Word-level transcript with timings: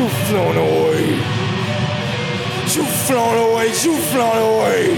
away, 0.00 0.08
you 0.08 0.08
flown 0.26 0.56
away. 0.56 1.06
You've 2.72 2.88
flown 3.06 3.36
away, 3.50 3.66
you've 3.66 4.04
flown 4.04 4.38
away. 4.38 4.94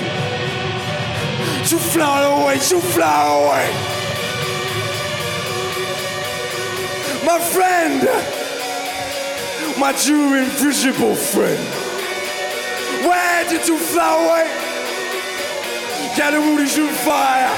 You've 1.68 1.80
flown 1.80 2.42
away, 2.42 2.54
you've 2.54 2.84
flown 2.84 3.44
away. 3.44 3.70
My 7.24 7.38
friend, 7.38 8.02
my 9.78 9.92
true 9.92 10.34
invisible 10.34 11.14
friend. 11.14 11.68
Where 13.06 13.44
did 13.48 13.66
you 13.66 13.78
fly 13.78 14.24
away? 14.24 14.48
Get 16.16 16.34
a 16.34 16.40
fire, 17.04 17.56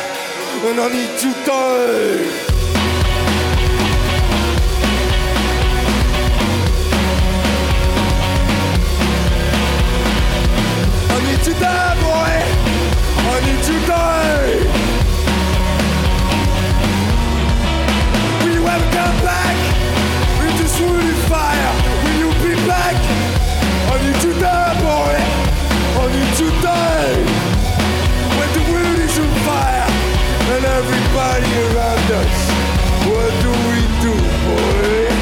and 0.66 0.80
I 0.80 0.88
need 0.92 1.18
to 1.18 1.32
die. 1.44 2.43
I 13.64 13.66
need 13.66 13.80
to 13.80 13.86
die. 13.86 14.60
Will 18.44 18.52
you 18.52 18.66
ever 18.66 18.90
come 18.92 19.18
back 19.24 19.56
into 20.44 20.64
swooty 20.68 21.14
fire? 21.30 21.72
Will 22.04 22.18
you 22.20 22.30
be 22.44 22.54
back? 22.68 22.94
I 23.88 23.96
need 24.04 24.20
to 24.20 24.32
die, 24.38 24.74
boy. 24.84 25.16
I 25.96 26.04
need 26.12 26.32
to 26.40 26.48
die. 26.60 27.24
When 28.36 28.50
the 28.52 28.62
world 28.70 28.98
is 28.98 29.18
on 29.18 29.32
fire 29.48 29.88
and 30.52 30.64
everybody 30.66 31.50
around 31.64 32.10
us, 32.20 32.36
what 33.08 33.32
do 33.40 33.50
we 33.70 33.80
do, 34.04 34.12
boy? 34.44 35.13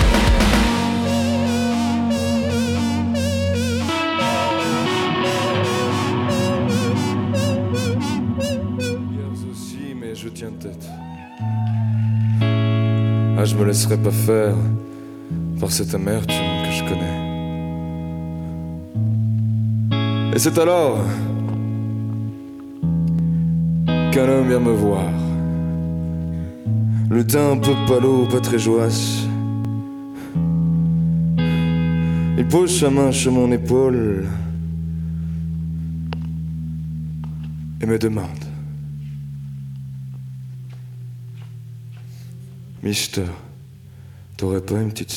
Ah, 13.43 13.45
je 13.45 13.57
me 13.57 13.65
laisserai 13.65 13.97
pas 13.97 14.13
faire 14.13 14.55
par 15.59 15.73
cette 15.73 15.93
amertume 15.97 16.63
que 16.65 16.71
je 16.71 16.85
connais. 16.85 17.17
Et 20.33 20.39
c'est 20.39 20.57
alors 20.59 21.01
qu'un 24.13 24.29
homme 24.29 24.47
vient 24.49 24.61
me 24.61 24.71
voir. 24.71 25.11
Le 27.11 27.27
teint 27.27 27.51
un 27.55 27.59
peu 27.59 27.73
palo, 27.89 28.29
pas 28.31 28.39
très 28.39 28.61
joasse. 28.61 29.27
Il 32.39 32.47
pose 32.49 32.79
sa 32.79 32.91
main 32.91 33.11
sur 33.11 33.33
mon 33.33 33.51
épaule 33.51 34.25
et 37.81 37.87
me 37.87 37.99
demande 37.99 38.52
Mister, 42.83 43.27
t'aurais 44.37 44.61
pas 44.61 44.81
une 44.81 44.91
petite 44.91 45.13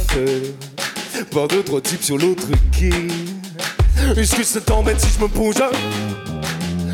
affaires 0.00 1.26
Par 1.30 1.48
deux, 1.48 1.62
trois 1.62 1.80
types 1.80 2.02
sur 2.02 2.18
l'autre 2.18 2.46
quai. 2.72 2.90
Est-ce 4.16 4.36
que 4.36 4.42
ça 4.42 4.60
t'embête 4.60 5.00
si 5.00 5.08
je 5.16 5.22
me 5.22 5.28
bouge 5.28 5.56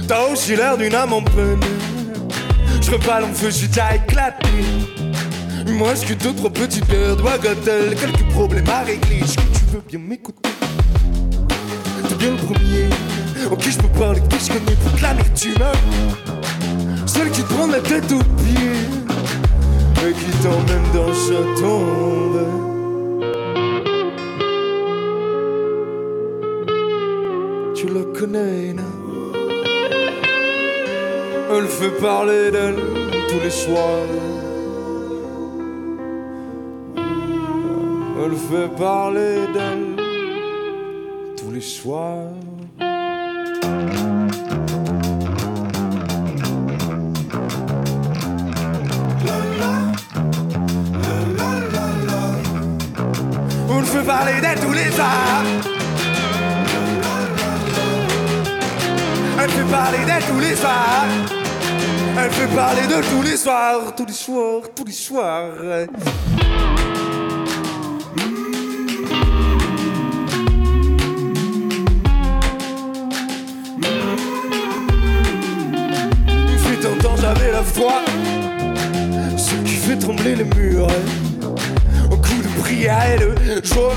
T'as 0.08 0.26
aussi 0.28 0.56
l'air 0.56 0.76
d'une 0.76 0.94
âme 0.94 1.12
en 1.12 1.22
peine. 1.22 1.60
Je 2.80 2.90
repars 2.90 3.24
en 3.24 3.32
feu, 3.32 3.50
j'ai 3.50 3.68
déjà 3.68 3.94
éclaté. 3.96 4.48
Moi, 5.66 5.92
est-ce 5.92 6.06
que 6.06 6.14
deux, 6.14 6.34
trois 6.34 6.50
petites 6.50 6.88
de 6.88 7.14
bagatelle 7.22 7.94
Quelques 7.94 8.28
problèmes 8.30 8.68
à 8.68 8.82
régler, 8.82 9.20
est-ce 9.22 9.36
que 9.36 9.42
tu 9.42 9.64
veux 9.72 9.82
bien 9.88 9.98
m'écouter? 9.98 10.50
T'es 12.08 12.14
bien 12.16 12.30
le 12.30 12.36
premier. 12.36 12.88
Ok, 13.50 13.68
je 13.70 13.78
peux 13.78 13.98
parler 13.98 14.20
que 14.20 14.36
je 14.38 14.52
connais 14.52 14.76
pour 14.76 14.92
de 14.92 15.02
l'amertume 15.02 15.54
celle 17.12 17.30
qui 17.30 17.42
te 17.42 17.52
prend 17.52 17.66
la 17.66 17.80
tête 17.80 18.10
aux 18.10 18.24
pieds 18.42 18.88
et 20.08 20.12
qui 20.12 20.30
t'emmène 20.42 20.92
dans 20.94 21.14
sa 21.14 21.60
tombe. 21.60 22.71
Elle 31.54 31.66
fait 31.66 32.00
parler 32.00 32.50
d'elle 32.50 32.76
tous 33.28 33.40
les 33.42 33.50
soirs. 33.50 34.08
Elle 38.24 38.36
fait 38.36 38.68
parler 38.78 39.36
d'elle 39.52 39.96
tous 41.36 41.50
les 41.50 41.60
soirs. 41.60 42.30
On 53.68 53.78
le 53.78 53.84
fait 53.84 54.06
parler 54.06 54.40
d'elle 54.40 54.60
tous 54.60 54.72
les 54.72 54.90
soirs. 54.90 55.44
Elle 59.42 59.50
fait 59.50 59.70
parler 59.70 60.04
d'elle 60.06 60.24
tous 60.24 60.40
les 60.40 60.56
soirs. 60.56 61.31
Elle 62.14 62.30
fait 62.30 62.54
parler 62.54 62.82
de 62.82 63.00
tous 63.10 63.22
les 63.22 63.36
soirs, 63.36 63.94
tous 63.96 64.04
les 64.04 64.12
soirs, 64.12 64.62
tous 64.74 64.84
les 64.84 64.92
soirs. 64.92 65.48
Il 76.50 76.58
fait 76.58 76.86
un 76.86 76.96
temps 77.02 77.16
j'avais 77.16 77.52
la 77.52 77.62
foi, 77.62 78.04
ce 79.36 79.54
qui 79.64 79.74
fait 79.74 79.96
trembler 79.96 80.36
les 80.36 80.44
murs. 80.44 80.88
Un 82.10 82.16
coup 82.16 82.42
de 82.42 82.60
prière 82.60 83.14
et 83.14 83.18
de 83.18 83.64
joie. 83.64 83.94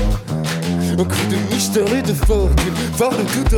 Un 0.98 1.04
coup 1.04 1.26
de 1.30 1.54
mystère 1.54 1.94
et 1.94 2.00
de 2.00 2.14
fortune, 2.14 2.72
fort 2.96 3.12
de 3.12 3.22
toute. 3.24 3.52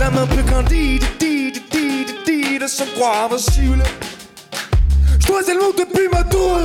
La 0.00 0.10
main 0.10 0.26
peu 0.26 0.42
candide, 0.42 1.04
dide, 1.20 1.20
dide, 1.20 1.20
dide, 1.20 1.37
sans 2.68 2.86
croire 2.86 3.24
invincible. 3.24 3.82
Je 5.18 5.26
dois 5.26 5.42
tellement 5.42 5.70
depuis 5.76 6.08
ma 6.12 6.22
tour, 6.24 6.58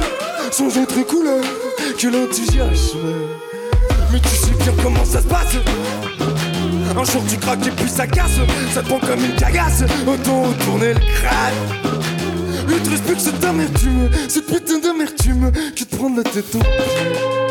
sans 0.52 0.68
autre 0.78 1.02
couleur 1.08 1.44
que 1.98 2.08
l'enthousiasme. 2.08 3.00
Mais 4.12 4.20
tu 4.20 4.30
sais 4.30 4.52
bien 4.60 4.74
comment 4.84 5.06
ça 5.06 5.22
se 5.22 5.28
passe. 5.28 5.56
Un 6.96 7.04
jour 7.06 7.24
tu 7.30 7.38
craques 7.38 7.66
et 7.66 7.72
puis 7.72 7.90
ça 7.90 8.06
casse, 8.06 8.38
ça 8.74 8.82
te 8.82 8.88
prend 8.88 9.00
comme 9.00 9.24
une 9.24 9.36
cagasse. 9.36 9.84
Autant 10.06 10.44
retourner 10.44 10.94
le 10.94 11.00
crâne. 11.00 11.94
Il 12.70 12.80
te 12.80 12.90
plus 12.90 13.16
que 13.16 13.22
cette 13.22 13.44
amertume, 13.44 14.10
cette 14.28 14.48
putain 14.48 14.80
d'amertume 14.80 15.52
qui 15.76 15.86
te 15.86 15.96
prend 15.96 16.10
la 16.16 16.24
tête 16.24 16.56
au. 16.56 17.43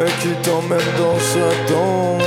Et 0.00 0.10
qui 0.22 0.32
t'emmène 0.42 0.78
dans 0.96 1.18
sa 1.18 1.48
tombe. 1.66 2.22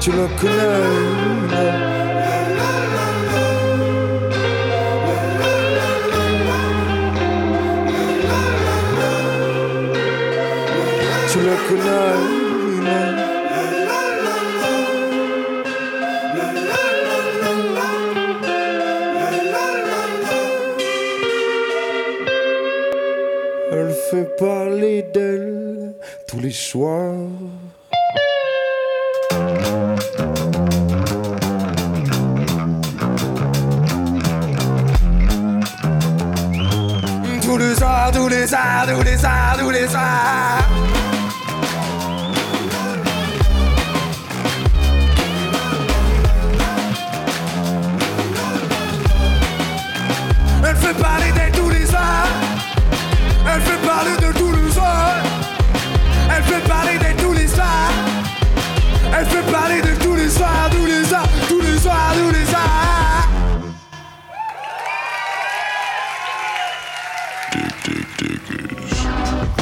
Tu 0.00 0.10
la 0.12 0.26
connais. 0.40 1.99
Tous 37.42 37.58
les 37.58 37.74
soirs. 37.74 38.10
Tous 38.12 38.28
les 38.28 38.46
soirs, 38.46 38.86
tous 38.88 39.02
les 39.02 39.16
soirs, 39.16 39.56
tous 39.58 39.70
les 39.70 39.88
soirs. 39.88 40.69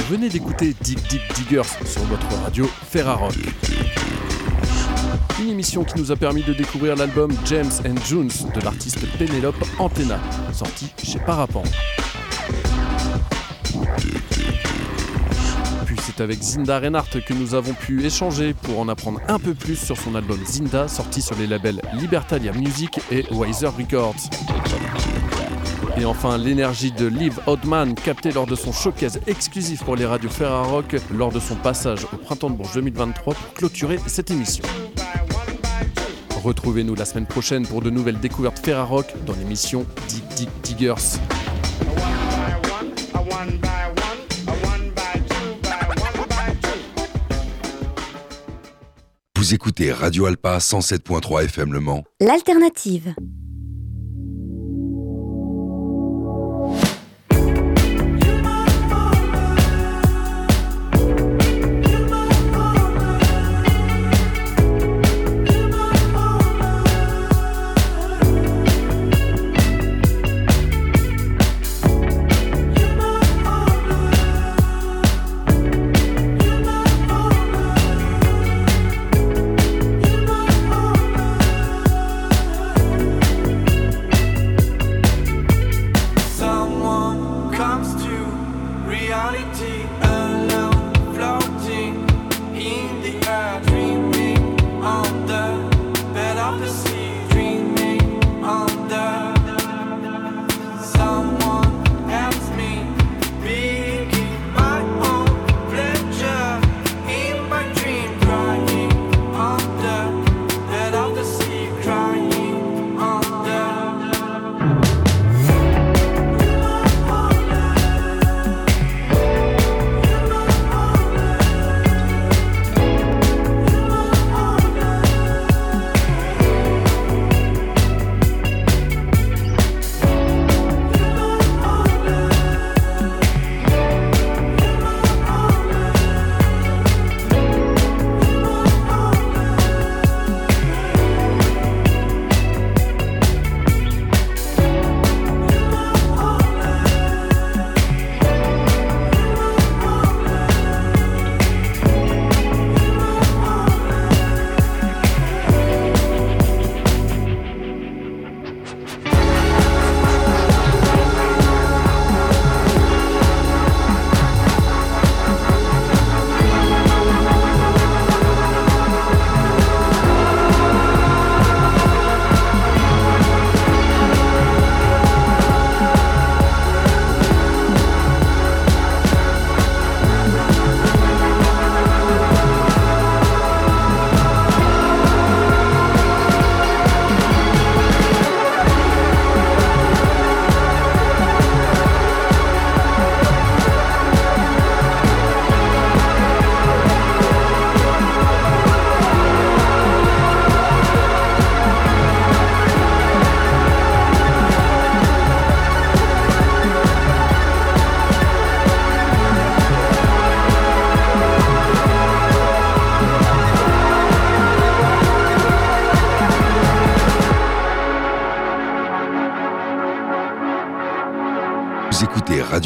Venez 0.09 0.31
d'écouter 0.31 0.75
Dig 0.81 0.99
Dig 1.09 1.21
Diggers 1.35 1.69
sur 1.85 2.03
votre 2.05 2.27
radio 2.43 2.67
Ferrarock. 2.89 3.35
Une 5.39 5.51
émission 5.51 5.85
qui 5.85 5.99
nous 5.99 6.11
a 6.11 6.17
permis 6.17 6.43
de 6.43 6.55
découvrir 6.55 6.97
l'album 6.97 7.31
James 7.45 7.71
and 7.87 8.01
Junes 8.07 8.31
de 8.55 8.61
l'artiste 8.63 9.07
Penelope 9.19 9.63
Antenna, 9.79 10.19
sorti 10.55 10.91
chez 11.05 11.19
Parapan. 11.19 11.63
Puis 15.85 15.97
c'est 16.01 16.23
avec 16.23 16.43
Zinda 16.43 16.79
Reinhardt 16.79 17.21
que 17.21 17.35
nous 17.35 17.55
avons 17.55 17.75
pu 17.75 18.03
échanger 18.03 18.55
pour 18.55 18.81
en 18.81 18.89
apprendre 18.89 19.21
un 19.29 19.39
peu 19.39 19.53
plus 19.53 19.77
sur 19.77 19.99
son 19.99 20.15
album 20.15 20.41
Zinda, 20.47 20.89
sorti 20.89 21.21
sur 21.21 21.37
les 21.37 21.47
labels 21.47 21.83
Libertalia 21.93 22.53
Music 22.53 22.99
et 23.11 23.27
Wiser 23.31 23.69
Records. 23.79 24.31
Et 25.99 26.05
enfin, 26.05 26.39
l'énergie 26.39 26.93
de 26.93 27.07
Liv 27.07 27.41
Oddman 27.47 27.95
captée 27.95 28.31
lors 28.31 28.47
de 28.47 28.55
son 28.55 28.73
showcase 28.73 29.19
exclusif 29.27 29.83
pour 29.83 29.97
les 29.97 30.07
radios 30.07 30.29
Ferrarock 30.29 30.95
lors 31.13 31.33
de 31.33 31.41
son 31.41 31.57
passage 31.57 32.05
au 32.13 32.17
Printemps 32.17 32.51
de 32.51 32.55
Bourges 32.55 32.75
2023 32.75 33.35
pour 33.35 33.55
clôturer 33.55 33.99
cette 34.07 34.31
émission. 34.31 34.65
Retrouvez-nous 36.45 36.95
la 36.95 37.05
semaine 37.05 37.27
prochaine 37.27 37.67
pour 37.67 37.83
de 37.83 37.91
nouvelles 37.91 38.21
découvertes 38.21 38.61
Ferrarock 38.65 39.07
dans 39.27 39.35
l'émission 39.35 39.87
Dig 40.09 40.23
Dig 40.37 40.49
Diggers. 40.63 41.19
Vous 49.35 49.55
écoutez 49.55 49.93
Radio 49.93 50.27
Alpa 50.27 50.59
107.3 50.59 51.47
FM 51.47 51.73
Le 51.73 51.81
Mans. 51.81 52.05
L'alternative. 52.21 53.15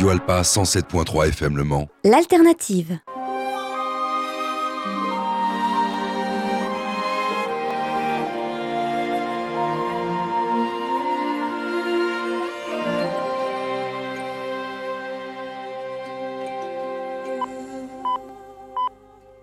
Radio 0.03 0.19
Alpa 0.19 0.43
107.3 0.43 1.29
FM 1.29 1.57
Le 1.57 1.63
Mans. 1.63 1.87
L'alternative. 2.03 2.99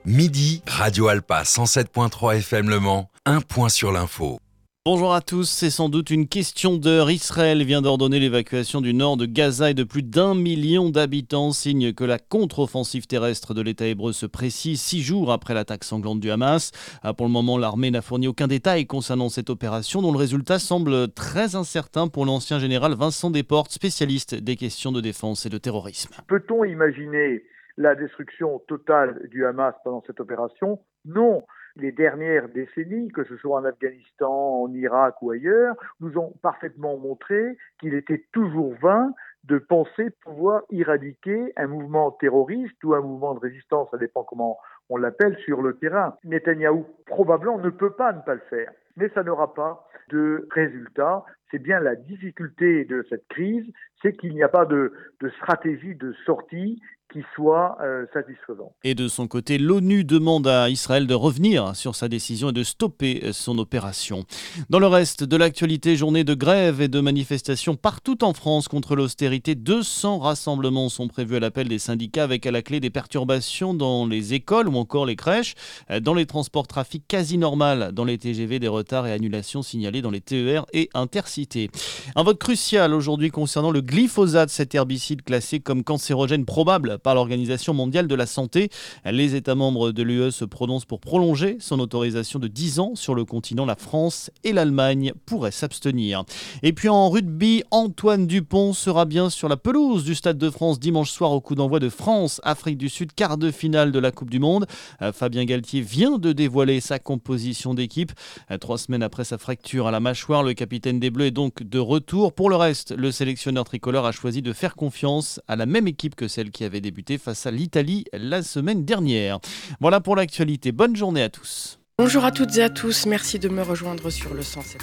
Midi, 0.04 0.62
Radio 0.68 1.08
Alpa 1.08 1.44
107.3 1.44 2.36
FM 2.40 2.70
Le 2.70 2.82
Mans. 2.82 3.10
Un 3.26 3.40
point 3.40 3.70
sur 3.70 3.94
l'info. 3.94 4.42
Bonjour 4.92 5.14
à 5.14 5.22
tous, 5.22 5.48
c'est 5.48 5.70
sans 5.70 5.88
doute 5.88 6.10
une 6.10 6.28
question 6.28 6.76
d'heure. 6.76 7.12
Israël 7.12 7.62
vient 7.64 7.84
d'ordonner 7.84 8.18
l'évacuation 8.20 8.82
du 8.82 8.96
nord 8.96 9.18
de 9.18 9.28
Gaza 9.28 9.70
et 9.70 9.76
de 9.76 9.84
plus 9.84 10.02
d'un 10.02 10.34
million 10.34 10.90
d'habitants, 10.90 11.52
signe 11.52 11.94
que 11.94 12.04
la 12.04 12.18
contre-offensive 12.18 13.06
terrestre 13.06 13.54
de 13.54 13.62
l'État 13.62 13.86
hébreu 13.86 14.14
se 14.14 14.26
précise 14.26 14.82
six 14.82 15.02
jours 15.02 15.32
après 15.32 15.54
l'attaque 15.54 15.84
sanglante 15.84 16.20
du 16.20 16.32
Hamas. 16.32 16.72
Ah, 17.04 17.14
Pour 17.14 17.28
le 17.28 17.32
moment, 17.32 17.60
l'armée 17.60 17.92
n'a 17.92 18.02
fourni 18.02 18.28
aucun 18.28 18.48
détail 18.48 18.88
concernant 18.88 19.30
cette 19.30 19.52
opération, 19.52 20.02
dont 20.02 20.12
le 20.12 20.18
résultat 20.18 20.58
semble 20.58 21.10
très 21.10 21.56
incertain 21.56 22.08
pour 22.08 22.26
l'ancien 22.26 22.58
général 22.58 22.96
Vincent 22.96 23.30
Desportes, 23.30 23.72
spécialiste 23.72 24.34
des 24.34 24.56
questions 24.56 24.92
de 24.92 25.02
défense 25.02 25.46
et 25.46 25.50
de 25.50 25.60
terrorisme. 25.60 26.16
Peut-on 26.28 26.64
imaginer 26.64 27.44
la 27.78 27.94
destruction 27.94 28.58
totale 28.68 29.28
du 29.30 29.46
Hamas 29.46 29.76
pendant 29.84 30.04
cette 30.08 30.20
opération? 30.20 30.80
Non. 31.06 31.44
Les 31.76 31.92
dernières 31.92 32.50
décennies, 32.50 33.10
que 33.10 33.24
ce 33.24 33.38
soit 33.38 33.60
en 33.60 33.66
Afghanistan, 33.66 34.64
en 34.64 34.74
Irak 34.74 35.22
ou 35.22 35.32
ailleurs, 35.32 35.76
nous 36.00 36.18
ont 36.18 36.34
parfaitement 36.42 36.98
montré 36.98 37.58
qu'il 37.80 37.94
était 37.94 38.26
toujours 38.32 38.74
vain 38.82 39.14
de 39.46 39.58
penser 39.58 40.10
pouvoir 40.24 40.64
éradiquer 40.72 41.54
un 41.56 41.68
mouvement 41.68 42.12
terroriste 42.12 42.84
ou 42.84 42.94
un 42.94 43.02
mouvement 43.02 43.34
de 43.34 43.40
résistance, 43.40 43.88
ça 43.92 43.98
dépend 43.98 44.24
comment 44.24 44.58
on 44.90 44.98
l'appelle, 44.98 45.38
sur 45.46 45.62
le 45.62 45.78
terrain. 45.78 46.18
Netanyahou 46.24 46.86
probablement 47.06 47.60
ne 47.60 47.70
peut 47.70 47.94
pas 47.94 48.12
ne 48.12 48.22
pas 48.22 48.34
le 48.34 48.42
faire, 48.50 48.72
mais 48.98 49.10
ça 49.10 49.24
n'aura 49.24 49.54
pas 49.54 49.88
de 50.10 50.48
résultat. 50.52 51.24
C'est 51.52 51.60
bien 51.60 51.80
la 51.80 51.96
difficulté 51.96 52.86
de 52.86 53.06
cette 53.10 53.28
crise, 53.28 53.66
c'est 54.02 54.16
qu'il 54.18 54.34
n'y 54.34 54.44
a 54.44 54.50
pas 54.50 54.66
de, 54.66 54.94
stratégie 55.42 55.96
de 55.96 56.14
sortie 56.26 56.82
qui 57.12 57.24
soit 57.34 57.76
euh, 57.82 58.06
satisfaisante. 58.14 58.72
Et 58.84 58.94
de 58.94 59.08
son 59.08 59.28
côté, 59.28 59.58
l'ONU 59.58 60.04
demande 60.04 60.46
à 60.46 60.70
Israël 60.70 61.08
de 61.08 61.16
revenir 61.16 61.76
sur 61.76 61.96
sa 61.96 62.08
décision 62.08 62.50
et 62.52 62.54
de 62.54 62.62
stopper 62.62 63.34
son 63.34 63.58
opération. 63.58 64.26
Dans 64.70 64.78
le 64.78 64.86
reste 64.86 65.24
de 65.24 65.36
l'actualité, 65.36 65.96
journée 65.96 66.24
de 66.24 66.36
grève 66.36 66.82
et 66.82 66.88
de 66.88 67.00
manifestations 67.00 67.76
partout 67.76 68.24
en 68.24 68.34
France 68.34 68.68
contre 68.68 68.96
l'austérité. 68.96 69.56
200 69.56 70.20
rassemblements 70.20 70.90
sont 70.90 71.08
prévus 71.08 71.38
à 71.38 71.40
l'appel 71.40 71.68
des 71.68 71.80
syndicats 71.80 72.24
avec 72.24 72.46
à 72.46 72.52
la 72.52 72.62
clé 72.62 72.80
des 72.80 72.92
perturbations 72.92 73.74
dans 73.74 74.06
les 74.06 74.36
écoles 74.36 74.68
ou 74.68 74.78
encore 74.78 75.08
les 75.08 75.16
crèches, 75.16 75.56
dans 76.02 76.14
les 76.14 76.28
transports 76.28 76.68
trafic 76.68 77.08
quasi 77.08 77.40
normal, 77.40 77.92
dans 77.92 78.06
les 78.06 78.20
TGV 78.20 78.60
des 78.60 78.68
retards 78.68 79.08
et 79.08 79.12
annulations 79.12 79.64
signalés 79.64 80.04
dans 80.04 80.12
les 80.12 80.22
TER 80.22 80.68
et 80.74 80.92
intercités. 80.94 81.72
Un 82.16 82.22
vote 82.22 82.38
crucial 82.38 82.94
aujourd'hui 82.94 83.32
concernant 83.32 83.72
le 83.72 83.82
glyphosate, 83.90 84.52
cet 84.52 84.76
herbicide 84.76 85.24
classé 85.24 85.60
comme 85.60 85.84
cancérogène 85.84 86.46
probable 86.46 87.00
par 87.00 87.16
l'Organisation 87.16 87.74
mondiale 87.74 88.08
de 88.08 88.14
la 88.14 88.28
santé. 88.28 88.70
Les 89.04 89.34
États 89.34 89.56
membres 89.56 89.92
de 89.92 90.04
l'UE 90.04 90.32
se 90.32 90.46
prononcent 90.46 90.86
pour 90.86 91.00
prolonger 91.00 91.58
son 91.60 91.80
autorisation 91.80 92.38
de 92.38 92.48
10 92.48 92.80
ans 92.80 92.92
sur 92.94 93.16
le 93.16 93.26
continent. 93.26 93.66
La 93.66 93.76
France 93.76 94.30
et 94.44 94.54
l'Allemagne 94.54 95.14
pourraient 95.26 95.50
s'abstenir. 95.50 96.24
Et 96.62 96.72
puis 96.72 96.88
en 96.88 97.10
rugby, 97.10 97.64
Antoine 97.72 98.28
Dupont 98.28 98.74
sera 98.74 99.06
bien 99.06 99.32
sur 99.32 99.50
la 99.50 99.58
pelouse 99.58 100.04
du 100.04 100.14
Stade 100.14 100.38
de 100.38 100.52
France 100.52 100.80
dimanche 100.80 101.10
soir 101.10 101.32
au 101.32 101.42
coup 101.42 101.56
d'envoi 101.56 101.80
de 101.80 101.90
France-Afrique 101.90 102.78
du 102.78 102.90
Sud, 102.90 103.14
quart 103.16 103.40
de 103.40 103.50
finale 103.50 103.92
de 103.92 103.98
la 103.98 104.12
Coupe 104.12 104.30
du 104.30 104.40
Monde. 104.40 104.68
Euh, 105.02 105.12
Fabien 105.12 105.46
Galtier 105.46 105.82
vient 105.82 106.20
de 106.20 106.32
dévoiler 106.32 106.80
sa 106.80 107.00
composition 107.00 107.74
d'équipe. 107.74 108.12
Euh, 108.52 108.60
Trois 108.60 108.78
semaines 108.78 109.02
après 109.02 109.24
sa 109.24 109.40
fracture 109.40 109.88
à 109.88 109.92
la 109.92 110.00
mâchoire, 110.00 110.44
le 110.44 110.54
capitaine 110.54 111.00
des 111.00 111.10
Bleus 111.10 111.26
est 111.26 111.32
donc 111.32 111.64
de 111.64 111.80
retour. 111.80 112.34
Pour 112.34 112.52
le 112.52 112.56
reste, 112.56 112.92
le 112.96 113.12
sélectionneur 113.12 113.64
tricolore 113.64 113.79
a 113.88 114.12
choisi 114.12 114.42
de 114.42 114.54
faire 114.54 114.76
confiance 114.76 115.40
à 115.48 115.56
la 115.56 115.66
même 115.66 115.88
équipe 115.88 116.16
que 116.16 116.28
celle 116.28 116.52
qui 116.52 116.64
avait 116.64 116.82
débuté 116.82 117.18
face 117.18 117.46
à 117.46 117.52
l'Italie 117.52 118.06
la 118.14 118.44
semaine 118.44 118.86
dernière. 118.86 119.40
Voilà 119.80 120.00
pour 120.00 120.16
l'actualité. 120.16 120.72
Bonne 120.72 120.96
journée 120.96 121.24
à 121.24 121.30
tous. 121.30 121.80
Bonjour 121.98 122.24
à 122.24 122.32
toutes 122.32 122.56
et 122.58 122.64
à 122.64 122.70
tous, 122.70 123.06
merci 123.08 123.40
de 123.40 123.50
me 123.50 123.62
rejoindre 123.62 124.10
sur 124.10 124.34
le 124.34 124.42
107. 124.42 124.82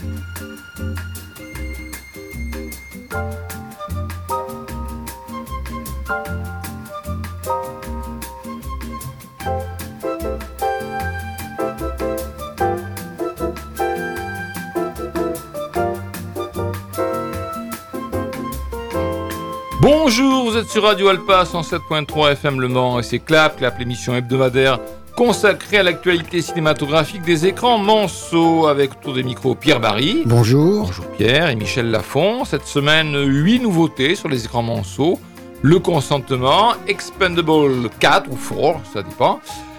Bonjour, 19.88 20.50
vous 20.50 20.56
êtes 20.56 20.68
sur 20.68 20.82
Radio 20.82 21.06
Alpa 21.06 21.44
107.3 21.44 22.32
FM 22.32 22.60
Le 22.60 22.66
Mans 22.66 22.98
et 22.98 23.04
c'est 23.04 23.20
Clap, 23.20 23.58
Clap, 23.58 23.78
l'émission 23.78 24.16
hebdomadaire 24.16 24.80
consacrée 25.16 25.78
à 25.78 25.84
l'actualité 25.84 26.42
cinématographique 26.42 27.22
des 27.22 27.46
écrans 27.46 27.78
Manceau 27.78 28.66
avec 28.66 28.94
autour 28.94 29.14
des 29.14 29.22
micros 29.22 29.54
Pierre 29.54 29.78
Barry. 29.78 30.24
Bonjour. 30.26 30.86
Bonjour 30.86 31.06
Pierre 31.12 31.50
et 31.50 31.54
Michel 31.54 31.92
Lafont. 31.92 32.44
Cette 32.44 32.66
semaine, 32.66 33.16
huit 33.28 33.60
nouveautés 33.60 34.16
sur 34.16 34.28
les 34.28 34.44
écrans 34.44 34.64
Manceau. 34.64 35.20
Le 35.62 35.78
consentement, 35.78 36.72
Expendable 36.88 37.88
4 38.00 38.28
ou 38.28 38.34
4, 38.34 38.80
ça 38.92 39.04
dépend. 39.04 39.38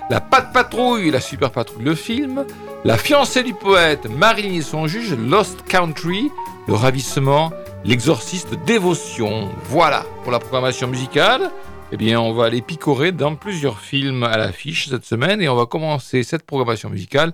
La 0.10 0.22
Patte 0.22 0.54
Patrouille, 0.54 1.12
la 1.12 1.20
Super 1.20 1.52
Patrouille, 1.52 1.84
le 1.84 1.96
film. 1.96 2.46
La 2.86 2.98
fiancée 2.98 3.44
du 3.44 3.54
poète, 3.54 4.08
Marilyn 4.10 4.54
et 4.54 4.62
son 4.62 4.88
juge, 4.88 5.14
Lost 5.16 5.64
Country. 5.68 6.32
Le 6.70 6.76
ravissement, 6.76 7.52
l'exorciste 7.84 8.56
dévotion. 8.66 9.50
Voilà 9.66 10.06
pour 10.24 10.32
la 10.32 10.40
programmation 10.40 10.88
musicale. 10.88 11.52
Eh 11.92 11.98
bien, 11.98 12.20
on 12.20 12.34
va 12.34 12.46
aller 12.46 12.62
picorer 12.62 13.12
dans 13.12 13.36
plusieurs 13.36 13.80
films 13.80 14.24
à 14.24 14.38
l'affiche 14.38 14.90
cette 14.90 15.06
semaine 15.06 15.42
et 15.42 15.48
on 15.48 15.56
va 15.56 15.66
commencer 15.66 16.24
cette 16.24 16.46
programmation 16.46 16.90
musicale 16.90 17.34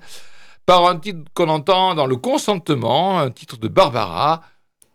par 0.65 0.87
un 0.87 0.97
titre 0.97 1.19
qu'on 1.33 1.49
entend 1.49 1.95
dans 1.95 2.05
Le 2.05 2.15
Consentement, 2.15 3.19
un 3.19 3.31
titre 3.31 3.57
de 3.57 3.67
Barbara, 3.67 4.41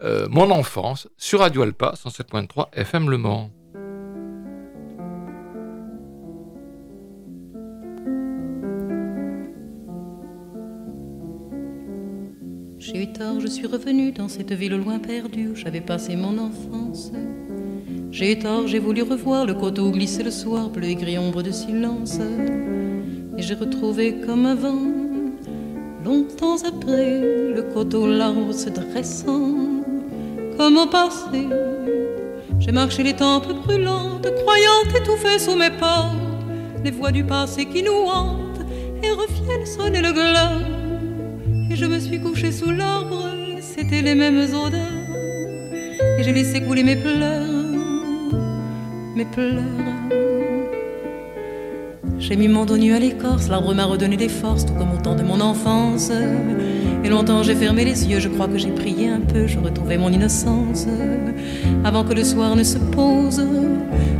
euh, 0.02 0.28
Mon 0.31 0.50
enfance, 0.50 1.09
sur 1.17 1.40
Radio 1.40 1.62
Alpa 1.62 1.95
107.3 1.97 2.69
FM 2.73 3.11
Le 3.11 3.19
Mans. 3.19 3.50
J'ai 12.90 13.02
eu 13.02 13.12
tort, 13.12 13.38
je 13.38 13.49
suis 13.49 13.66
revenue 13.66 14.12
dans 14.12 14.28
cette 14.28 14.50
ville 14.52 14.75
loin 14.75 14.99
perdue 14.99 15.49
où 15.49 15.54
j'avais 15.54 15.83
passé 15.83 16.16
mon 16.16 16.38
enfance. 16.38 17.12
J'ai 18.11 18.33
eu 18.33 18.38
tort, 18.38 18.66
j'ai 18.66 18.78
voulu 18.78 19.02
revoir 19.02 19.45
le 19.45 19.52
coteau 19.52 19.88
où 19.88 19.90
glissait 19.90 20.23
le 20.23 20.30
soir, 20.30 20.71
bleu 20.71 20.87
et 20.87 20.95
gris 20.95 21.18
ombre 21.18 21.42
de 21.42 21.50
silence. 21.50 22.18
Et 23.37 23.42
j'ai 23.42 23.52
retrouvé 23.52 24.21
comme 24.26 24.47
avant, 24.47 24.80
longtemps 26.02 26.57
après, 26.66 27.21
le 27.21 27.62
coteau 27.75 28.07
l'arbre 28.07 28.54
se 28.54 28.71
dressant, 28.71 29.85
comme 30.57 30.78
au 30.78 30.87
passé. 30.87 31.47
J'ai 32.59 32.73
marché 32.73 33.02
les 33.02 33.12
tempes 33.14 33.52
brûlantes, 33.52 34.28
croyant 34.45 34.97
étouffer 34.97 35.38
sous 35.38 35.57
mes 35.57 35.76
pas 35.78 36.11
les 36.83 36.90
voix 36.90 37.12
du 37.12 37.23
passé 37.23 37.66
qui 37.66 37.83
nous 37.83 38.07
hantent 38.07 38.64
et 39.02 39.11
reviennent 39.11 39.66
sonner 39.66 40.00
le 40.00 40.12
glas. 40.12 40.88
Et 41.71 41.77
je 41.77 41.85
me 41.85 41.99
suis 41.99 42.19
couchée 42.19 42.51
sous 42.51 42.71
l'arbre, 42.71 43.29
c'était 43.61 44.01
les 44.01 44.15
mêmes 44.15 44.39
odeurs. 44.55 44.81
Et 46.19 46.23
j'ai 46.23 46.33
laissé 46.33 46.63
couler 46.63 46.83
mes 46.83 46.97
pleurs, 46.97 47.47
mes 49.15 49.27
pleurs. 49.27 49.65
J'ai 52.19 52.37
mis 52.37 52.49
mon 52.49 52.65
dos 52.65 52.79
nu 52.79 52.95
à 52.95 52.99
l'écorce, 52.99 53.49
l'arbre 53.49 53.75
m'a 53.75 53.85
redonné 53.85 54.17
des 54.17 54.29
forces, 54.29 54.65
tout 54.65 54.73
comme 54.75 54.93
au 54.93 55.01
temps 55.01 55.15
de 55.15 55.23
mon 55.23 55.41
enfance. 55.41 56.11
Et 57.05 57.09
longtemps 57.09 57.43
j'ai 57.43 57.55
fermé 57.55 57.85
les 57.85 58.07
yeux, 58.09 58.19
je 58.19 58.29
crois 58.29 58.49
que 58.49 58.59
j'ai 58.59 58.71
prié 58.71 59.09
un 59.09 59.21
peu, 59.21 59.47
je 59.47 59.59
retrouvais 59.59 59.99
mon 59.99 60.11
innocence. 60.11 60.87
Avant 61.85 62.03
que 62.03 62.15
le 62.15 62.25
soir 62.25 62.57
ne 62.57 62.65
se 62.65 62.79
pose, 62.79 63.47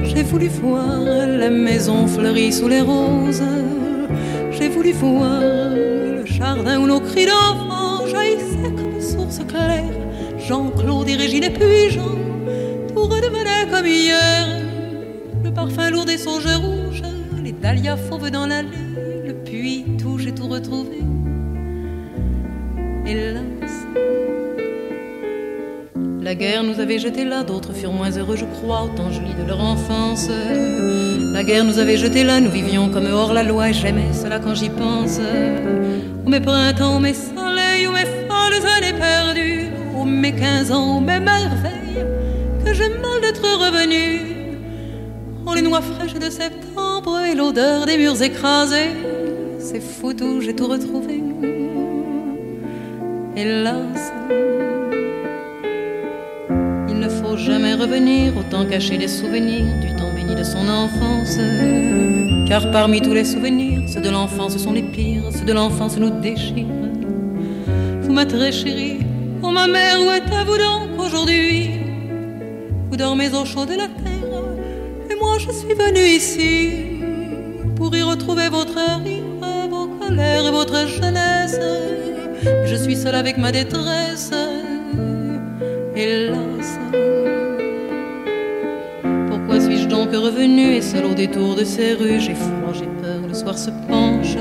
j'ai 0.03 0.23
voulu 0.23 0.49
voir 0.49 1.01
la 1.27 1.51
maison 1.51 2.07
fleurie 2.07 2.53
sous 2.53 2.69
les 2.69 2.83
roses. 2.83 3.43
J'ai 4.53 4.69
voulu 4.69 4.93
voir 4.93 5.43
jardin 6.31 6.81
où 6.81 6.87
nos 6.87 7.01
cris 7.01 7.27
d'enfants 7.27 8.07
jaillissaient 8.07 8.75
comme 8.77 9.01
source 9.01 9.41
claire. 9.47 9.85
Jean-Claude 10.39 11.09
et 11.09 11.17
Régine 11.17 11.45
et 11.45 11.51
puis 11.51 11.91
Jean, 11.91 12.17
tout 12.95 13.03
redevenait 13.03 13.69
comme 13.71 13.87
hier. 13.87 14.47
Le 15.45 15.51
parfum 15.51 15.91
lourd 15.91 16.05
des 16.05 16.19
sauges 16.19 16.47
rouges, 16.47 17.03
les 17.43 17.53
dahlias 17.53 17.97
fauves 17.97 18.31
dans 18.31 18.47
l'allée, 18.47 18.69
le 19.27 19.35
puits, 19.35 19.85
tout, 20.01 20.19
j'ai 20.19 20.33
tout 20.33 20.49
retrouvé. 20.49 20.99
Hélas, 23.07 23.43
la 26.23 26.35
guerre 26.35 26.63
nous 26.63 26.79
avait 26.79 26.99
jetés 26.99 27.25
là, 27.25 27.43
d'autres 27.43 27.73
furent 27.73 27.93
moins 27.93 28.11
heureux, 28.11 28.37
je 28.37 28.45
crois, 28.45 28.85
autant 28.85 29.11
jolis 29.11 29.35
de 29.41 29.47
leur 29.47 29.61
enfance. 29.61 30.29
La 31.33 31.43
guerre 31.43 31.65
nous 31.65 31.79
avait 31.79 31.97
jetés 31.97 32.25
là, 32.25 32.41
nous 32.41 32.51
vivions 32.51 32.91
comme 32.91 33.07
hors 33.07 33.33
la 33.33 33.43
loi, 33.43 33.71
et 33.71 33.73
j'aimais 33.73 34.13
cela 34.13 34.39
quand 34.39 34.55
j'y 34.55 34.69
pense. 34.69 35.21
Mes 36.29 36.41
printemps, 36.41 37.01
mes 37.01 37.15
soleils, 37.15 37.87
ô 37.87 37.93
mes 37.93 38.05
folles 38.29 38.67
années 38.77 38.93
perdues, 38.93 39.71
ô 39.97 40.05
mes 40.05 40.33
quinze 40.33 40.71
ans, 40.71 40.99
ô 40.99 41.01
mes 41.01 41.21
merveilles, 41.21 42.05
que 42.63 42.75
j'aime 42.75 43.01
mal 43.01 43.23
d'être 43.23 43.41
revenu. 43.43 44.37
Oh, 45.47 45.55
les 45.55 45.63
noix 45.63 45.81
fraîches 45.81 46.13
de 46.13 46.29
septembre 46.29 47.19
et 47.21 47.35
l'odeur 47.35 47.87
des 47.87 47.97
murs 47.97 48.21
écrasés, 48.21 48.91
c'est 49.59 49.81
fou 49.81 50.13
j'ai 50.43 50.55
tout 50.55 50.67
retrouvé. 50.67 51.23
hélas. 53.35 54.13
Il 56.91 56.99
ne 56.99 57.09
faut 57.09 57.39
jamais 57.39 57.73
revenir, 57.73 58.37
autant 58.37 58.67
cacher 58.67 58.99
les 58.99 59.09
souvenirs 59.09 59.65
du 59.81 59.97
temps 59.97 60.13
béni 60.15 60.35
de 60.35 60.45
son 60.45 60.69
enfance. 60.69 61.39
Car 62.49 62.71
parmi 62.71 63.03
tous 63.03 63.13
les 63.13 63.27
souvenirs, 63.27 63.83
ceux 63.87 64.01
de 64.01 64.09
l'enfance 64.09 64.57
sont 64.57 64.73
les 64.73 64.83
pires, 64.83 65.25
ceux 65.33 65.45
de 65.45 65.53
l'enfance 65.53 65.99
nous 65.99 66.09
déchirent. 66.09 66.65
Vous 68.01 68.11
ma 68.11 68.25
très 68.25 68.53
chérie, 68.53 69.01
oh 69.43 69.51
ma 69.51 69.67
mère, 69.67 70.01
où 70.01 70.11
êtes-vous 70.11 70.57
donc 70.57 70.99
aujourd'hui? 70.99 71.73
Vous 72.89 72.97
dormez 72.97 73.29
au 73.35 73.45
chaud 73.45 73.67
de 73.67 73.75
la 73.75 73.89
terre, 73.89 74.45
et 75.11 75.15
moi 75.21 75.37
je 75.39 75.51
suis 75.53 75.75
venue 75.75 76.09
ici 76.09 76.71
pour 77.77 77.95
y 77.95 78.01
retrouver 78.01 78.49
votre 78.49 78.79
rire, 79.05 79.69
vos 79.69 79.89
colères 80.01 80.47
et 80.47 80.51
votre 80.51 80.89
jeunesse. 80.89 81.61
Je 82.65 82.77
suis 82.77 82.97
seule 82.97 83.17
avec 83.17 83.37
ma 83.37 83.53
détresse, 83.53 84.31
hélas. 85.95 86.79
Donc 90.11 90.25
revenue 90.25 90.75
et 90.75 90.81
seule 90.81 91.05
au 91.05 91.13
détour 91.13 91.55
de 91.55 91.65
ces 91.65 91.93
rues 91.93 92.19
J'ai 92.19 92.35
froid, 92.35 92.73
j'ai 92.73 92.87
peur, 93.03 93.21
le 93.29 93.35
soir 93.35 93.59
se 93.59 93.69
penche. 93.87 94.37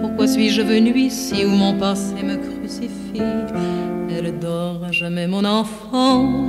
Pourquoi 0.00 0.26
suis-je 0.26 0.62
venue 0.62 0.96
ici 0.98 1.44
où 1.44 1.50
mon 1.50 1.78
passé 1.78 2.14
me 2.24 2.36
crucifie? 2.36 3.22
Elle 4.10 4.36
dort 4.40 4.82
à 4.82 4.90
jamais 4.90 5.28
mon 5.28 5.44
enfant. 5.44 6.48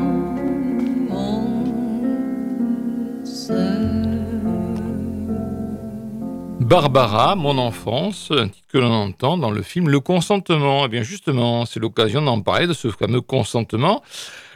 Barbara, 6.59 7.35
mon 7.35 7.57
enfance, 7.57 8.31
un 8.31 8.47
titre 8.47 8.67
que 8.71 8.77
l'on 8.77 8.93
entend 8.93 9.37
dans 9.37 9.51
le 9.51 9.61
film 9.61 9.89
Le 9.89 9.99
consentement. 9.99 10.85
Et 10.85 10.87
bien 10.87 11.03
justement, 11.03 11.65
c'est 11.65 11.79
l'occasion 11.79 12.23
d'en 12.23 12.41
parler 12.41 12.65
de 12.65 12.73
ce 12.73 12.87
fameux 12.87 13.21
consentement. 13.21 14.01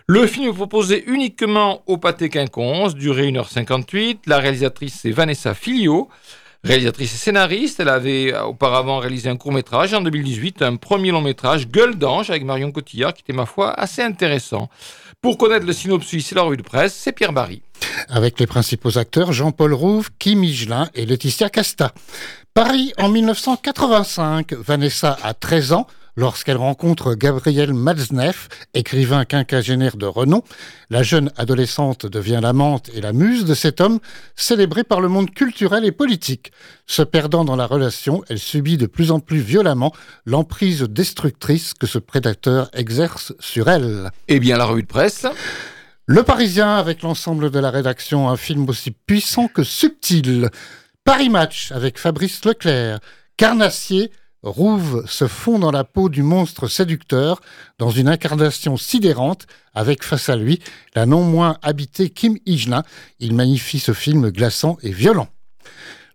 Le 0.08 0.28
film 0.28 0.48
est 0.50 0.54
proposé 0.54 1.04
uniquement 1.08 1.82
au 1.88 1.98
pâté 1.98 2.30
quinconce, 2.30 2.94
durée 2.94 3.32
1h58. 3.32 4.20
La 4.28 4.38
réalisatrice 4.38 5.00
c'est 5.02 5.10
Vanessa 5.10 5.56
Filio, 5.56 6.10
réalisatrice 6.64 7.16
et 7.16 7.18
scénariste. 7.18 7.80
Elle 7.80 7.90
avait 7.90 8.32
euh, 8.32 8.44
auparavant 8.44 9.00
réalisé 9.00 9.30
un 9.30 9.36
court-métrage 9.36 9.96
en 9.96 10.02
2018, 10.02 10.62
un 10.62 10.76
premier 10.76 11.10
long-métrage, 11.10 11.68
Gueule 11.70 11.96
d'ange, 11.96 12.30
avec 12.30 12.44
Marion 12.44 12.72
Cotillard, 12.72 13.16
qui 13.16 13.24
était 13.24 13.34
ma 13.34 13.48
foi 13.48 13.74
assez 13.74 14.04
intéressant. 14.04 14.70
Pour 15.22 15.40
connaître 15.40 15.66
le 15.66 15.74
synopsis 15.74 16.32
et 16.32 16.36
la 16.36 16.44
revue 16.44 16.58
de 16.58 16.62
presse, 16.62 16.94
c'est 16.94 17.12
Pierre 17.12 17.34
Barry. 17.34 17.64
avec 18.08 18.40
les 18.40 18.46
principaux 18.46 19.00
acteurs 19.00 19.34
Jean-Paul 19.34 19.74
Rouve, 19.74 20.12
Kim 20.20 20.44
Higelin 20.44 20.88
et 20.94 21.08
Laetitia 21.08 21.50
Casta. 21.50 21.96
Paris 22.54 22.94
en 23.00 23.10
1985, 23.10 24.54
Vanessa 24.54 25.18
a 25.24 25.34
13 25.34 25.74
ans 25.74 25.88
lorsqu'elle 26.16 26.58
rencontre 26.58 27.16
Gabriel 27.16 27.74
Matzneff, 27.74 28.48
écrivain 28.74 29.26
quinquagénaire 29.26 29.98
de 29.98 30.06
renom. 30.06 30.44
La 30.90 31.04
jeune 31.04 31.32
adolescente 31.38 32.06
devient 32.06 32.40
l'amante 32.42 32.90
et 32.94 33.02
la 33.02 33.14
muse 33.14 33.46
de 33.46 33.54
cet 33.54 33.82
homme 33.82 34.00
célébré 34.36 34.84
par 34.84 35.02
le 35.02 35.08
monde 35.08 35.32
culturel 35.32 35.86
et 35.86 35.92
politique. 35.92 36.52
Se 36.86 37.02
perdant 37.02 37.46
dans 37.46 37.56
la 37.56 37.66
relation, 37.66 38.24
elle 38.30 38.40
subit 38.40 38.78
de 38.78 38.86
plus 38.86 39.12
en 39.12 39.20
plus 39.20 39.40
violemment 39.40 39.94
l'emprise 40.26 40.82
destructrice 40.82 41.74
que 41.74 41.88
ce 41.88 42.00
prédateur 42.00 42.70
exerce 42.74 43.34
sur 43.40 43.70
elle. 43.70 44.12
Eh 44.28 44.40
bien, 44.40 44.58
la 44.58 44.66
revue 44.66 44.84
de 44.84 44.88
presse. 44.88 45.26
Le 46.08 46.22
Parisien, 46.22 46.76
avec 46.76 47.02
l'ensemble 47.02 47.50
de 47.50 47.60
la 47.60 47.72
rédaction, 47.72 48.30
un 48.30 48.38
film 48.38 48.70
aussi 48.70 48.92
puissant 48.92 49.48
que 49.48 49.64
subtil. 49.64 50.50
Paris 51.04 51.30
Match, 51.30 51.72
avec 51.72 51.98
Fabrice 51.98 52.46
Leclerc. 52.46 53.00
Carnassier, 53.38 54.12
Rouve 54.46 55.04
se 55.08 55.28
fond 55.28 55.58
dans 55.58 55.72
la 55.72 55.84
peau 55.84 56.08
du 56.08 56.22
monstre 56.22 56.68
séducteur, 56.68 57.42
dans 57.80 57.90
une 57.90 58.08
incarnation 58.08 58.78
sidérante, 58.78 59.48
avec 59.74 60.04
face 60.04 60.30
à 60.30 60.36
lui 60.36 60.62
la 60.94 61.08
non 61.08 61.24
moins 61.24 61.58
habitée 61.64 62.12
Kim 62.12 62.38
Higelin. 62.46 62.84
Il 63.20 63.34
magnifie 63.34 63.80
ce 63.80 63.92
film 63.92 64.30
glaçant 64.30 64.78
et 64.84 64.92
violent. 64.92 65.30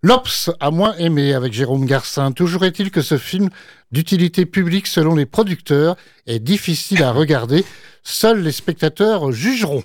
L'Obs 0.02 0.48
a 0.60 0.70
moins 0.70 0.96
aimé 0.96 1.34
avec 1.34 1.52
Jérôme 1.52 1.86
Garcin. 1.86 2.30
Toujours 2.30 2.64
est-il 2.64 2.92
que 2.92 3.02
ce 3.02 3.18
film, 3.18 3.50
d'utilité 3.90 4.46
publique 4.46 4.86
selon 4.86 5.16
les 5.16 5.26
producteurs, 5.26 5.96
est 6.28 6.38
difficile 6.38 7.02
à 7.02 7.10
regarder. 7.10 7.64
Seuls 8.04 8.42
les 8.42 8.52
spectateurs 8.52 9.32
jugeront. 9.32 9.82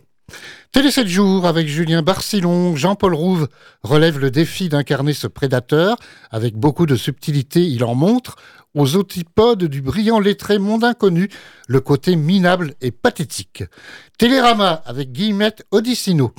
Télé 0.71 0.91
7 0.91 1.08
jours 1.08 1.45
avec 1.45 1.67
Julien 1.67 2.01
Barcillon, 2.01 2.75
Jean-Paul 2.75 3.13
Rouve 3.13 3.47
relève 3.84 4.19
le 4.19 4.30
défi 4.30 4.67
d'incarner 4.67 5.13
ce 5.13 5.28
prédateur. 5.28 5.95
Avec 6.32 6.56
beaucoup 6.56 6.86
de 6.86 6.95
subtilité, 6.95 7.62
il 7.65 7.84
en 7.84 7.95
montre 7.95 8.36
aux 8.73 8.97
antipodes 8.97 9.63
du 9.63 9.82
brillant 9.82 10.19
lettré 10.19 10.60
monde 10.60 10.84
inconnu 10.84 11.30
le 11.67 11.80
côté 11.80 12.17
minable 12.17 12.73
et 12.82 12.91
pathétique. 12.91 13.63
Télérama 14.17 14.84
avec 14.86 15.13
Guillemette 15.13 15.65
Odissino. 15.71 16.34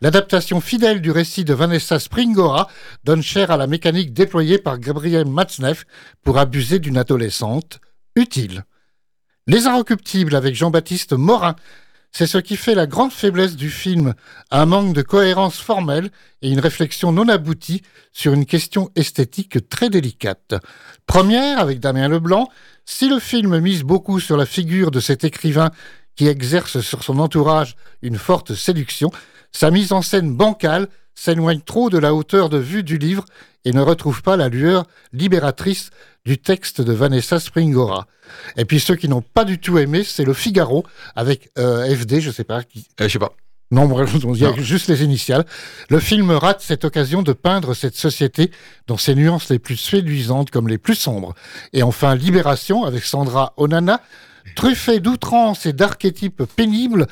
L'adaptation 0.00 0.60
fidèle 0.60 1.00
du 1.00 1.10
récit 1.10 1.44
de 1.44 1.54
Vanessa 1.54 1.98
Springora 1.98 2.68
donne 3.04 3.22
chair 3.22 3.50
à 3.50 3.56
la 3.56 3.66
mécanique 3.66 4.12
déployée 4.12 4.58
par 4.58 4.78
Gabriel 4.78 5.26
Matzneff 5.26 5.86
pour 6.22 6.38
abuser 6.38 6.78
d'une 6.78 6.98
adolescente 6.98 7.80
utile. 8.14 8.64
Les 9.48 9.66
Inrecuptibles 9.66 10.36
avec 10.36 10.54
Jean-Baptiste 10.54 11.14
Morin 11.14 11.56
c'est 12.12 12.26
ce 12.26 12.38
qui 12.38 12.56
fait 12.56 12.74
la 12.74 12.86
grande 12.86 13.10
faiblesse 13.10 13.56
du 13.56 13.70
film, 13.70 14.14
un 14.50 14.66
manque 14.66 14.94
de 14.94 15.00
cohérence 15.00 15.58
formelle 15.58 16.10
et 16.42 16.50
une 16.50 16.60
réflexion 16.60 17.10
non 17.10 17.28
aboutie 17.28 17.82
sur 18.12 18.34
une 18.34 18.44
question 18.44 18.90
esthétique 18.96 19.68
très 19.70 19.88
délicate. 19.88 20.54
Première, 21.06 21.58
avec 21.58 21.80
Damien 21.80 22.08
Leblanc, 22.08 22.48
si 22.84 23.08
le 23.08 23.18
film 23.18 23.58
mise 23.60 23.82
beaucoup 23.82 24.20
sur 24.20 24.36
la 24.36 24.44
figure 24.44 24.90
de 24.90 25.00
cet 25.00 25.24
écrivain 25.24 25.70
qui 26.14 26.28
exerce 26.28 26.80
sur 26.80 27.02
son 27.02 27.18
entourage 27.18 27.76
une 28.02 28.18
forte 28.18 28.54
séduction, 28.54 29.10
sa 29.50 29.70
mise 29.70 29.92
en 29.92 30.02
scène 30.02 30.36
bancale 30.36 30.88
s'éloigne 31.14 31.60
trop 31.60 31.88
de 31.88 31.98
la 31.98 32.14
hauteur 32.14 32.50
de 32.50 32.58
vue 32.58 32.82
du 32.82 32.98
livre 32.98 33.24
et 33.64 33.72
ne 33.72 33.80
retrouve 33.80 34.22
pas 34.22 34.36
la 34.36 34.48
lueur 34.48 34.86
libératrice 35.12 35.90
du 36.24 36.38
texte 36.38 36.80
de 36.80 36.92
Vanessa 36.92 37.40
Springora. 37.40 38.06
Et 38.56 38.64
puis 38.64 38.80
ceux 38.80 38.96
qui 38.96 39.08
n'ont 39.08 39.22
pas 39.22 39.44
du 39.44 39.58
tout 39.58 39.78
aimé, 39.78 40.04
c'est 40.04 40.24
le 40.24 40.32
Figaro 40.32 40.84
avec 41.16 41.50
euh, 41.58 41.94
FD, 41.94 42.20
je 42.20 42.30
sais 42.30 42.44
pas 42.44 42.62
qui. 42.62 42.86
Euh, 43.00 43.08
je 43.08 43.12
sais 43.12 43.18
pas. 43.18 43.32
Non, 43.72 43.88
il 44.34 44.36
y 44.36 44.44
a 44.44 44.52
juste 44.58 44.88
les 44.88 45.02
initiales. 45.02 45.46
Le 45.88 45.98
film 45.98 46.30
rate 46.30 46.60
cette 46.60 46.84
occasion 46.84 47.22
de 47.22 47.32
peindre 47.32 47.72
cette 47.72 47.96
société 47.96 48.50
dans 48.86 48.98
ses 48.98 49.14
nuances 49.14 49.48
les 49.48 49.58
plus 49.58 49.78
séduisantes 49.78 50.50
comme 50.50 50.68
les 50.68 50.76
plus 50.76 50.94
sombres. 50.94 51.34
Et 51.72 51.82
enfin, 51.82 52.14
Libération 52.14 52.84
avec 52.84 53.02
Sandra 53.02 53.54
Onana, 53.56 54.02
truffé 54.56 55.00
d'outrances 55.00 55.66
et 55.66 55.72
d'archétypes 55.72 56.44
pénibles, 56.44 57.06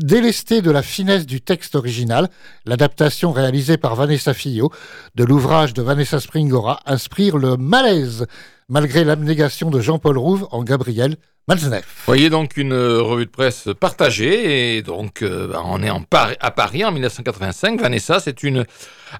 délesté 0.00 0.62
de 0.62 0.70
la 0.70 0.82
finesse 0.82 1.26
du 1.26 1.40
texte 1.40 1.74
original. 1.74 2.28
L'adaptation 2.64 3.32
réalisée 3.32 3.76
par 3.76 3.94
Vanessa 3.94 4.34
Fillot 4.34 4.70
de 5.14 5.24
l'ouvrage 5.24 5.74
de 5.74 5.82
Vanessa 5.82 6.20
Springora 6.20 6.80
inspire 6.86 7.36
le 7.36 7.56
malaise, 7.56 8.26
malgré 8.68 9.04
l'abnégation 9.04 9.70
de 9.70 9.80
Jean-Paul 9.80 10.18
Rouve 10.18 10.48
en 10.50 10.62
Gabriel 10.62 11.16
Malzneff. 11.48 12.02
Voyez 12.06 12.28
donc 12.28 12.56
une 12.56 12.72
euh, 12.72 13.00
revue 13.00 13.26
de 13.26 13.30
presse 13.30 13.68
partagée 13.78 14.76
et 14.76 14.82
donc 14.82 15.22
euh, 15.22 15.46
bah, 15.46 15.62
on 15.64 15.80
est 15.80 15.90
en 15.90 16.02
à 16.40 16.50
Paris 16.50 16.84
en 16.84 16.90
1985. 16.90 17.80
Vanessa, 17.80 18.18
c'est 18.18 18.42
une 18.42 18.64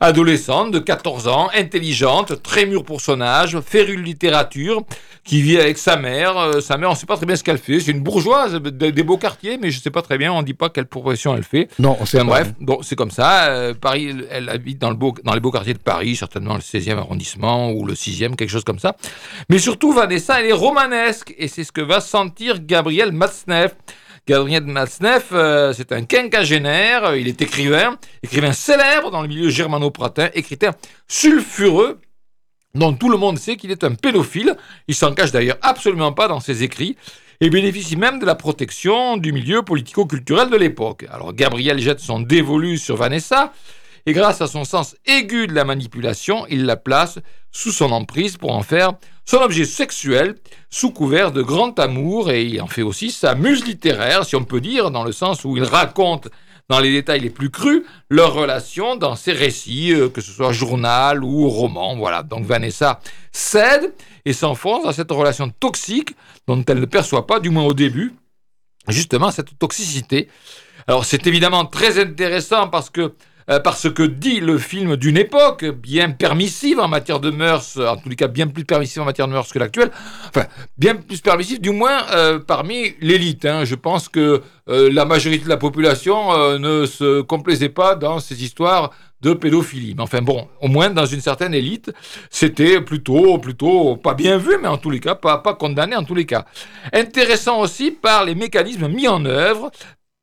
adolescente 0.00 0.70
de 0.72 0.78
14 0.78 1.28
ans, 1.28 1.48
intelligente, 1.54 2.42
très 2.42 2.66
mûre 2.66 2.84
pour 2.84 3.00
son 3.00 3.20
âge, 3.20 3.58
férue 3.60 3.96
de 3.96 4.02
littérature, 4.02 4.82
qui 5.24 5.42
vit 5.42 5.58
avec 5.58 5.78
sa 5.78 5.96
mère. 5.96 6.36
Euh, 6.38 6.60
sa 6.60 6.76
mère, 6.76 6.90
on 6.90 6.92
ne 6.92 6.96
sait 6.98 7.06
pas 7.06 7.16
très 7.16 7.26
bien 7.26 7.36
ce 7.36 7.42
qu'elle 7.44 7.58
fait. 7.58 7.80
C'est 7.80 7.90
une 7.92 8.00
bourgeoise 8.02 8.54
de- 8.54 8.70
des 8.90 9.02
beaux 9.02 9.16
quartiers, 9.18 9.58
mais 9.60 9.70
je 9.70 9.78
ne 9.78 9.82
sais 9.82 9.90
pas 9.90 10.02
très 10.02 10.18
bien. 10.18 10.32
On 10.32 10.40
ne 10.40 10.46
dit 10.46 10.54
pas 10.54 10.68
quelle 10.68 10.86
profession 10.86 11.36
elle 11.36 11.42
fait. 11.42 11.68
Non, 11.78 11.96
on 12.00 12.06
sait 12.06 12.18
Enfin, 12.20 12.26
pas. 12.28 12.32
bref, 12.42 12.52
donc 12.60 12.80
c'est 12.84 12.96
comme 12.96 13.10
ça. 13.10 13.46
Euh, 13.46 13.74
Paris, 13.74 14.06
elle- 14.10 14.28
elle 14.30 14.48
habite 14.48 14.78
dans, 14.78 14.90
le 14.90 14.96
beau, 14.96 15.14
dans 15.24 15.34
les 15.34 15.40
beaux 15.40 15.50
quartiers 15.50 15.74
de 15.74 15.78
Paris, 15.78 16.14
certainement 16.16 16.54
le 16.54 16.60
16e 16.60 16.98
arrondissement 16.98 17.70
ou 17.72 17.84
le 17.86 17.94
6e, 17.94 18.36
quelque 18.36 18.50
chose 18.50 18.64
comme 18.64 18.78
ça. 18.78 18.96
Mais 19.48 19.58
surtout, 19.58 19.92
Vanessa, 19.92 20.40
elle 20.40 20.46
est 20.46 20.52
romanesque 20.52 21.34
et 21.38 21.48
c'est 21.48 21.64
ce 21.64 21.72
que 21.72 21.80
va 21.80 22.00
sentir 22.00 22.58
Gabriel 22.64 23.12
Matzneff. 23.12 23.74
Gabriel 24.26 24.64
Matzneff, 24.64 25.28
euh, 25.30 25.72
c'est 25.72 25.92
un 25.92 26.02
quinquagénaire, 26.02 27.04
euh, 27.04 27.18
il 27.18 27.28
est 27.28 27.40
écrivain, 27.42 27.96
écrivain 28.24 28.52
célèbre 28.52 29.12
dans 29.12 29.22
le 29.22 29.28
milieu 29.28 29.50
germano-pratin, 29.50 30.30
écrivain 30.34 30.72
sulfureux, 31.06 32.00
dont 32.74 32.92
tout 32.92 33.08
le 33.08 33.18
monde 33.18 33.38
sait 33.38 33.56
qu'il 33.56 33.70
est 33.70 33.84
un 33.84 33.94
pédophile. 33.94 34.56
Il 34.88 34.96
s'en 34.96 35.14
cache 35.14 35.30
d'ailleurs 35.30 35.58
absolument 35.62 36.12
pas 36.12 36.26
dans 36.26 36.40
ses 36.40 36.64
écrits 36.64 36.96
et 37.40 37.50
bénéficie 37.50 37.94
même 37.94 38.18
de 38.18 38.26
la 38.26 38.34
protection 38.34 39.16
du 39.16 39.30
milieu 39.32 39.62
politico-culturel 39.62 40.50
de 40.50 40.56
l'époque. 40.56 41.06
Alors 41.08 41.32
Gabriel 41.32 41.78
jette 41.78 42.00
son 42.00 42.18
dévolu 42.18 42.78
sur 42.78 42.96
Vanessa 42.96 43.52
et 44.06 44.12
grâce 44.12 44.40
à 44.40 44.46
son 44.46 44.64
sens 44.64 44.96
aigu 45.04 45.48
de 45.48 45.52
la 45.52 45.64
manipulation, 45.64 46.46
il 46.48 46.64
la 46.64 46.76
place 46.76 47.18
sous 47.50 47.72
son 47.72 47.90
emprise 47.90 48.36
pour 48.36 48.52
en 48.52 48.62
faire 48.62 48.92
son 49.24 49.38
objet 49.38 49.64
sexuel 49.64 50.36
sous 50.70 50.92
couvert 50.92 51.32
de 51.32 51.42
grand 51.42 51.78
amour 51.80 52.30
et 52.30 52.44
il 52.44 52.62
en 52.62 52.68
fait 52.68 52.82
aussi 52.82 53.10
sa 53.10 53.34
muse 53.34 53.64
littéraire, 53.64 54.24
si 54.24 54.36
on 54.36 54.44
peut 54.44 54.60
dire, 54.60 54.92
dans 54.92 55.02
le 55.02 55.12
sens 55.12 55.44
où 55.44 55.56
il 55.56 55.64
raconte 55.64 56.28
dans 56.68 56.80
les 56.80 56.92
détails 56.92 57.20
les 57.20 57.30
plus 57.30 57.50
crus 57.50 57.82
leur 58.08 58.34
relation 58.34 58.96
dans 58.96 59.16
ces 59.16 59.32
récits, 59.32 59.92
euh, 59.92 60.08
que 60.08 60.20
ce 60.20 60.32
soit 60.32 60.52
journal 60.52 61.22
ou 61.22 61.48
roman. 61.48 61.96
Voilà, 61.96 62.22
donc 62.22 62.44
Vanessa 62.44 63.00
cède 63.32 63.92
et 64.24 64.32
s'enfonce 64.32 64.84
dans 64.84 64.92
cette 64.92 65.10
relation 65.10 65.50
toxique 65.50 66.14
dont 66.46 66.62
elle 66.66 66.80
ne 66.80 66.86
perçoit 66.86 67.26
pas, 67.26 67.40
du 67.40 67.50
moins 67.50 67.64
au 67.64 67.74
début, 67.74 68.14
justement 68.88 69.30
cette 69.30 69.58
toxicité. 69.58 70.28
Alors 70.86 71.04
c'est 71.04 71.26
évidemment 71.26 71.66
très 71.66 72.00
intéressant 72.00 72.68
parce 72.68 72.90
que 72.90 73.14
parce 73.62 73.88
que 73.90 74.02
dit 74.02 74.40
le 74.40 74.58
film 74.58 74.96
d'une 74.96 75.16
époque 75.16 75.64
bien 75.64 76.10
permissive 76.10 76.80
en 76.80 76.88
matière 76.88 77.20
de 77.20 77.30
mœurs, 77.30 77.78
en 77.78 77.96
tous 77.96 78.08
les 78.08 78.16
cas 78.16 78.26
bien 78.26 78.48
plus 78.48 78.64
permissive 78.64 79.02
en 79.02 79.04
matière 79.04 79.28
de 79.28 79.32
mœurs 79.32 79.52
que 79.52 79.58
l'actuelle, 79.58 79.90
enfin 80.28 80.46
bien 80.76 80.96
plus 80.96 81.20
permissive 81.20 81.60
du 81.60 81.70
moins 81.70 82.04
euh, 82.10 82.38
parmi 82.38 82.94
l'élite. 83.00 83.44
hein. 83.44 83.64
Je 83.64 83.74
pense 83.76 84.08
que 84.08 84.42
euh, 84.68 84.90
la 84.92 85.04
majorité 85.04 85.44
de 85.44 85.48
la 85.48 85.56
population 85.56 86.32
euh, 86.32 86.58
ne 86.58 86.86
se 86.86 87.20
complaisait 87.20 87.68
pas 87.68 87.94
dans 87.94 88.18
ces 88.18 88.42
histoires 88.42 88.90
de 89.20 89.32
pédophilie. 89.32 89.94
Mais 89.96 90.02
enfin 90.02 90.22
bon, 90.22 90.48
au 90.60 90.68
moins 90.68 90.90
dans 90.90 91.06
une 91.06 91.20
certaine 91.20 91.54
élite, 91.54 91.92
c'était 92.30 92.80
plutôt, 92.80 93.38
plutôt 93.38 93.96
pas 93.96 94.14
bien 94.14 94.38
vu, 94.38 94.56
mais 94.60 94.68
en 94.68 94.76
tous 94.76 94.90
les 94.90 95.00
cas, 95.00 95.14
pas, 95.14 95.38
pas 95.38 95.54
condamné 95.54 95.96
en 95.96 96.04
tous 96.04 96.14
les 96.14 96.26
cas. 96.26 96.44
Intéressant 96.92 97.60
aussi 97.60 97.92
par 97.92 98.24
les 98.24 98.34
mécanismes 98.34 98.88
mis 98.88 99.08
en 99.08 99.24
œuvre 99.24 99.70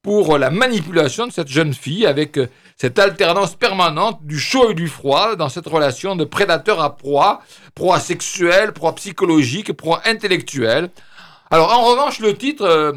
pour 0.03 0.38
la 0.38 0.49
manipulation 0.49 1.27
de 1.27 1.31
cette 1.31 1.47
jeune 1.47 1.73
fille 1.73 2.05
avec 2.05 2.38
euh, 2.38 2.47
cette 2.77 2.99
alternance 2.99 3.55
permanente 3.55 4.19
du 4.23 4.39
chaud 4.39 4.71
et 4.71 4.73
du 4.73 4.88
froid 4.88 5.36
dans 5.36 5.49
cette 5.49 5.67
relation 5.67 6.15
de 6.15 6.25
prédateur 6.25 6.81
à 6.81 6.95
proie, 6.95 7.41
proie 7.75 7.99
sexuelle, 7.99 8.73
proie 8.73 8.95
psychologique, 8.95 9.73
proie 9.73 10.01
intellectuelle. 10.05 10.89
Alors 11.51 11.71
en 11.71 11.83
revanche, 11.83 12.19
le 12.19 12.36
titre, 12.36 12.63
euh, 12.63 12.93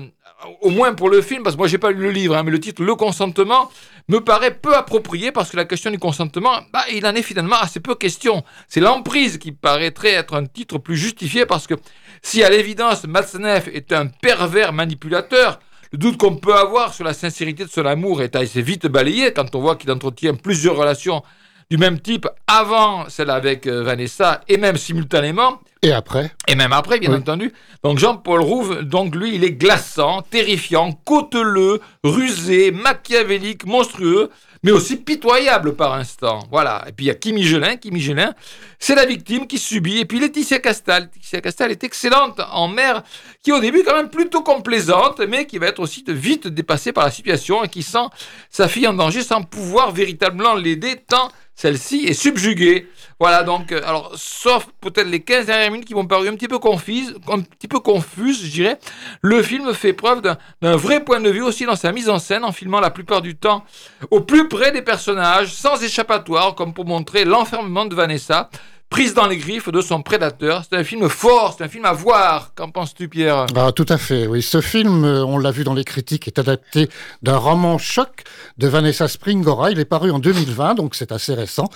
au 0.60 0.70
moins 0.70 0.94
pour 0.94 1.08
le 1.08 1.22
film, 1.22 1.42
parce 1.42 1.56
que 1.56 1.58
moi 1.58 1.68
j'ai 1.68 1.78
pas 1.78 1.90
lu 1.90 2.02
le 2.02 2.10
livre, 2.10 2.36
hein, 2.36 2.42
mais 2.42 2.50
le 2.50 2.60
titre 2.60 2.82
Le 2.82 2.94
consentement 2.94 3.70
me 4.08 4.20
paraît 4.20 4.54
peu 4.54 4.74
approprié 4.74 5.32
parce 5.32 5.50
que 5.50 5.56
la 5.56 5.64
question 5.64 5.90
du 5.90 5.98
consentement, 5.98 6.60
bah, 6.72 6.84
il 6.92 7.06
en 7.06 7.14
est 7.14 7.22
finalement 7.22 7.56
assez 7.56 7.80
peu 7.80 7.94
question. 7.94 8.44
C'est 8.68 8.80
l'emprise 8.80 9.38
qui 9.38 9.52
paraîtrait 9.52 10.12
être 10.12 10.34
un 10.34 10.46
titre 10.46 10.78
plus 10.78 10.96
justifié 10.96 11.46
parce 11.46 11.66
que 11.66 11.74
si 12.22 12.42
à 12.44 12.50
l'évidence 12.50 13.04
Matzneff 13.04 13.68
est 13.68 13.92
un 13.92 14.06
pervers 14.06 14.72
manipulateur, 14.72 15.58
le 15.96 15.98
doute 15.98 16.18
qu'on 16.18 16.36
peut 16.36 16.54
avoir 16.54 16.92
sur 16.92 17.04
la 17.04 17.14
sincérité 17.14 17.64
de 17.64 17.70
son 17.70 17.86
amour 17.86 18.20
est 18.20 18.36
assez 18.36 18.60
vite 18.60 18.86
balayé 18.86 19.32
quand 19.32 19.54
on 19.54 19.60
voit 19.60 19.76
qu'il 19.76 19.90
entretient 19.90 20.34
plusieurs 20.34 20.76
relations 20.76 21.22
du 21.70 21.78
même 21.78 22.00
type 22.00 22.28
avant 22.46 23.08
celle 23.08 23.30
avec 23.30 23.66
euh, 23.66 23.82
Vanessa 23.82 24.42
et 24.46 24.58
même 24.58 24.76
simultanément. 24.76 25.58
Et 25.80 25.92
après? 25.92 26.30
Et 26.48 26.54
même 26.54 26.74
après, 26.74 26.98
bien 27.00 27.14
entendu. 27.14 27.50
Donc 27.82 27.98
Jean-Paul 27.98 28.42
Rouve, 28.42 28.82
donc 28.82 29.14
lui, 29.14 29.36
il 29.36 29.42
est 29.42 29.52
glaçant, 29.52 30.20
terrifiant, 30.20 30.92
cauteleux, 30.92 31.80
rusé, 32.04 32.72
machiavélique, 32.72 33.64
monstrueux, 33.64 34.28
mais 34.62 34.72
aussi 34.72 34.96
pitoyable 34.96 35.74
par 35.74 35.94
instant. 35.94 36.40
Voilà. 36.50 36.84
Et 36.88 36.92
puis 36.92 37.06
il 37.06 37.08
y 37.08 37.10
a 37.10 37.14
Kimi 37.14 37.42
Gelin. 37.42 37.76
Kimi 37.76 38.00
Gelin, 38.00 38.34
c'est 38.78 38.94
la 38.94 39.06
victime 39.06 39.46
qui 39.46 39.58
subit. 39.58 39.98
Et 39.98 40.04
puis 40.04 40.20
Laetitia 40.20 40.58
Castal. 40.58 41.04
Laetitia 41.04 41.40
Castal 41.40 41.70
est 41.70 41.84
excellente 41.84 42.40
en 42.52 42.68
mère, 42.68 43.02
qui 43.42 43.52
au 43.52 43.60
début 43.60 43.82
quand 43.84 43.96
même 43.96 44.10
plutôt 44.10 44.42
complaisante, 44.42 45.20
mais 45.20 45.46
qui 45.46 45.58
va 45.58 45.66
être 45.66 45.80
aussi 45.80 46.04
vite 46.08 46.48
dépassée 46.48 46.92
par 46.92 47.04
la 47.04 47.10
situation 47.10 47.64
et 47.64 47.68
qui 47.68 47.82
sent 47.82 48.06
sa 48.50 48.68
fille 48.68 48.86
en 48.86 48.94
danger 48.94 49.22
sans 49.22 49.42
pouvoir 49.42 49.92
véritablement 49.92 50.54
l'aider 50.54 50.96
tant 51.08 51.30
celle-ci 51.56 52.04
est 52.06 52.12
subjuguée. 52.14 52.86
Voilà, 53.18 53.42
donc, 53.44 53.72
euh, 53.72 53.80
alors, 53.86 54.12
sauf 54.14 54.66
peut-être 54.82 55.08
les 55.08 55.20
15 55.20 55.46
dernières 55.46 55.70
minutes 55.70 55.86
qui 55.88 55.94
m'ont 55.94 56.06
paru 56.06 56.28
un 56.28 56.34
petit 56.34 56.48
peu 56.48 56.58
confuses, 56.58 57.14
un 57.28 57.40
petit 57.40 57.66
peu 57.66 57.80
confuses, 57.80 58.44
je 58.44 58.50
dirais, 58.50 58.78
le 59.22 59.42
film 59.42 59.72
fait 59.72 59.94
preuve 59.94 60.20
d'un- 60.20 60.36
d'un 60.60 60.76
vrai 60.76 61.02
point 61.02 61.18
de 61.20 61.30
vue 61.30 61.40
aussi 61.42 61.64
dans 61.64 61.76
sa 61.76 61.92
mise 61.92 62.10
en 62.10 62.18
scène, 62.18 62.44
en 62.44 62.52
filmant 62.52 62.78
la 62.78 62.90
plupart 62.90 63.22
du 63.22 63.34
temps 63.36 63.64
au 64.10 64.20
plus 64.20 64.48
près 64.48 64.70
des 64.70 64.82
personnages, 64.82 65.54
sans 65.54 65.82
échappatoire, 65.82 66.54
comme 66.54 66.74
pour 66.74 66.84
montrer 66.84 67.24
l'enfermement 67.24 67.86
de 67.86 67.94
Vanessa, 67.94 68.50
prise 68.88 69.14
dans 69.14 69.26
les 69.26 69.36
griffes 69.36 69.70
de 69.70 69.80
son 69.80 70.02
prédateur. 70.02 70.64
C'est 70.68 70.76
un 70.76 70.84
film 70.84 71.08
fort, 71.08 71.54
c'est 71.56 71.64
un 71.64 71.68
film 71.68 71.84
à 71.84 71.92
voir. 71.92 72.52
Qu'en 72.54 72.70
penses-tu, 72.70 73.08
Pierre? 73.08 73.46
Ah, 73.56 73.72
tout 73.72 73.86
à 73.88 73.98
fait, 73.98 74.26
oui. 74.26 74.42
Ce 74.42 74.60
film, 74.60 75.04
euh, 75.04 75.24
on 75.24 75.38
l'a 75.38 75.50
vu 75.50 75.64
dans 75.64 75.74
les 75.74 75.84
critiques, 75.84 76.28
est 76.28 76.38
adapté 76.38 76.88
d'un 77.22 77.36
roman 77.36 77.78
choc 77.78 78.22
de 78.58 78.68
Vanessa 78.68 79.08
Springora. 79.08 79.70
Il 79.70 79.80
est 79.80 79.84
paru 79.84 80.10
en 80.10 80.18
2020, 80.18 80.74
donc 80.74 80.94
c'est 80.94 81.12
assez 81.12 81.34
récent. 81.34 81.68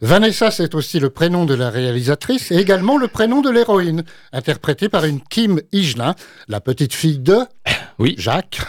Vanessa, 0.00 0.50
c'est 0.50 0.74
aussi 0.74 0.98
le 0.98 1.10
prénom 1.10 1.44
de 1.44 1.54
la 1.54 1.70
réalisatrice 1.70 2.50
et 2.50 2.56
également 2.56 2.96
le 2.96 3.08
prénom 3.08 3.42
de 3.42 3.50
l'héroïne, 3.50 4.04
interprétée 4.32 4.88
par 4.88 5.04
une 5.04 5.20
Kim 5.20 5.60
Higelin, 5.72 6.14
la 6.48 6.60
petite 6.60 6.94
fille 6.94 7.18
de 7.18 7.38
oui. 7.98 8.14
Jacques, 8.18 8.60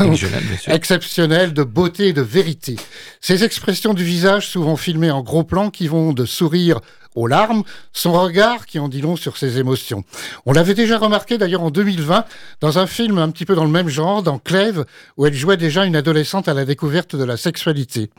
exceptionnelle 0.68 1.54
de 1.54 1.64
beauté 1.64 2.10
et 2.10 2.14
de 2.14 2.22
vérité. 2.22 2.76
Ces 3.22 3.44
expressions 3.44 3.94
du 3.94 4.04
visage, 4.04 4.48
souvent 4.48 4.76
filmées 4.76 5.12
en 5.12 5.22
gros 5.22 5.44
plan, 5.44 5.70
qui 5.70 5.88
vont 5.88 6.14
de 6.14 6.26
sourire 6.26 6.80
aux 7.18 7.28
larmes, 7.28 7.64
son 7.94 8.14
regard 8.14 8.66
qui 8.66 8.80
en 8.80 8.88
dit 8.88 9.02
long 9.02 9.16
sur 9.16 9.38
ses 9.38 9.58
émotions. 9.58 10.04
On 10.46 10.54
l'avait 10.54 10.76
déjà 10.76 10.98
remarqué 10.98 11.38
d'ailleurs 11.38 11.64
en 11.64 11.72
2020 11.72 12.26
dans 12.62 12.80
un 12.80 12.88
film 12.88 13.18
un 13.18 13.30
petit 13.32 13.46
peu 13.46 13.56
dans 13.56 13.64
le 13.66 13.72
même 13.72 13.90
genre, 13.90 14.22
dans 14.22 14.38
Clèves, 14.38 14.86
où 15.18 15.26
elle 15.26 15.34
jouait 15.34 15.58
déjà 15.58 15.86
une 15.86 15.96
adolescente 15.96 16.48
à 16.48 16.54
la 16.54 16.64
découverte 16.64 17.16
de 17.16 17.24
la 17.24 17.36
sexualité. 17.36 18.12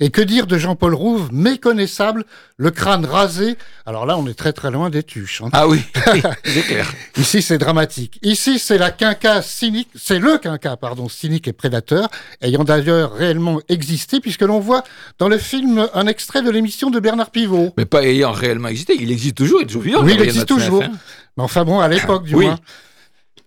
Et 0.00 0.10
que 0.10 0.20
dire 0.20 0.46
de 0.46 0.58
Jean-Paul 0.58 0.94
Rouve, 0.94 1.32
méconnaissable, 1.32 2.24
le 2.58 2.70
crâne 2.70 3.06
rasé 3.06 3.56
Alors 3.86 4.04
là, 4.04 4.18
on 4.18 4.26
est 4.26 4.34
très 4.34 4.52
très 4.52 4.70
loin 4.70 4.90
des 4.90 5.02
tuches. 5.02 5.40
hein. 5.42 5.48
Ah 5.52 5.66
oui, 5.66 5.80
c'est 6.44 6.62
clair. 6.62 6.92
Ici, 7.16 7.40
c'est 7.40 7.58
dramatique. 7.58 8.18
Ici, 8.22 8.58
c'est 8.58 8.78
la 8.78 8.90
quinca 8.90 9.40
cynique, 9.40 9.88
c'est 9.94 10.18
le 10.18 10.36
quinca, 10.38 10.76
pardon, 10.76 11.08
cynique 11.08 11.48
et 11.48 11.52
prédateur, 11.52 12.08
ayant 12.42 12.64
d'ailleurs 12.64 13.14
réellement 13.14 13.60
existé, 13.68 14.20
puisque 14.20 14.42
l'on 14.42 14.60
voit 14.60 14.84
dans 15.18 15.28
le 15.28 15.38
film 15.38 15.88
un 15.94 16.06
extrait 16.06 16.42
de 16.42 16.50
l'émission 16.50 16.90
de 16.90 17.00
Bernard 17.00 17.30
Pivot. 17.30 17.72
Mais 17.78 17.86
pas 17.86 18.02
ayant 18.04 18.32
réellement 18.46 18.68
existé, 18.68 18.94
il 18.98 19.10
existe 19.10 19.36
toujours, 19.36 19.60
il 19.60 19.64
est 19.64 19.66
toujours 19.66 19.82
vivant. 19.82 20.02
Oui, 20.04 20.12
il 20.14 20.22
existe 20.22 20.46
toujours. 20.46 20.82
hein. 20.82 20.90
Mais 21.36 21.42
enfin 21.42 21.64
bon, 21.64 21.80
à 21.80 21.88
l'époque 21.88 22.24
du 22.24 22.34
Oui. 22.34 22.46
moins. 22.46 22.58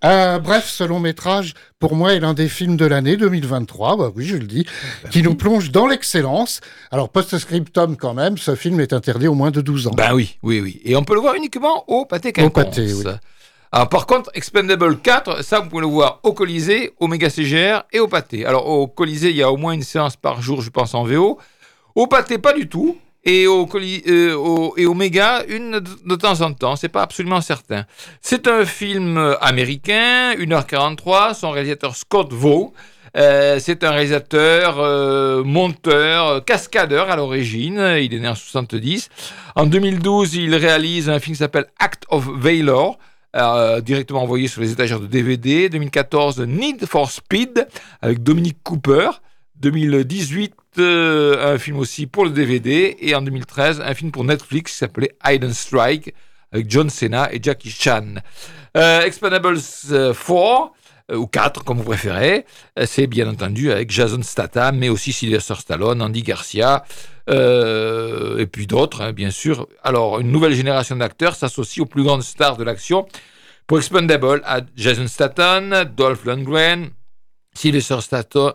Euh, 0.04 0.38
bref, 0.40 0.68
ce 0.70 0.84
long 0.84 1.00
métrage, 1.00 1.54
pour 1.80 1.96
moi, 1.96 2.14
est 2.14 2.20
l'un 2.20 2.34
des 2.36 2.48
films 2.50 2.78
de 2.78 2.86
l'année 2.86 3.18
2023, 3.18 3.98
bah 3.98 4.12
oui, 4.16 4.26
je 4.26 4.36
le 4.36 4.46
dis, 4.46 4.66
qui 5.10 5.24
nous 5.24 5.34
plonge 5.36 5.72
dans 5.72 5.88
l'excellence. 5.88 6.60
Alors, 6.92 7.10
post-scriptum 7.10 7.96
quand 7.98 8.14
même, 8.14 8.38
ce 8.38 8.56
film 8.56 8.80
est 8.82 8.94
interdit 8.94 9.28
au 9.28 9.34
moins 9.34 9.50
de 9.52 9.62
12 9.62 9.88
ans. 9.88 9.92
Ben 9.96 10.14
oui, 10.14 10.38
oui, 10.44 10.60
oui. 10.60 10.80
Et 10.84 10.96
on 10.96 11.04
peut 11.04 11.16
le 11.16 11.22
voir 11.22 11.34
uniquement 11.36 11.86
au 11.88 12.06
pâté 12.06 12.30
Au 12.30 12.32
quinconce. 12.34 12.54
pâté, 12.66 12.94
oui. 12.94 13.04
Alors 13.72 13.90
par 13.90 14.06
contre, 14.06 14.30
Expendable 14.36 15.00
4, 15.00 15.44
ça 15.44 15.60
vous 15.60 15.70
pouvez 15.70 15.82
le 15.82 15.88
voir 15.88 16.20
au 16.24 16.32
Colisée, 16.34 16.94
au 17.00 17.08
Méga 17.08 17.30
CGR 17.30 17.84
et 17.92 18.00
au 18.00 18.08
pâté. 18.08 18.46
Alors 18.46 18.68
au 18.70 18.88
Colisée, 18.88 19.32
il 19.32 19.36
y 19.38 19.44
a 19.44 19.52
au 19.52 19.58
moins 19.58 19.74
une 19.74 19.82
séance 19.84 20.16
par 20.16 20.42
jour, 20.42 20.62
je 20.62 20.70
pense, 20.70 20.94
en 20.94 21.04
VO. 21.04 21.40
Au 21.96 22.08
pâté, 22.08 22.38
pas 22.38 22.54
du 22.54 22.70
tout. 22.70 22.96
Et 23.28 23.48
au, 23.48 23.68
euh, 23.76 24.94
Méga, 24.94 25.44
une 25.48 25.80
de, 26.06 26.16
temps 26.16 26.42
en 26.42 26.54
temps, 26.54 26.76
c'est 26.76 26.90
pas 26.90 27.02
absolument 27.02 27.42
certain. 27.42 27.86
C'est 28.22 28.48
un 28.48 28.66
film 28.66 29.18
euh, 29.18 29.36
américain, 29.42 30.36
1h43, 30.36 31.34
son 31.34 31.50
réalisateur 31.50 31.96
Scott 31.96 32.32
Vaux. 32.32 32.74
Euh, 33.18 33.58
c'est 33.60 33.84
un 33.84 33.92
réalisateur, 33.92 34.76
monteur, 35.44 36.46
cascadeur 36.46 37.10
à 37.10 37.16
l'origine. 37.16 37.96
Il 38.00 38.14
est 38.14 38.20
né 38.20 38.28
en 38.28 38.36
70. 38.36 39.10
En 39.56 39.66
2012, 39.66 40.36
il 40.36 40.54
réalise 40.54 41.10
un 41.10 41.20
film 41.20 41.34
qui 41.34 41.40
s'appelle 41.40 41.66
Act 41.80 42.04
of 42.10 42.28
Valor, 42.28 43.00
directement 43.82 44.22
envoyé 44.22 44.48
sur 44.48 44.62
les 44.62 44.72
étagères 44.72 45.00
de 45.00 45.08
DVD. 45.08 45.70
2014, 45.70 46.42
Need 46.42 46.86
for 46.86 47.10
Speed 47.10 47.68
avec 48.02 48.22
Dominique 48.22 48.58
Cooper. 48.64 49.10
2018, 49.60 50.54
euh, 50.54 50.65
un 50.84 51.58
film 51.58 51.78
aussi 51.78 52.08
pour 52.08 52.26
le 52.26 52.32
DVD. 52.32 52.98
Et 53.00 53.16
en 53.16 53.22
2013, 53.22 53.82
un 53.82 53.94
film 53.94 54.12
pour 54.12 54.24
Netflix 54.24 54.72
qui 54.72 54.78
s'appelait 54.78 55.16
Hide 55.26 55.46
and 55.46 55.54
Strike 55.54 56.14
avec 56.52 56.70
John 56.70 56.90
Cena 56.90 57.32
et 57.34 57.40
Jackie 57.42 57.70
Chan. 57.70 58.16
Euh, 58.78 59.02
Expendables 59.04 59.60
euh, 59.92 60.14
4 60.14 60.72
euh, 61.12 61.16
ou 61.18 61.28
4 61.28 61.64
comme 61.64 61.78
vous 61.78 61.84
préférez, 61.84 62.46
euh, 62.80 62.86
c'est 62.88 63.08
bien 63.08 63.30
entendu 63.30 63.72
avec 63.72 63.92
Jason 63.92 64.22
Statham, 64.24 64.78
mais 64.78 64.90
aussi 64.90 65.14
Sylvester 65.14 65.56
Stallone, 65.56 66.02
Andy 66.02 66.24
Garcia, 66.24 66.84
euh, 67.30 68.38
et 68.38 68.48
puis 68.48 68.68
d'autres, 68.68 69.02
hein, 69.02 69.14
bien 69.14 69.32
sûr. 69.32 69.68
Alors, 69.84 70.20
une 70.20 70.32
nouvelle 70.32 70.54
génération 70.54 70.96
d'acteurs 70.96 71.36
s'associe 71.36 71.82
aux 71.82 71.86
plus 71.86 72.04
grandes 72.04 72.24
stars 72.24 72.58
de 72.58 72.64
l'action. 72.64 73.06
Pour 73.68 73.78
Expendable, 73.78 74.42
à 74.46 74.62
Jason 74.76 75.08
Statham, 75.08 75.86
Dolph 75.96 76.26
Lundgren, 76.26 76.90
Sylvester 77.56 77.98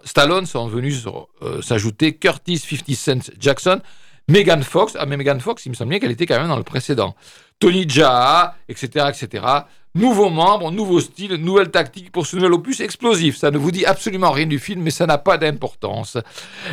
Stallone 0.04 0.46
sont 0.46 0.68
venus 0.68 1.06
euh, 1.42 1.62
s'ajouter 1.62 2.14
Curtis 2.14 2.58
50 2.58 2.94
Cent 2.94 3.32
Jackson, 3.40 3.80
Megan 4.28 4.62
Fox. 4.62 4.96
Ah, 4.98 5.06
mais 5.06 5.16
Megan 5.16 5.40
Fox, 5.40 5.64
il 5.66 5.70
me 5.70 5.74
semble 5.74 5.90
bien 5.90 5.98
qu'elle 5.98 6.10
était 6.10 6.26
quand 6.26 6.38
même 6.38 6.48
dans 6.48 6.56
le 6.56 6.62
précédent. 6.62 7.16
Tony 7.58 7.88
Jaa, 7.88 8.56
etc., 8.68 9.06
etc. 9.08 9.44
Nouveaux 9.94 10.30
membres, 10.30 10.70
nouveau 10.70 11.00
style, 11.00 11.34
nouvelle 11.34 11.70
tactique 11.70 12.12
pour 12.12 12.26
ce 12.26 12.36
nouvel 12.36 12.52
opus 12.52 12.80
explosif. 12.80 13.36
Ça 13.36 13.50
ne 13.50 13.58
vous 13.58 13.70
dit 13.70 13.84
absolument 13.84 14.30
rien 14.30 14.46
du 14.46 14.58
film, 14.58 14.82
mais 14.82 14.90
ça 14.90 15.06
n'a 15.06 15.18
pas 15.18 15.36
d'importance. 15.36 16.16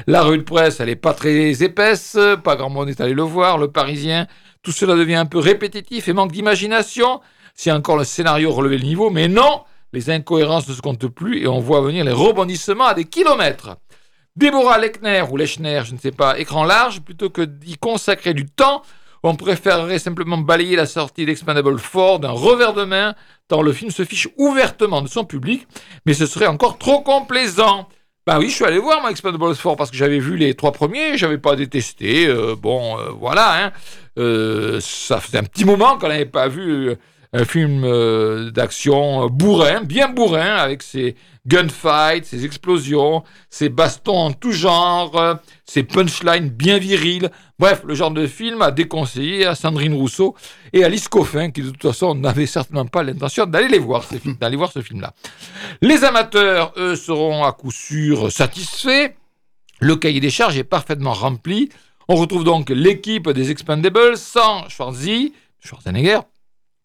La 0.05 0.21
rue 0.21 0.37
de 0.37 0.43
presse, 0.43 0.79
elle 0.79 0.87
n'est 0.87 0.95
pas 0.95 1.13
très 1.13 1.63
épaisse, 1.63 2.17
pas 2.43 2.55
grand 2.55 2.69
monde 2.69 2.89
est 2.89 3.01
allé 3.01 3.13
le 3.13 3.23
voir. 3.23 3.57
Le 3.57 3.69
Parisien, 3.69 4.27
tout 4.61 4.71
cela 4.71 4.95
devient 4.95 5.15
un 5.15 5.25
peu 5.25 5.39
répétitif 5.39 6.07
et 6.07 6.13
manque 6.13 6.31
d'imagination. 6.31 7.21
Si 7.55 7.71
encore 7.71 7.97
le 7.97 8.03
scénario 8.03 8.51
relevait 8.51 8.77
le 8.77 8.83
niveau, 8.83 9.09
mais 9.09 9.27
non, 9.27 9.63
les 9.97 10.11
incohérences 10.11 10.67
ne 10.69 10.75
se 10.75 10.81
comptent 10.81 11.07
plus 11.07 11.41
et 11.41 11.47
on 11.47 11.59
voit 11.59 11.81
venir 11.81 12.05
les 12.05 12.11
rebondissements 12.11 12.85
à 12.85 12.93
des 12.93 13.05
kilomètres. 13.05 13.77
Déborah 14.35 14.77
Lechner 14.77 15.23
ou 15.31 15.37
Lechner, 15.37 15.81
je 15.85 15.95
ne 15.95 15.97
sais 15.97 16.11
pas, 16.11 16.37
écran 16.37 16.65
large, 16.65 17.01
plutôt 17.01 17.31
que 17.31 17.41
d'y 17.41 17.77
consacrer 17.79 18.35
du 18.35 18.45
temps, 18.45 18.83
on 19.23 19.35
préférerait 19.35 19.97
simplement 19.97 20.37
balayer 20.37 20.75
la 20.75 20.85
sortie 20.85 21.25
d'Expandable 21.25 21.81
4 21.81 22.19
d'un 22.19 22.29
revers 22.29 22.75
de 22.75 22.83
main, 22.83 23.15
tant 23.47 23.63
le 23.63 23.73
film 23.73 23.89
se 23.89 24.05
fiche 24.05 24.27
ouvertement 24.37 25.01
de 25.01 25.07
son 25.07 25.25
public, 25.25 25.67
mais 26.05 26.13
ce 26.13 26.27
serait 26.27 26.45
encore 26.45 26.77
trop 26.77 27.01
complaisant. 27.01 27.89
Bah 28.27 28.37
oui, 28.37 28.49
je 28.49 28.55
suis 28.55 28.65
allé 28.65 28.77
voir 28.77 29.01
moi 29.01 29.09
Expendables 29.09 29.55
4 29.55 29.75
parce 29.77 29.89
que 29.89 29.97
j'avais 29.97 30.19
vu 30.19 30.37
les 30.37 30.53
trois 30.53 30.73
premiers, 30.73 31.17
j'avais 31.17 31.39
pas 31.39 31.55
détesté. 31.55 32.27
euh, 32.27 32.55
bon, 32.55 32.99
euh, 32.99 33.09
voilà, 33.19 33.65
hein. 33.65 33.71
Euh, 34.19 34.79
ça 34.79 35.19
faisait 35.19 35.39
un 35.39 35.43
petit 35.43 35.65
moment 35.65 35.97
qu'on 35.97 36.09
n'avait 36.09 36.25
pas 36.25 36.47
vu 36.47 36.95
un 37.33 37.45
film 37.45 37.83
euh, 37.83 38.51
d'action 38.51 39.25
euh, 39.25 39.27
bourrin, 39.27 39.81
bien 39.81 40.07
bourrin, 40.09 40.55
avec 40.55 40.81
ses 40.83 41.15
gunfights, 41.45 42.25
ses 42.25 42.45
explosions, 42.45 43.23
ses 43.49 43.69
bastons 43.69 44.17
en 44.17 44.31
tout 44.31 44.51
genre, 44.51 45.19
euh, 45.19 45.35
ses 45.65 45.83
punchlines 45.83 46.49
bien 46.49 46.77
virils. 46.77 47.29
Bref, 47.59 47.83
le 47.85 47.95
genre 47.95 48.11
de 48.11 48.27
film 48.27 48.61
à 48.61 48.71
déconseiller 48.71 49.45
à 49.45 49.55
Sandrine 49.55 49.93
Rousseau 49.93 50.35
et 50.73 50.83
à 50.83 50.87
Alice 50.87 51.07
Coffin, 51.07 51.51
qui 51.51 51.61
de 51.61 51.69
toute 51.69 51.81
façon 51.81 52.15
n'avaient 52.15 52.45
certainement 52.45 52.85
pas 52.85 53.03
l'intention 53.03 53.45
d'aller 53.45 53.67
les 53.67 53.79
voir, 53.79 54.05
d'aller 54.39 54.57
voir 54.57 54.71
ce 54.71 54.81
film-là. 54.81 55.13
Les 55.81 56.03
amateurs, 56.03 56.73
eux, 56.77 56.95
seront 56.95 57.43
à 57.43 57.51
coup 57.51 57.71
sûr 57.71 58.31
satisfaits. 58.31 59.13
Le 59.79 59.95
cahier 59.95 60.19
des 60.19 60.29
charges 60.29 60.57
est 60.57 60.63
parfaitement 60.63 61.13
rempli. 61.13 61.69
On 62.07 62.15
retrouve 62.15 62.43
donc 62.43 62.69
l'équipe 62.69 63.29
des 63.29 63.51
Expendables 63.51 64.17
sans 64.17 64.67
Schwarzy, 64.69 65.33
Schwarzenegger, 65.59 66.19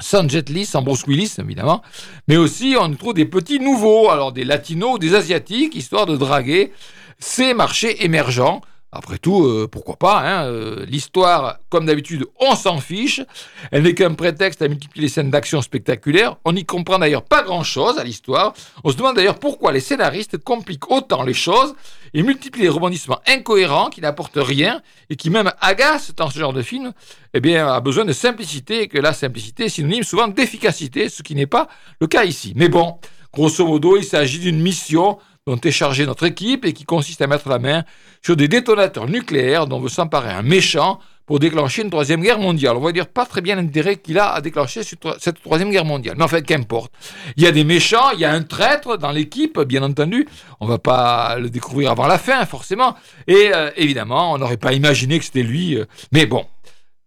sans 0.01 0.29
Jet 0.29 0.49
Li, 0.49 0.67
sans 0.67 0.85
Willis, 1.07 1.35
évidemment. 1.39 1.83
Mais 2.29 2.37
aussi, 2.37 2.77
on 2.79 2.93
trouve 2.95 3.15
des 3.15 3.25
petits 3.25 3.61
nouveaux, 3.61 4.11
alors 4.11 4.33
des 4.33 4.45
latinos 4.45 4.99
des 4.99 5.15
asiatiques, 5.15 5.75
histoire 5.75 6.07
de 6.07 6.17
draguer 6.17 6.73
ces 7.19 7.55
marchés 7.55 8.05
émergents. 8.05 8.63
Après 8.95 9.17
tout, 9.17 9.47
euh, 9.47 9.67
pourquoi 9.73 9.97
pas 9.97 10.21
hein, 10.21 10.45
euh, 10.45 10.85
L'histoire, 10.87 11.59
comme 11.71 11.87
d'habitude, 11.87 12.27
on 12.39 12.55
s'en 12.55 12.79
fiche. 12.79 13.23
Elle 13.71 13.85
n'est 13.85 13.95
qu'un 13.95 14.13
prétexte 14.13 14.61
à 14.61 14.69
multiplier 14.69 15.07
les 15.07 15.09
scènes 15.09 15.31
d'action 15.31 15.63
spectaculaires. 15.63 16.37
On 16.45 16.53
n'y 16.53 16.67
comprend 16.67 16.99
d'ailleurs 16.99 17.23
pas 17.23 17.43
grand-chose 17.43 17.99
à 17.99 18.05
l'histoire. 18.05 18.53
On 18.85 18.91
se 18.91 18.97
demande 18.99 19.17
d'ailleurs 19.17 19.39
pourquoi 19.39 19.73
les 19.73 19.81
scénaristes 19.81 20.37
compliquent 20.37 20.91
autant 20.91 21.23
les 21.23 21.33
choses 21.33 21.75
et 22.13 22.23
multiplient 22.23 22.65
les 22.65 22.69
rebondissements 22.69 23.21
incohérents 23.27 23.89
qui 23.89 24.03
n'apportent 24.03 24.37
rien 24.37 24.83
et 25.09 25.17
qui 25.17 25.31
même 25.31 25.51
agacent 25.63 26.13
dans 26.15 26.29
ce 26.29 26.39
genre 26.39 26.53
de 26.53 26.61
film. 26.61 26.93
Eh 27.33 27.41
bien, 27.41 27.67
a 27.67 27.81
besoin 27.81 28.05
de 28.05 28.13
simplicité 28.13 28.83
et 28.83 28.89
que 28.89 28.99
la 28.99 29.15
simplicité 29.15 29.65
est 29.65 29.69
synonyme 29.71 30.03
souvent 30.03 30.29
d'efficacité, 30.29 31.09
ce 31.09 31.23
qui 31.23 31.35
n'est 31.35 31.47
pas 31.47 31.69
le 31.99 32.09
cas 32.09 32.25
ici. 32.25 32.53
Mais 32.57 32.69
bon, 32.69 32.99
grosso 33.33 33.67
modo, 33.67 33.97
il 33.97 34.05
s'agit 34.05 34.39
d'une 34.39 34.61
mission 34.61 35.19
dont 35.47 35.59
est 35.61 35.73
chargée 35.73 36.07
notre 36.07 36.25
équipe 36.25 36.65
et 36.65 36.73
qui 36.73 36.85
consiste 36.85 37.21
à 37.21 37.27
mettre 37.27 37.49
la 37.49 37.59
main 37.59 37.85
sur 38.25 38.37
des 38.37 38.47
détonateurs 38.47 39.09
nucléaires 39.09 39.67
dont 39.67 39.81
veut 39.81 39.89
s'emparer 39.89 40.31
un 40.31 40.43
méchant 40.43 41.01
pour 41.27 41.41
déclencher 41.41 41.83
une 41.83 41.91
troisième 41.91 42.21
guerre 42.21 42.39
mondiale. 42.39 42.77
On 42.77 42.81
va 42.81 42.93
dire 42.93 43.09
pas 43.09 43.27
très 43.27 43.41
bien 43.41 43.57
l'intérêt 43.57 43.97
qu'il 43.97 44.19
a 44.19 44.33
à 44.33 44.41
déclencher 44.41 44.85
cette 44.85 45.01
tro- 45.01 45.15
cette 45.19 45.43
troisième 45.43 45.71
guerre 45.71 45.85
mondiale. 45.85 46.15
Mais 46.17 46.25
en 46.25 46.29
fait, 46.29 46.43
qu'importe. 46.43 46.93
Il 47.37 47.43
y 47.43 47.47
a 47.47 47.53
des 47.53 47.65
méchants, 47.65 48.11
il 48.13 48.21
y 48.21 48.25
a 48.25 48.33
un 48.33 48.43
traître 48.43 48.97
dans 48.99 49.11
l'équipe, 49.11 49.59
bien 49.61 49.83
entendu. 49.83 50.29
On 50.61 50.67
va 50.67 50.79
pas 50.79 51.37
le 51.39 51.51
découvrir 51.51 51.91
avant 51.91 52.07
la 52.07 52.19
fin, 52.19 52.45
forcément. 52.47 52.95
Et 53.27 53.51
euh, 53.53 53.71
évidemment, 53.77 54.33
on 54.33 54.39
n'aurait 54.39 54.57
pas 54.57 54.73
imaginé 54.73 55.19
que 55.19 55.25
c'était 55.25 55.43
lui. 55.43 55.77
euh, 55.77 55.87
mais 56.13 56.27
bon, 56.27 56.45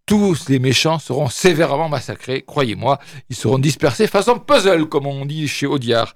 tous 0.06 0.50
les 0.50 0.60
méchants 0.60 1.00
seront 1.00 1.30
sévèrement 1.30 1.90
massacrés, 1.90 2.44
croyez-moi. 2.46 3.00
Ils 3.30 3.36
seront 3.36 3.58
dispersés 3.58 4.08
façon 4.08 4.38
puzzle, 4.38 4.86
comme 4.86 5.08
on 5.08 5.26
dit 5.26 5.48
chez 5.48 5.66
Audiard. 5.66 6.14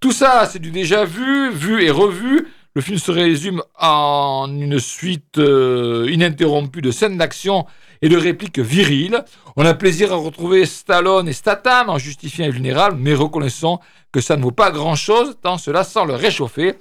Tout 0.00 0.12
ça, 0.12 0.48
c'est 0.50 0.60
du 0.60 0.70
déjà 0.70 1.04
vu, 1.04 1.50
vu 1.50 1.84
et 1.84 1.90
revu. 1.90 2.48
Le 2.74 2.82
film 2.82 2.98
se 2.98 3.12
résume 3.12 3.62
en 3.78 4.48
une 4.48 4.80
suite 4.80 5.38
euh, 5.38 6.08
ininterrompue 6.10 6.82
de 6.82 6.90
scènes 6.90 7.16
d'action 7.16 7.66
et 8.02 8.08
de 8.08 8.16
répliques 8.16 8.58
viriles. 8.58 9.24
On 9.56 9.64
a 9.64 9.74
plaisir 9.74 10.12
à 10.12 10.16
retrouver 10.16 10.66
Stallone 10.66 11.28
et 11.28 11.32
Statham 11.32 11.88
en 11.88 11.98
justifiant 11.98 12.46
et 12.46 12.50
vulnérable, 12.50 12.96
mais 12.98 13.14
reconnaissons 13.14 13.78
que 14.12 14.20
ça 14.20 14.36
ne 14.36 14.42
vaut 14.42 14.50
pas 14.50 14.70
grand-chose 14.72 15.36
tant 15.40 15.58
cela 15.58 15.84
sent 15.84 16.04
le 16.06 16.14
réchauffer. 16.14 16.74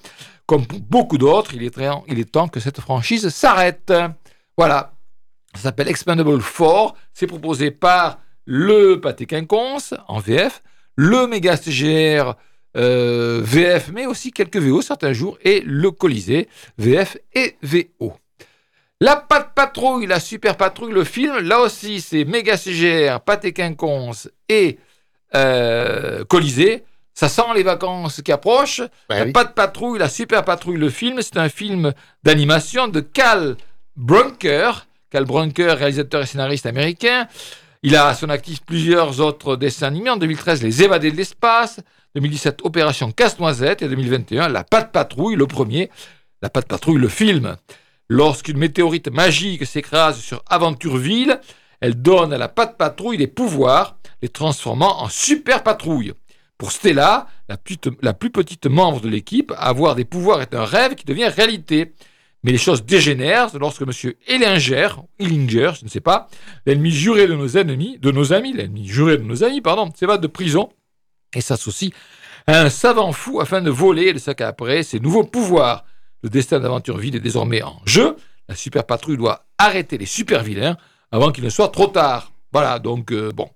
Comme 0.46 0.66
pour 0.66 0.80
beaucoup 0.82 1.18
d'autres, 1.18 1.54
il 1.54 1.64
il 2.08 2.20
est 2.20 2.32
temps 2.32 2.48
que 2.48 2.60
cette 2.60 2.82
franchise 2.82 3.30
s'arrête. 3.30 3.94
Voilà, 4.58 4.93
ça 5.56 5.64
s'appelle 5.64 5.88
Expandable 5.88 6.42
4. 6.42 6.96
C'est 7.14 7.28
proposé 7.28 7.72
par 7.72 8.20
le 8.46 9.00
Pâté 9.00 9.26
Quinconce 9.26 9.94
en 10.08 10.20
VF, 10.20 10.62
le 10.96 11.28
Méga 11.28 11.58
CGR 11.58 12.36
euh, 12.76 13.42
VF, 13.44 13.92
mais 13.94 14.06
aussi 14.06 14.32
quelques 14.32 14.58
VO 14.58 14.82
certains 14.82 15.14
jours, 15.14 15.38
et 15.44 15.62
le 15.66 15.92
Colisée 15.92 16.50
VF 16.78 17.18
et 17.34 17.56
VO. 17.62 18.14
La 19.00 19.16
Patte 19.16 19.54
Patrouille, 19.54 20.08
la 20.08 20.20
Super 20.20 20.58
Patrouille, 20.58 20.94
le 20.94 21.04
film, 21.04 21.38
là 21.40 21.60
aussi 21.60 22.02
c'est 22.02 22.26
Méga 22.26 22.58
CGR, 22.58 23.20
Pâté 23.22 23.54
Quinconce 23.54 24.30
et 24.50 24.80
euh, 25.36 26.24
Colisée. 26.26 26.84
Ça 27.14 27.30
sent 27.30 27.42
les 27.56 27.62
vacances 27.62 28.24
qui 28.24 28.32
approchent. 28.32 28.82
la 29.08 29.28
Patte 29.28 29.54
Patrouille, 29.54 30.00
la 30.00 30.10
Super 30.10 30.44
Patrouille, 30.44 30.78
le 30.78 30.90
film, 30.90 31.22
c'est 31.22 31.38
un 31.38 31.50
film 31.50 31.94
d'animation 32.24 32.88
de 32.88 33.02
Cal 33.02 33.56
Brunker. 33.96 34.88
Cal 35.14 35.26
Brunker, 35.26 35.78
réalisateur 35.78 36.24
et 36.24 36.26
scénariste 36.26 36.66
américain. 36.66 37.28
Il 37.84 37.96
a 37.96 38.08
à 38.08 38.16
son 38.16 38.30
actif 38.30 38.62
plusieurs 38.66 39.20
autres 39.20 39.56
dessins 39.58 39.86
animés. 39.86 40.10
En 40.10 40.18
2013, 40.18 40.64
Les 40.64 40.82
Évadés 40.82 41.12
de 41.12 41.18
l'espace. 41.18 41.82
2017, 42.16 42.62
Opération 42.64 43.12
Casse-Noisette. 43.12 43.84
Et 43.84 43.88
2021, 43.88 44.50
La 44.50 44.64
Patte 44.64 44.92
Patrouille, 44.92 45.36
le 45.36 45.46
premier. 45.46 45.92
La 46.42 46.50
Patte 46.50 46.68
Patrouille, 46.68 46.98
le 46.98 47.10
film. 47.10 47.58
Lorsqu'une 48.10 48.58
météorite 48.58 49.08
magique 49.10 49.68
s'écrase 49.68 50.20
sur 50.20 50.42
Aventureville, 50.50 51.40
elle 51.80 52.02
donne 52.02 52.34
à 52.34 52.40
la 52.40 52.48
Patte 52.48 52.76
Patrouille 52.76 53.18
des 53.18 53.28
pouvoirs, 53.28 53.98
les 54.24 54.30
transformant 54.30 55.04
en 55.04 55.10
Super 55.10 55.62
Patrouille. 55.62 56.14
Pour 56.58 56.72
Stella, 56.72 57.28
la 57.50 57.58
la 58.02 58.14
plus 58.14 58.32
petite 58.32 58.66
membre 58.66 59.00
de 59.00 59.10
l'équipe, 59.10 59.54
avoir 59.58 59.94
des 59.94 60.06
pouvoirs 60.06 60.42
est 60.42 60.56
un 60.56 60.66
rêve 60.66 60.96
qui 60.96 61.06
devient 61.06 61.28
réalité. 61.28 61.94
Mais 62.44 62.52
les 62.52 62.58
choses 62.58 62.84
dégénèrent 62.84 63.58
lorsque 63.58 63.82
M. 63.82 64.14
Ellinger, 64.28 64.90
Ellinger, 65.20 65.72
je 65.80 65.86
ne 65.86 65.90
sais 65.90 66.02
pas, 66.02 66.28
l'ennemi 66.66 66.92
juré 66.92 67.26
de 67.28 67.36
nos 67.36 67.48
ennemis, 67.58 67.98
de 68.00 68.12
nos 68.12 68.34
amis, 68.34 68.54
l'ennemi 68.54 68.86
juré 68.86 69.18
de 69.18 69.24
nos 69.24 69.44
amis, 69.44 69.62
pardon, 69.62 69.90
s'évade 69.96 70.22
de 70.22 70.28
prison 70.28 70.70
et 71.34 71.42
s'associe 71.42 71.92
à 72.48 72.62
un 72.62 72.70
savant 72.70 73.14
fou 73.14 73.40
afin 73.40 73.62
de 73.62 73.70
voler 73.70 74.08
et 74.08 74.14
de 74.14 74.20
s'accaparer 74.20 74.84
ses 74.84 75.00
nouveaux 75.00 75.24
pouvoirs. 75.24 75.86
Le 76.22 76.30
destin 76.30 76.60
d'Aventureville 76.60 77.16
est 77.16 77.22
désormais 77.22 77.64
en 77.64 77.80
jeu. 77.86 78.16
La 78.50 78.56
super 78.56 78.86
patrouille 78.86 79.18
doit 79.18 79.46
arrêter 79.58 79.98
les 79.98 80.06
super 80.06 80.44
vilains 80.44 80.78
avant 81.12 81.32
qu'il 81.32 81.44
ne 81.44 81.50
soit 81.50 81.70
trop 81.70 81.88
tard. 81.88 82.34
Voilà, 82.52 82.80
donc 82.80 83.12
euh, 83.12 83.32
bon. 83.32 83.50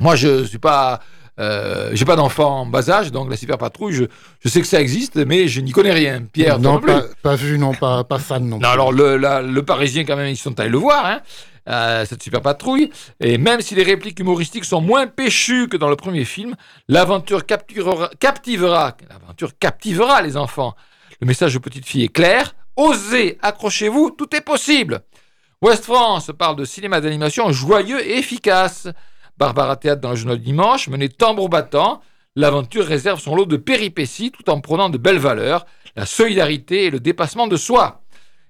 Moi, 0.00 0.16
je 0.16 0.44
suis 0.44 0.58
pas. 0.58 1.00
Euh, 1.38 1.90
j'ai 1.92 2.04
pas 2.04 2.16
d'enfant 2.16 2.60
en 2.62 2.66
bas 2.66 2.90
âge, 2.90 3.12
donc 3.12 3.30
la 3.30 3.36
super 3.36 3.58
patrouille, 3.58 3.92
je, 3.92 4.04
je 4.40 4.48
sais 4.48 4.60
que 4.60 4.66
ça 4.66 4.80
existe, 4.80 5.16
mais 5.16 5.46
je 5.46 5.60
n'y 5.60 5.70
connais 5.70 5.92
rien. 5.92 6.22
Pierre, 6.32 6.58
non, 6.58 6.80
pas, 6.80 7.02
pas 7.22 7.36
vu, 7.36 7.58
non, 7.58 7.74
pas, 7.74 8.02
pas 8.04 8.18
fan 8.18 8.44
non. 8.48 8.58
non, 8.58 8.68
alors 8.68 8.92
le, 8.92 9.16
la- 9.16 9.40
le 9.42 9.62
Parisien, 9.62 10.04
quand 10.04 10.16
même, 10.16 10.28
ils 10.28 10.36
sont 10.36 10.58
allés 10.58 10.68
le 10.70 10.78
voir, 10.78 11.06
hein, 11.06 11.20
euh, 11.68 12.04
cette 12.06 12.22
super 12.22 12.40
patrouille. 12.42 12.90
Et 13.20 13.38
même 13.38 13.60
si 13.60 13.74
les 13.76 13.84
répliques 13.84 14.18
humoristiques 14.18 14.64
sont 14.64 14.80
moins 14.80 15.06
péchues 15.06 15.68
que 15.68 15.76
dans 15.76 15.88
le 15.88 15.96
premier 15.96 16.24
film, 16.24 16.56
l'aventure 16.88 17.46
captivera, 17.46 18.10
l'aventure 19.08 19.50
captivera 19.60 20.22
les 20.22 20.36
enfants. 20.36 20.74
Le 21.20 21.26
message 21.26 21.54
aux 21.56 21.60
petites 21.60 21.86
filles 21.86 22.04
est 22.04 22.08
clair. 22.12 22.54
Osez, 22.76 23.38
accrochez-vous, 23.42 24.10
tout 24.16 24.34
est 24.34 24.40
possible. 24.40 25.00
Ouest 25.62 25.84
France 25.84 26.30
parle 26.38 26.56
de 26.56 26.64
cinéma 26.64 27.00
d'animation 27.00 27.50
joyeux 27.52 28.00
et 28.04 28.18
efficace. 28.18 28.88
Barbara 29.38 29.76
Théâtre 29.76 30.00
dans 30.00 30.10
le 30.10 30.16
journal 30.16 30.38
du 30.38 30.44
dimanche 30.44 30.88
menait 30.88 31.08
tambour 31.08 31.48
battant. 31.48 32.00
L'aventure 32.34 32.84
réserve 32.84 33.20
son 33.20 33.36
lot 33.36 33.46
de 33.46 33.56
péripéties 33.56 34.30
tout 34.30 34.50
en 34.50 34.60
prenant 34.60 34.90
de 34.90 34.98
belles 34.98 35.18
valeurs, 35.18 35.64
la 35.96 36.06
solidarité 36.06 36.84
et 36.86 36.90
le 36.90 37.00
dépassement 37.00 37.46
de 37.46 37.56
soi. 37.56 38.02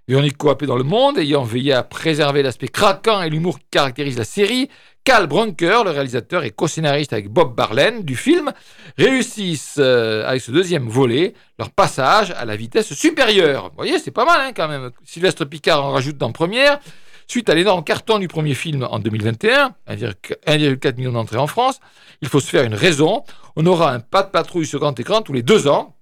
Véronique 0.08 0.38
Coapé 0.38 0.64
dans 0.64 0.76
Le 0.76 0.84
Monde, 0.84 1.18
ayant 1.18 1.42
veillé 1.42 1.74
à 1.74 1.82
préserver 1.82 2.42
l'aspect 2.42 2.68
craquant 2.68 3.20
et 3.20 3.28
l'humour 3.28 3.58
qui 3.58 3.66
caractérise 3.70 4.16
la 4.16 4.24
série, 4.24 4.70
Cal 5.04 5.26
Brunker, 5.26 5.84
le 5.84 5.90
réalisateur 5.90 6.44
et 6.44 6.50
co-scénariste 6.50 7.12
avec 7.12 7.28
Bob 7.28 7.54
Barlen 7.54 8.02
du 8.02 8.16
film, 8.16 8.52
réussissent 8.96 9.76
euh, 9.78 10.26
avec 10.26 10.40
ce 10.40 10.50
deuxième 10.50 10.88
volet 10.88 11.34
leur 11.58 11.70
passage 11.70 12.30
à 12.30 12.46
la 12.46 12.56
vitesse 12.56 12.94
supérieure. 12.94 13.64
Vous 13.68 13.76
voyez, 13.76 13.98
c'est 13.98 14.10
pas 14.10 14.24
mal 14.24 14.40
hein, 14.40 14.52
quand 14.56 14.68
même. 14.68 14.90
Sylvestre 15.04 15.44
Picard 15.44 15.84
en 15.84 15.90
rajoute 15.90 16.16
dans 16.16 16.32
première. 16.32 16.80
Suite 17.30 17.50
à 17.50 17.54
l'énorme 17.54 17.84
carton 17.84 18.18
du 18.18 18.26
premier 18.26 18.54
film 18.54 18.88
en 18.90 18.98
2021, 19.00 19.74
1,4 19.86 20.96
million 20.96 21.12
d'entrées 21.12 21.36
en 21.36 21.46
France, 21.46 21.78
il 22.22 22.28
faut 22.28 22.40
se 22.40 22.48
faire 22.48 22.64
une 22.64 22.74
raison. 22.74 23.22
On 23.54 23.66
aura 23.66 23.92
un 23.92 24.00
pas 24.00 24.22
de 24.22 24.30
patrouille 24.30 24.64
sur 24.64 24.80
grand 24.80 24.98
écran 24.98 25.20
tous 25.20 25.34
les 25.34 25.42
deux 25.42 25.68
ans. 25.68 25.94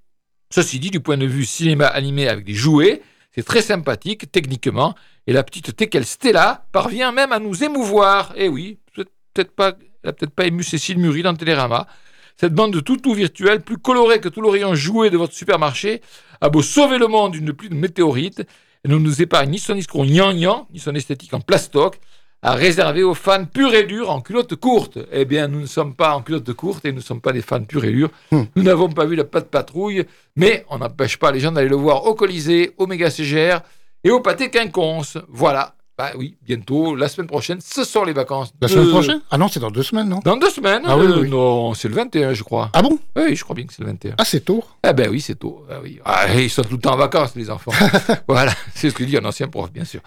Ceci 0.51 0.79
dit, 0.79 0.93
du 0.93 1.01
point 1.01 1.17
de 1.17 1.27
vue 1.27 1.45
cinéma 1.45 1.89
animé 1.89 2.29
avec 2.29 2.45
des 2.45 2.55
jouets, 2.55 3.03
c'est 3.35 3.43
très 3.43 3.61
sympathique 3.61 4.31
techniquement. 4.31 4.95
Et 5.27 5.33
la 5.33 5.43
petite 5.43 5.75
Tekel 5.75 6.05
Stella 6.05 6.65
parvient 6.71 7.11
même 7.11 7.33
à 7.33 7.41
nous 7.41 7.65
émouvoir. 7.65 8.33
Eh 8.37 8.49
oui, 8.49 8.79
peut-être 8.95 9.51
pas, 9.51 9.73
elle 10.05 10.11
a 10.11 10.13
peut-être 10.13 10.33
pas 10.33 10.47
ému 10.47 10.63
Cécile 10.63 10.99
Muri 10.99 11.25
dans 11.25 11.35
Télérama. 11.35 11.89
Cette 12.37 12.55
bande 12.55 12.73
de 12.73 12.79
toutous 12.79 13.15
virtuels, 13.15 13.63
plus 13.63 13.79
colorée 13.79 14.21
que 14.21 14.29
tout 14.29 14.49
rayon 14.49 14.77
jouet 14.77 15.11
de 15.11 15.17
votre 15.17 15.33
supermarché, 15.33 16.03
a 16.41 16.51
beau 16.51 16.63
sauver 16.63 16.99
le 16.99 17.09
monde 17.09 17.33
d'une 17.33 17.53
pluie 17.53 17.71
de 17.71 17.75
météorites, 17.75 18.47
ne 18.87 18.97
nous 18.97 19.23
épargne 19.23 19.51
ni 19.51 19.59
son 19.59 19.75
discours 19.75 20.05
gnangnan, 20.05 20.67
ni 20.73 20.79
son 20.79 20.95
esthétique 20.95 21.35
en 21.35 21.41
plastoc, 21.41 21.99
à 22.43 22.53
réserver 22.53 23.03
aux 23.03 23.15
fans 23.15 23.45
purs 23.45 23.75
et 23.75 23.85
durs 23.85 24.11
en 24.11 24.21
culotte 24.21 24.55
courte. 24.57 24.99
Eh 25.13 25.25
bien, 25.25 25.49
nous 25.49 25.61
ne 25.61 25.67
sommes 25.67 25.95
pas 25.95 26.15
en 26.15 26.23
culotte 26.23 26.53
courte 26.53 26.85
et 26.85 26.93
nous 26.93 26.99
ne 26.99 27.03
sommes 27.03 27.21
pas 27.21 27.33
des 27.33 27.43
fans 27.43 27.65
purs 27.65 27.85
et 27.85 27.93
durs. 27.93 28.11
Nous 28.31 28.63
n'avons 28.63 28.89
pas 28.89 29.07
vu 29.07 29.17
la 29.17 29.25
patte 29.25 29.51
patrouille, 29.51 30.05
mais 30.37 30.65
on 30.71 30.79
n'empêche 30.79 31.17
pas 31.17 31.33
les 31.33 31.41
gens 31.41 31.53
d'aller 31.53 31.69
le 31.69 31.77
voir 31.77 32.05
au 32.07 32.15
Colisée, 32.15 32.75
au 32.79 32.87
Méga 32.87 33.11
CGR 33.11 33.61
et 34.05 34.11
au 34.11 34.21
Pâté 34.21 34.51
Quinconce. 34.51 35.19
Voilà. 35.29 35.76
Bah 35.99 36.11
oui, 36.15 36.37
bientôt, 36.43 36.95
la 36.95 37.09
semaine 37.09 37.27
prochaine, 37.27 37.59
ce 37.63 37.83
sont 37.83 38.05
les 38.05 38.13
vacances. 38.13 38.53
La 38.61 38.69
de- 38.69 38.73
semaine 38.75 38.91
prochaine 38.91 39.21
Ah 39.31 39.39
non, 39.39 39.49
c'est 39.49 39.61
dans 39.61 39.71
deux 39.71 39.83
semaines, 39.83 40.11
non 40.11 40.19
Dans 40.23 40.37
deux 40.37 40.51
semaines 40.51 40.83
Ah 40.85 40.99
oui, 40.99 41.07
euh, 41.07 41.21
oui. 41.23 41.31
Non, 41.31 41.73
c'est 41.73 41.89
le 41.89 41.95
21, 41.95 42.35
je 42.35 42.43
crois. 42.43 42.69
Ah 42.75 42.83
bon 42.83 42.99
Oui, 43.17 43.35
je 43.35 43.43
crois 43.43 43.57
bien 43.57 43.65
que 43.65 43.73
c'est 43.73 43.81
le 43.81 43.87
21. 43.89 44.15
Ah, 44.19 44.25
c'est 44.27 44.41
tôt. 44.45 44.63
Ah 44.83 44.93
ben 44.93 45.09
oui, 45.11 45.23
c'est 45.23 45.37
tôt. 45.37 45.65
Ah 45.71 45.77
oui. 45.83 45.99
Ah, 46.05 46.27
ils 46.35 46.51
sont 46.51 46.61
tout 46.65 46.75
le 46.75 46.81
temps 46.83 46.93
en 46.93 46.97
vacances, 46.99 47.35
les 47.35 47.49
enfants. 47.49 47.73
voilà, 48.29 48.53
c'est 48.75 48.91
ce 48.91 48.95
que 48.95 49.05
dit 49.05 49.17
un 49.17 49.25
ancien 49.25 49.49
prof, 49.49 49.73
bien 49.73 49.85
sûr. 49.87 50.01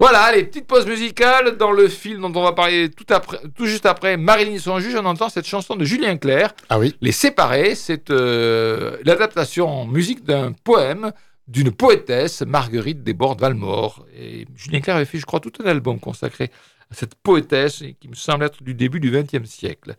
Voilà, 0.00 0.22
allez, 0.22 0.42
petite 0.42 0.66
pause 0.66 0.86
musicale 0.86 1.56
dans 1.56 1.70
le 1.70 1.86
film 1.86 2.20
dont 2.22 2.32
on 2.40 2.42
va 2.42 2.50
parler 2.52 2.90
tout, 2.90 3.06
après, 3.10 3.38
tout 3.56 3.66
juste 3.66 3.86
après. 3.86 4.16
Marilyn 4.16 4.58
son 4.58 4.80
juge, 4.80 4.96
on 4.96 5.04
entend 5.04 5.28
cette 5.28 5.46
chanson 5.46 5.76
de 5.76 5.84
Julien 5.84 6.16
Clerc. 6.16 6.50
Ah 6.68 6.80
oui. 6.80 6.96
Les 7.00 7.12
Séparés, 7.12 7.76
c'est 7.76 8.10
euh, 8.10 8.96
l'adaptation 9.04 9.68
en 9.68 9.86
musique 9.86 10.24
d'un 10.24 10.50
poème 10.64 11.12
d'une 11.48 11.72
poétesse, 11.72 12.42
Marguerite 12.42 13.02
Desbordes-Valmore. 13.02 14.06
Et 14.14 14.46
Julien 14.54 14.80
Clerc 14.80 14.96
avait 14.96 15.04
fait, 15.06 15.18
je 15.18 15.26
crois, 15.26 15.40
tout 15.40 15.52
un 15.64 15.66
album 15.66 15.98
consacré 15.98 16.50
à 16.90 16.94
cette 16.94 17.14
poétesse 17.14 17.82
qui 18.00 18.08
me 18.08 18.14
semble 18.14 18.44
être 18.44 18.62
du 18.62 18.74
début 18.74 19.00
du 19.00 19.10
XXe 19.10 19.48
siècle. 19.48 19.96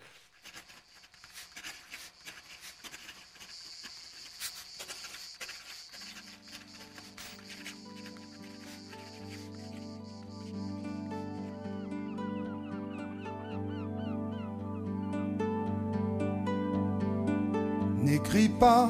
N'écris 18.01 18.49
pas, 18.49 18.89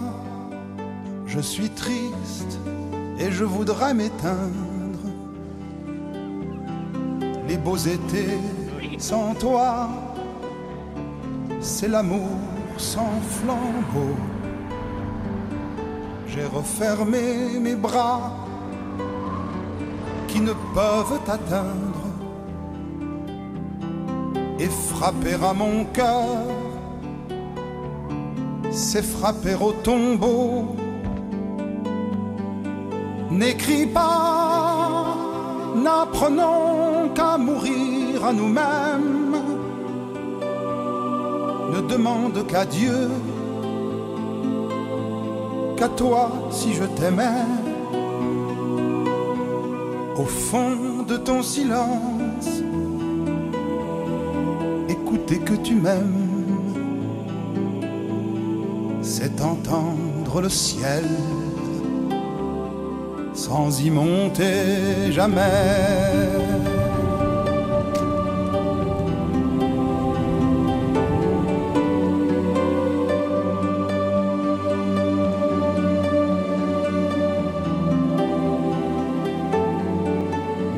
je 1.29 1.39
suis 1.39 1.69
triste 1.69 2.59
et 3.19 3.31
je 3.31 3.43
voudrais 3.43 3.93
m'éteindre. 3.93 5.05
Les 7.47 7.57
beaux 7.57 7.77
étés 7.77 8.39
sans 8.97 9.33
toi, 9.35 9.89
c'est 11.61 11.87
l'amour 11.87 12.37
sans 12.77 13.11
flambeau. 13.21 14.15
J'ai 16.27 16.45
refermé 16.45 17.59
mes 17.59 17.75
bras 17.75 18.33
qui 20.27 20.41
ne 20.41 20.53
peuvent 20.73 21.19
t'atteindre 21.25 22.05
et 24.59 24.67
frapper 24.67 25.35
à 25.41 25.53
mon 25.53 25.85
cœur 25.85 26.25
c'est 28.71 29.03
frapper 29.03 29.55
au 29.55 29.71
tombeau. 29.71 30.75
N'écris 33.39 33.85
pas, 33.85 35.15
n'apprenons 35.73 37.09
qu'à 37.15 37.37
mourir 37.37 38.25
à 38.25 38.33
nous-mêmes. 38.33 39.37
Ne 41.73 41.79
demande 41.93 42.45
qu'à 42.47 42.65
Dieu, 42.65 43.09
qu'à 45.77 45.87
toi 45.87 46.31
si 46.51 46.73
je 46.73 46.83
t'aimais. 46.97 47.47
Au 50.17 50.25
fond 50.25 51.03
de 51.07 51.15
ton 51.15 51.41
silence, 51.41 52.49
écoutez 54.89 55.39
que 55.39 55.53
tu 55.53 55.75
m'aimes 55.75 56.29
c'est 59.01 59.41
entendre 59.41 60.41
le 60.41 60.49
ciel 60.49 61.03
sans 63.49 63.81
y 63.81 63.89
monter 63.89 65.11
jamais. 65.11 65.41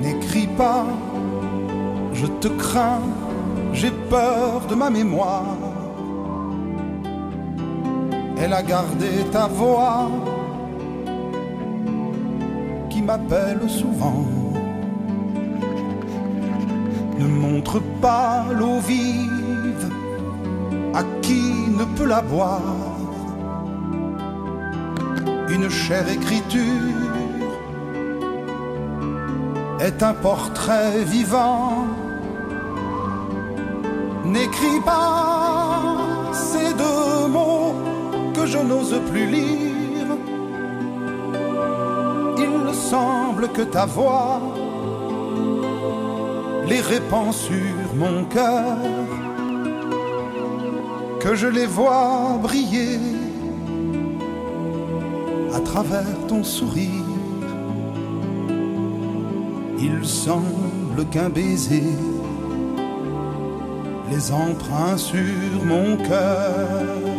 N'écris 0.02 0.48
pas, 0.58 0.86
je 2.14 2.26
te 2.26 2.48
crains, 2.48 3.02
j'ai 3.74 3.92
peur 4.10 4.62
de 4.70 4.76
ma 4.76 4.90
mémoire 4.90 5.58
elle 8.44 8.54
a 8.54 8.64
gardé 8.64 9.24
ta 9.32 9.46
voix 9.46 10.10
souvent. 13.68 14.26
Ne 17.20 17.28
montre 17.28 17.80
pas 18.02 18.46
l'eau 18.58 18.80
vive 18.80 19.90
à 20.94 21.04
qui 21.22 21.44
ne 21.78 21.84
peut 21.98 22.06
la 22.06 22.22
boire. 22.22 22.62
Une 25.50 25.70
chère 25.70 26.08
écriture 26.10 27.12
est 29.80 30.02
un 30.02 30.14
portrait 30.14 31.04
vivant. 31.04 31.88
N'écris 34.26 34.82
pas 34.86 36.32
ces 36.34 36.74
deux 36.74 37.28
mots 37.28 37.76
que 38.34 38.46
je 38.46 38.60
n'ose 38.60 39.02
plus 39.12 39.26
lire. 39.26 39.71
Semble 42.82 43.48
que 43.50 43.62
ta 43.62 43.86
voix 43.86 44.42
les 46.68 46.82
répand 46.82 47.32
sur 47.34 47.86
mon 47.96 48.26
cœur, 48.26 48.78
que 51.20 51.36
je 51.36 51.48
les 51.48 51.68
vois 51.68 52.40
briller 52.42 53.00
à 55.54 55.60
travers 55.60 56.18
ton 56.28 56.44
sourire. 56.44 57.10
Il 59.80 60.06
semble 60.06 61.06
qu'un 61.12 61.30
baiser 61.30 61.94
les 64.12 64.32
emprunts 64.32 64.98
sur 64.98 65.66
mon 65.66 65.98
cœur. 65.98 67.11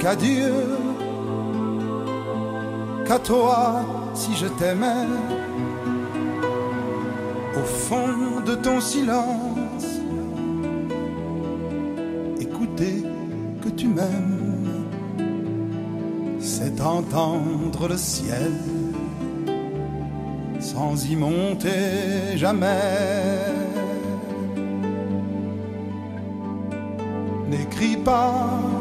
Qu'à 0.00 0.16
Dieu, 0.16 0.52
qu'à 3.06 3.18
toi 3.18 3.82
si 4.14 4.34
je 4.34 4.46
t'aimais. 4.46 5.06
Au 7.56 7.64
fond 7.64 8.40
de 8.46 8.54
ton 8.54 8.80
silence, 8.80 9.90
écoutez 12.40 13.04
que 13.62 13.68
tu 13.68 13.88
m'aimes, 13.88 14.86
c'est 16.40 16.80
entendre 16.80 17.88
le 17.88 17.96
ciel 17.96 18.52
sans 20.60 21.10
y 21.10 21.16
monter 21.16 22.36
jamais. 22.36 23.60
N'écris 27.50 27.96
pas. 27.96 28.79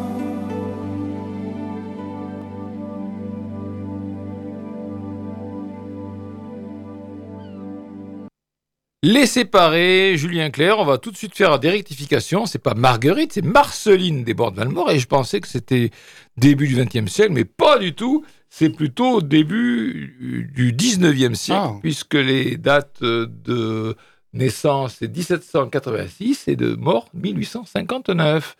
Les 9.01 9.27
séparés, 9.27 10.17
Julien 10.17 10.49
Clerc, 10.49 10.77
on 10.77 10.83
va 10.83 10.97
tout 10.97 11.09
de 11.11 11.15
suite 11.15 11.33
faire 11.33 11.57
des 11.59 11.69
rectifications. 11.69 12.45
C'est 12.45 12.59
pas 12.59 12.73
Marguerite, 12.73 13.31
c'est 13.31 13.41
Marceline 13.41 14.25
des 14.25 14.33
Bordes 14.33 14.55
Valmore. 14.57 14.91
Et 14.91 14.99
je 14.99 15.07
pensais 15.07 15.39
que 15.39 15.47
c'était 15.47 15.89
début 16.35 16.67
du 16.67 16.75
XXe 16.75 17.09
siècle, 17.09 17.31
mais 17.31 17.45
pas 17.45 17.77
du 17.79 17.93
tout. 17.95 18.25
c'est 18.51 18.71
plutôt 18.71 19.21
début 19.21 20.47
du 20.55 20.73
19e 20.73 21.35
siècle, 21.35 21.61
Ah. 21.63 21.77
puisque 21.81 22.15
les 22.15 22.57
dates 22.57 23.03
de 23.03 23.95
naissance 24.33 24.95
c'est 24.99 25.07
1786 25.07 26.47
et 26.47 26.55
de 26.55 26.73
mort 26.73 27.09
1859. 27.13 28.57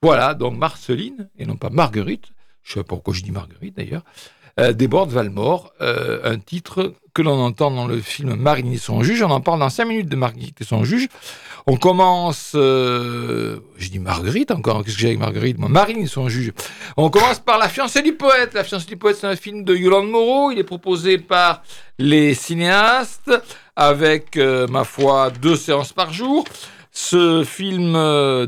Voilà, 0.00 0.34
donc 0.34 0.56
Marceline, 0.56 1.28
et 1.38 1.44
non 1.44 1.56
pas 1.56 1.70
Marguerite, 1.70 2.26
je 2.62 2.74
sais 2.74 2.80
pas 2.80 2.84
pourquoi 2.84 3.12
je 3.14 3.22
dis 3.22 3.32
Marguerite 3.32 3.76
d'ailleurs, 3.76 4.04
euh, 4.60 4.72
déborde 4.72 5.10
Valmore, 5.10 5.72
euh, 5.80 6.20
un 6.24 6.38
titre 6.38 6.94
que 7.14 7.22
l'on 7.22 7.38
entend 7.40 7.70
dans 7.70 7.86
le 7.86 8.00
film 8.00 8.34
Marine 8.34 8.72
et 8.72 8.78
son 8.78 9.02
juge. 9.02 9.22
On 9.22 9.30
en 9.30 9.40
parle 9.40 9.60
dans 9.60 9.68
5 9.68 9.84
minutes 9.84 10.08
de 10.08 10.16
Marguerite 10.16 10.60
et 10.60 10.64
son 10.64 10.84
juge. 10.84 11.08
On 11.66 11.76
commence, 11.76 12.52
euh, 12.54 13.60
je 13.76 13.88
dis 13.88 13.98
Marguerite 13.98 14.50
encore, 14.50 14.82
qu'est-ce 14.82 14.96
que 14.96 15.00
j'ai 15.00 15.08
avec 15.08 15.20
Marguerite 15.20 15.58
Moi, 15.58 15.68
Marine 15.68 15.98
et 15.98 16.06
son 16.06 16.28
juge. 16.28 16.52
On 16.96 17.10
commence 17.10 17.38
par 17.38 17.58
La 17.58 17.68
fiancée 17.68 18.02
du 18.02 18.14
poète. 18.14 18.54
La 18.54 18.64
fiancée 18.64 18.86
du 18.86 18.96
poète, 18.96 19.16
c'est 19.20 19.26
un 19.26 19.36
film 19.36 19.62
de 19.62 19.74
Yolande 19.74 20.10
Moreau. 20.10 20.50
Il 20.50 20.58
est 20.58 20.64
proposé 20.64 21.18
par 21.18 21.62
les 21.98 22.34
cinéastes 22.34 23.30
avec, 23.76 24.36
euh, 24.36 24.66
ma 24.66 24.84
foi, 24.84 25.30
deux 25.30 25.56
séances 25.56 25.92
par 25.92 26.12
jour. 26.12 26.44
Ce 26.90 27.44
film 27.44 27.92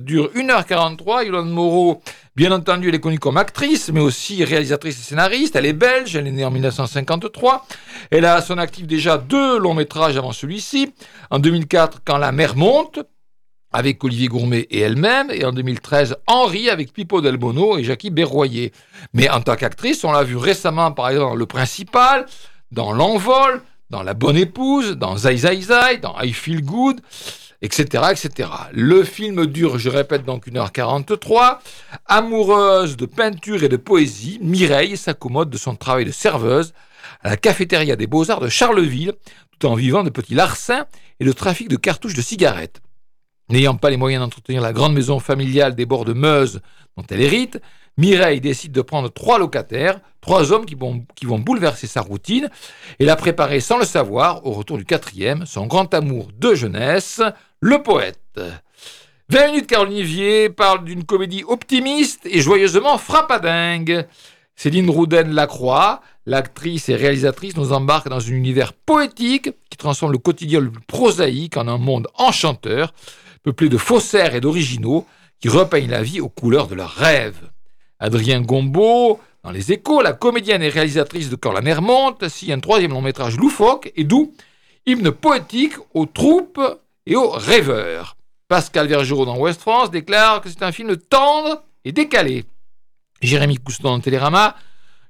dure 0.00 0.30
1h43. 0.34 1.24
Yolande 1.24 1.50
Moreau, 1.50 2.02
bien 2.36 2.52
entendu, 2.52 2.88
elle 2.88 2.94
est 2.94 3.00
connue 3.00 3.18
comme 3.18 3.36
actrice, 3.36 3.90
mais 3.92 4.00
aussi 4.00 4.44
réalisatrice 4.44 4.98
et 4.98 5.02
scénariste. 5.02 5.56
Elle 5.56 5.66
est 5.66 5.72
belge, 5.72 6.16
elle 6.16 6.26
est 6.26 6.32
née 6.32 6.44
en 6.44 6.50
1953. 6.50 7.66
Elle 8.10 8.24
a 8.24 8.34
à 8.34 8.42
son 8.42 8.58
actif 8.58 8.86
déjà 8.86 9.18
deux 9.18 9.58
longs 9.58 9.74
métrages 9.74 10.16
avant 10.16 10.32
celui-ci. 10.32 10.92
En 11.30 11.38
2004, 11.38 12.00
Quand 12.04 12.18
la 12.18 12.32
mer 12.32 12.56
monte, 12.56 13.00
avec 13.74 14.04
Olivier 14.04 14.28
Gourmet 14.28 14.68
et 14.70 14.80
elle-même, 14.80 15.32
et 15.32 15.44
en 15.44 15.52
2013, 15.52 16.16
Henri 16.28 16.70
avec 16.70 16.92
Pipo 16.92 17.20
Del 17.20 17.36
Bono 17.36 17.76
et 17.76 17.82
Jackie 17.82 18.10
Berroyer. 18.10 18.72
Mais 19.12 19.28
en 19.28 19.40
tant 19.40 19.56
qu'actrice, 19.56 20.04
on 20.04 20.12
l'a 20.12 20.22
vu 20.22 20.36
récemment, 20.36 20.92
par 20.92 21.08
exemple, 21.08 21.30
dans 21.30 21.34
Le 21.34 21.46
Principal, 21.46 22.26
dans 22.70 22.92
L'Envol, 22.92 23.62
dans 23.90 24.04
La 24.04 24.14
Bonne 24.14 24.36
Épouse, 24.36 24.92
dans 24.92 25.16
Zai 25.16 25.36
Zai 25.38 25.60
Zai, 25.60 25.98
dans 26.00 26.14
I 26.20 26.32
Feel 26.32 26.64
Good, 26.64 27.00
etc., 27.64 28.04
etc. 28.10 28.50
Le 28.72 29.04
film 29.04 29.46
dure, 29.46 29.78
je 29.78 29.88
répète, 29.88 30.24
donc 30.24 30.48
1h43. 30.48 31.58
Amoureuse 32.04 32.96
de 32.98 33.06
peinture 33.06 33.62
et 33.62 33.70
de 33.70 33.78
poésie, 33.78 34.38
Mireille 34.42 34.98
s'accommode 34.98 35.48
de 35.48 35.56
son 35.56 35.74
travail 35.74 36.04
de 36.04 36.10
serveuse 36.10 36.74
à 37.22 37.30
la 37.30 37.36
cafétéria 37.38 37.96
des 37.96 38.06
Beaux-Arts 38.06 38.40
de 38.40 38.50
Charleville, 38.50 39.14
tout 39.58 39.66
en 39.66 39.74
vivant 39.74 40.04
de 40.04 40.10
petits 40.10 40.34
larcins 40.34 40.84
et 41.20 41.24
de 41.24 41.32
trafic 41.32 41.68
de 41.68 41.76
cartouches 41.76 42.14
de 42.14 42.20
cigarettes. 42.20 42.82
N'ayant 43.48 43.76
pas 43.76 43.88
les 43.88 43.96
moyens 43.96 44.22
d'entretenir 44.22 44.60
la 44.60 44.74
grande 44.74 44.92
maison 44.92 45.18
familiale 45.18 45.74
des 45.74 45.86
bords 45.86 46.04
de 46.04 46.12
Meuse 46.12 46.60
dont 46.98 47.04
elle 47.08 47.22
hérite, 47.22 47.60
Mireille 47.96 48.40
décide 48.40 48.72
de 48.72 48.82
prendre 48.82 49.08
trois 49.08 49.38
locataires, 49.38 50.00
trois 50.20 50.52
hommes 50.52 50.66
qui 50.66 50.74
vont, 50.74 51.38
bouleverser 51.38 51.86
sa 51.86 52.00
routine 52.00 52.50
et 52.98 53.04
la 53.04 53.14
préparer 53.14 53.60
sans 53.60 53.78
le 53.78 53.84
savoir 53.84 54.44
au 54.46 54.52
retour 54.52 54.78
du 54.78 54.84
quatrième, 54.84 55.46
son 55.46 55.66
grand 55.66 55.92
amour 55.94 56.28
de 56.36 56.54
jeunesse, 56.54 57.22
le 57.60 57.82
poète. 57.82 58.40
20 59.28 59.46
minutes 59.46 59.66
car 59.68 59.82
Olivier 59.82 60.50
parle 60.50 60.84
d'une 60.84 61.04
comédie 61.04 61.44
optimiste 61.46 62.26
et 62.26 62.40
joyeusement 62.40 62.98
frappadingue. 62.98 64.06
Céline 64.56 64.90
Rouden-Lacroix, 64.90 66.00
l'actrice 66.26 66.88
et 66.88 66.96
réalisatrice, 66.96 67.56
nous 67.56 67.72
embarque 67.72 68.08
dans 68.08 68.24
un 68.24 68.32
univers 68.32 68.72
poétique 68.72 69.50
qui 69.70 69.76
transforme 69.76 70.12
le 70.12 70.18
quotidien 70.18 70.60
le 70.60 70.70
plus 70.70 70.82
prosaïque 70.82 71.56
en 71.56 71.68
un 71.68 71.78
monde 71.78 72.08
enchanteur, 72.14 72.92
peuplé 73.42 73.68
de 73.68 73.78
faussaires 73.78 74.34
et 74.34 74.40
d'originaux 74.40 75.06
qui 75.40 75.48
repeignent 75.48 75.90
la 75.90 76.02
vie 76.02 76.20
aux 76.20 76.28
couleurs 76.28 76.68
de 76.68 76.74
leurs 76.74 76.94
rêves. 76.94 77.50
Adrien 77.98 78.40
Gombeau, 78.40 79.20
dans 79.42 79.50
Les 79.50 79.72
Échos, 79.72 80.02
la 80.02 80.12
comédienne 80.12 80.62
et 80.62 80.68
réalisatrice 80.68 81.30
de 81.30 81.36
Quand 81.36 81.52
la 81.52 81.60
mer 81.60 81.82
monte, 81.82 82.28
signe 82.28 82.52
un 82.52 82.60
troisième 82.60 82.92
long 82.92 83.02
métrage 83.02 83.36
loufoque 83.36 83.92
et 83.96 84.04
doux, 84.04 84.34
hymne 84.86 85.10
poétique 85.10 85.74
aux 85.92 86.06
troupes 86.06 86.60
et 87.06 87.16
aux 87.16 87.30
rêveurs. 87.30 88.16
Pascal 88.48 88.86
Vergerot 88.86 89.26
dans 89.26 89.38
Ouest 89.38 89.60
France 89.60 89.90
déclare 89.90 90.40
que 90.40 90.48
c'est 90.48 90.62
un 90.62 90.72
film 90.72 90.96
tendre 90.96 91.62
et 91.84 91.92
décalé. 91.92 92.44
Jérémy 93.20 93.56
Couston 93.56 93.90
dans 93.90 94.00
Télérama, 94.00 94.56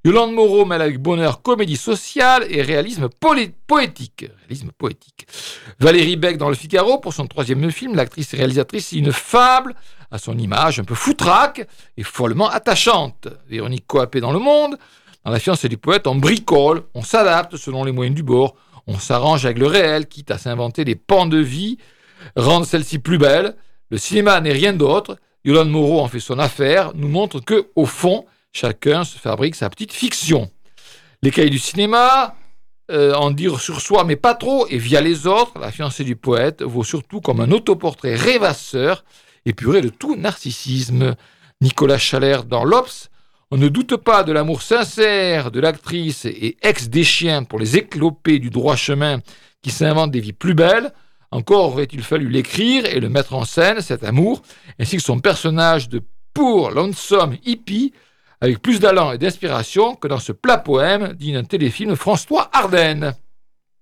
Yolande 0.07 0.35
Moreau 0.35 0.67
mêle 0.67 0.83
avec 0.83 0.99
bonheur 0.99 1.41
comédie 1.41 1.79
sociale 1.79 2.45
et 2.51 2.61
réalisme 2.61 3.09
poétique. 3.09 4.27
Réalisme 4.41 4.71
poétique. 4.77 5.27
Valérie 5.81 6.17
Beck 6.17 6.37
dans 6.37 6.51
Le 6.51 6.55
Figaro, 6.55 6.99
pour 6.99 7.15
son 7.15 7.27
troisième 7.27 7.71
film, 7.71 7.95
l'actrice 7.95 8.35
et 8.35 8.37
réalisatrice, 8.37 8.93
une 8.93 9.13
fable 9.13 9.75
à 10.11 10.19
son 10.19 10.37
image 10.37 10.79
un 10.79 10.85
peu 10.85 10.95
foutraque 10.95 11.67
et 11.97 12.03
follement 12.03 12.51
attachante. 12.51 13.29
Véronique 13.49 13.87
Coapé 13.87 14.21
dans 14.21 14.33
Le 14.33 14.41
Monde, 14.41 14.77
dans 15.25 15.31
La 15.31 15.39
fiancée 15.39 15.71
du 15.71 15.79
poète, 15.79 16.07
on 16.07 16.17
bricole, 16.17 16.83
on 16.93 17.01
s'adapte 17.01 17.57
selon 17.57 17.83
les 17.83 17.93
moyens 17.93 18.15
du 18.15 18.23
bord, 18.23 18.57
on 18.87 18.99
s'arrange 18.99 19.47
avec 19.47 19.59
le 19.59 19.67
réel, 19.67 20.07
quitte 20.07 20.31
à 20.31 20.37
s'inventer 20.37 20.85
des 20.85 20.97
pans 20.97 21.25
de 21.25 21.39
vie, 21.39 21.79
rendre 22.37 22.67
celle-ci 22.67 22.99
plus 22.99 23.17
belle. 23.17 23.57
Le 23.89 23.97
cinéma 23.97 24.39
n'est 24.43 24.53
rien 24.53 24.75
d'autre. 24.75 25.17
Yolande 25.47 25.71
Moreau 25.71 26.01
en 26.01 26.09
fait 26.09 26.21
son 26.21 26.39
affaire, 26.39 26.93
nous 26.95 27.09
montre 27.09 27.41
que, 27.41 27.69
au 27.75 27.87
fond, 27.87 28.27
chacun 28.55 29.05
se 29.05 29.19
fabrique 29.19 29.57
sa 29.57 29.69
petite 29.69 29.93
fiction. 29.93 30.51
Les 31.23 31.31
cahiers 31.31 31.51
du 31.51 31.59
cinéma, 31.59 32.37
euh, 32.91 33.13
en 33.15 33.31
dire 33.31 33.61
sur 33.61 33.81
soi, 33.81 34.05
mais 34.05 34.17
pas 34.17 34.35
trop, 34.35 34.67
et 34.69 34.79
via 34.79 35.01
les 35.01 35.27
autres, 35.27 35.59
la 35.59 35.71
fiancée 35.71 36.05
du 36.05 36.17
poète 36.17 36.63
vaut 36.63 36.85
surtout 36.85 37.21
comme 37.21 37.41
un 37.41 37.51
autoportrait 37.51 38.15
rêvasseur, 38.15 39.05
épuré 39.45 39.81
de 39.81 39.89
tout 39.89 40.17
narcissisme. 40.17 41.15
Nicolas 41.61 41.99
Chalère 41.99 42.45
dans 42.45 42.65
l'Obs, 42.65 43.11
on 43.51 43.57
ne 43.57 43.69
doute 43.69 43.97
pas 43.97 44.23
de 44.23 44.33
l'amour 44.33 44.63
sincère 44.63 45.51
de 45.51 45.61
l'actrice 45.61 46.25
et 46.25 46.57
ex 46.63 46.89
des 46.89 47.05
chiens 47.05 47.45
pour 47.45 47.59
les 47.59 47.77
éclopés 47.77 48.39
du 48.39 48.51
droit 48.51 48.77
chemin 48.77 49.21
qui 49.63 49.71
s'inventent 49.71 50.11
des 50.11 50.21
vies 50.21 50.33
plus 50.33 50.55
belles. 50.55 50.93
Encore 51.31 51.73
aurait-il 51.73 52.03
fallu 52.03 52.29
l'écrire 52.29 52.85
et 52.85 53.01
le 53.01 53.09
mettre 53.09 53.35
en 53.35 53.45
scène, 53.45 53.81
cet 53.81 54.05
amour, 54.05 54.43
ainsi 54.79 54.97
que 54.97 55.03
son 55.03 55.21
personnage 55.21 55.89
de 55.89 56.03
pour 56.35 56.71
lonesome 56.71 57.37
hippie, 57.45 57.93
avec 58.45 58.61
plus 58.61 58.79
d'allant 58.79 59.11
et 59.13 59.17
d'inspiration 59.17 59.95
que 59.95 60.07
dans 60.07 60.19
ce 60.19 60.31
plat 60.31 60.59
poème 60.59 61.15
digne 61.15 61.33
d'un 61.33 61.45
téléfilm 61.45 61.97
François 61.97 62.51
Ardenne. 62.53 63.15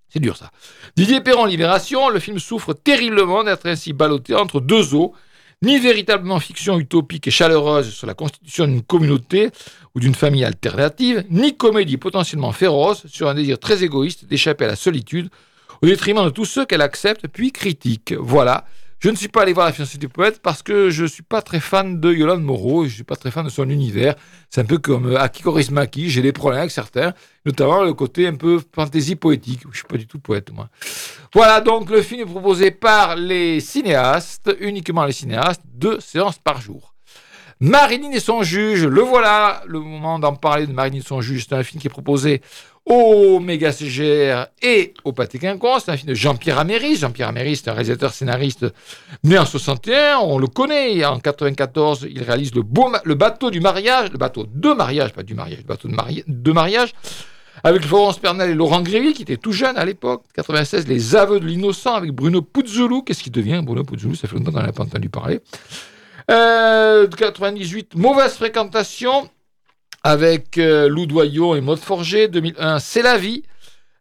C'est 0.08 0.20
dur 0.20 0.36
ça. 0.36 0.50
Didier 0.96 1.20
Perron, 1.20 1.46
Libération, 1.46 2.08
le 2.10 2.20
film 2.20 2.38
souffre 2.38 2.72
terriblement 2.72 3.42
d'être 3.42 3.66
ainsi 3.66 3.92
ballotté 3.92 4.36
entre 4.36 4.60
deux 4.60 4.94
eaux, 4.94 5.14
ni 5.62 5.80
véritablement 5.80 6.38
fiction 6.38 6.78
utopique 6.78 7.26
et 7.26 7.32
chaleureuse 7.32 7.90
sur 7.90 8.06
la 8.06 8.14
constitution 8.14 8.66
d'une 8.68 8.82
communauté 8.82 9.50
ou 9.96 10.00
d'une 10.00 10.14
famille 10.14 10.44
alternative, 10.44 11.24
ni 11.28 11.56
comédie 11.56 11.96
potentiellement 11.96 12.52
féroce 12.52 13.08
sur 13.08 13.28
un 13.28 13.34
désir 13.34 13.58
très 13.58 13.82
égoïste 13.82 14.26
d'échapper 14.26 14.66
à 14.66 14.68
la 14.68 14.76
solitude 14.76 15.28
au 15.82 15.86
détriment 15.86 16.24
de 16.24 16.30
tous 16.30 16.44
ceux 16.44 16.66
qu'elle 16.66 16.82
accepte 16.82 17.26
puis 17.26 17.50
critique. 17.50 18.14
Voilà. 18.16 18.64
Je 19.02 19.10
ne 19.10 19.16
suis 19.16 19.26
pas 19.26 19.42
allé 19.42 19.52
voir 19.52 19.66
La 19.66 19.72
fiancée 19.72 19.98
du 19.98 20.08
poète 20.08 20.40
parce 20.40 20.62
que 20.62 20.88
je 20.88 21.02
ne 21.02 21.08
suis 21.08 21.24
pas 21.24 21.42
très 21.42 21.58
fan 21.58 21.98
de 21.98 22.12
Yolande 22.12 22.44
Moreau 22.44 22.84
je 22.84 22.90
ne 22.90 22.94
suis 22.94 23.02
pas 23.02 23.16
très 23.16 23.32
fan 23.32 23.44
de 23.44 23.50
son 23.50 23.68
univers. 23.68 24.14
C'est 24.48 24.60
un 24.60 24.64
peu 24.64 24.78
comme 24.78 25.06
euh, 25.06 25.20
Aki 25.20 25.42
Kaurismäki, 25.42 26.08
j'ai 26.08 26.22
des 26.22 26.30
problèmes 26.30 26.60
avec 26.60 26.70
certains, 26.70 27.12
notamment 27.44 27.82
le 27.82 27.94
côté 27.94 28.28
un 28.28 28.36
peu 28.36 28.60
fantaisie 28.72 29.16
poétique. 29.16 29.62
Je 29.64 29.68
ne 29.68 29.74
suis 29.74 29.88
pas 29.88 29.96
du 29.96 30.06
tout 30.06 30.20
poète, 30.20 30.52
moi. 30.52 30.68
Voilà, 31.34 31.60
donc 31.60 31.90
le 31.90 32.00
film 32.00 32.20
est 32.20 32.30
proposé 32.30 32.70
par 32.70 33.16
les 33.16 33.58
cinéastes, 33.58 34.54
uniquement 34.60 35.04
les 35.04 35.12
cinéastes, 35.12 35.62
deux 35.66 35.98
séances 35.98 36.38
par 36.38 36.60
jour. 36.60 36.91
Marilyn 37.62 38.10
et 38.10 38.18
son 38.18 38.42
juge, 38.42 38.84
le 38.84 39.02
voilà, 39.02 39.62
le 39.68 39.78
moment 39.78 40.18
d'en 40.18 40.34
parler 40.34 40.66
de 40.66 40.72
Marilyn 40.72 40.98
et 40.98 41.00
son 41.00 41.20
juge. 41.20 41.46
C'est 41.48 41.54
un 41.54 41.62
film 41.62 41.80
qui 41.80 41.86
est 41.86 41.90
proposé 41.90 42.42
au 42.84 43.38
Méga 43.38 43.70
CGR 43.70 44.46
et 44.60 44.94
au 45.04 45.12
Pâté 45.12 45.38
Quinconce. 45.38 45.84
C'est 45.84 45.92
un 45.92 45.96
film 45.96 46.08
de 46.08 46.14
Jean-Pierre 46.14 46.58
Améris. 46.58 46.96
Jean-Pierre 46.96 47.28
Améris, 47.28 47.58
c'est 47.58 47.68
un 47.68 47.74
réalisateur 47.74 48.12
scénariste 48.12 48.66
né 49.22 49.38
en 49.38 49.46
61. 49.46 50.18
On 50.22 50.38
le 50.38 50.48
connaît. 50.48 51.04
En 51.04 51.20
94, 51.20 52.08
il 52.10 52.24
réalise 52.24 52.52
le, 52.52 52.62
beau 52.62 52.90
bateau 53.14 53.52
du 53.52 53.60
mariage, 53.60 54.10
le 54.10 54.18
bateau 54.18 54.44
de 54.52 54.72
mariage, 54.72 55.12
pas 55.12 55.22
du 55.22 55.34
mariage, 55.34 55.58
le 55.58 55.68
bateau 55.68 55.86
de, 55.86 55.94
de 56.26 56.52
mariage, 56.52 56.92
avec 57.62 57.82
Florence 57.82 58.18
Pernel 58.18 58.50
et 58.50 58.54
Laurent 58.54 58.82
Grévy, 58.82 59.12
qui 59.12 59.22
étaient 59.22 59.36
tout 59.36 59.52
jeunes 59.52 59.76
à 59.76 59.84
l'époque. 59.84 60.24
96, 60.34 60.88
Les 60.88 61.14
Aveux 61.14 61.38
de 61.38 61.46
l'innocent 61.46 61.94
avec 61.94 62.10
Bruno 62.10 62.42
Puzzolo. 62.42 63.02
Qu'est-ce 63.02 63.22
qu'il 63.22 63.30
devient, 63.30 63.62
Bruno 63.64 63.84
Puzzolo 63.84 64.16
Ça 64.16 64.26
fait 64.26 64.34
longtemps 64.34 64.50
qu'on 64.50 64.58
n'en 64.58 64.68
a 64.68 64.72
pas 64.72 64.82
entendu 64.82 65.08
parler. 65.08 65.40
Euh, 66.30 67.08
98, 67.08 67.94
Mauvaise 67.96 68.34
fréquentation 68.34 69.28
avec 70.04 70.58
euh, 70.58 70.88
Lou 70.88 71.06
Doyon 71.06 71.54
et 71.54 71.60
Maud 71.60 71.78
Forger. 71.78 72.28
2001, 72.28 72.78
C'est 72.78 73.02
la 73.02 73.18
vie 73.18 73.42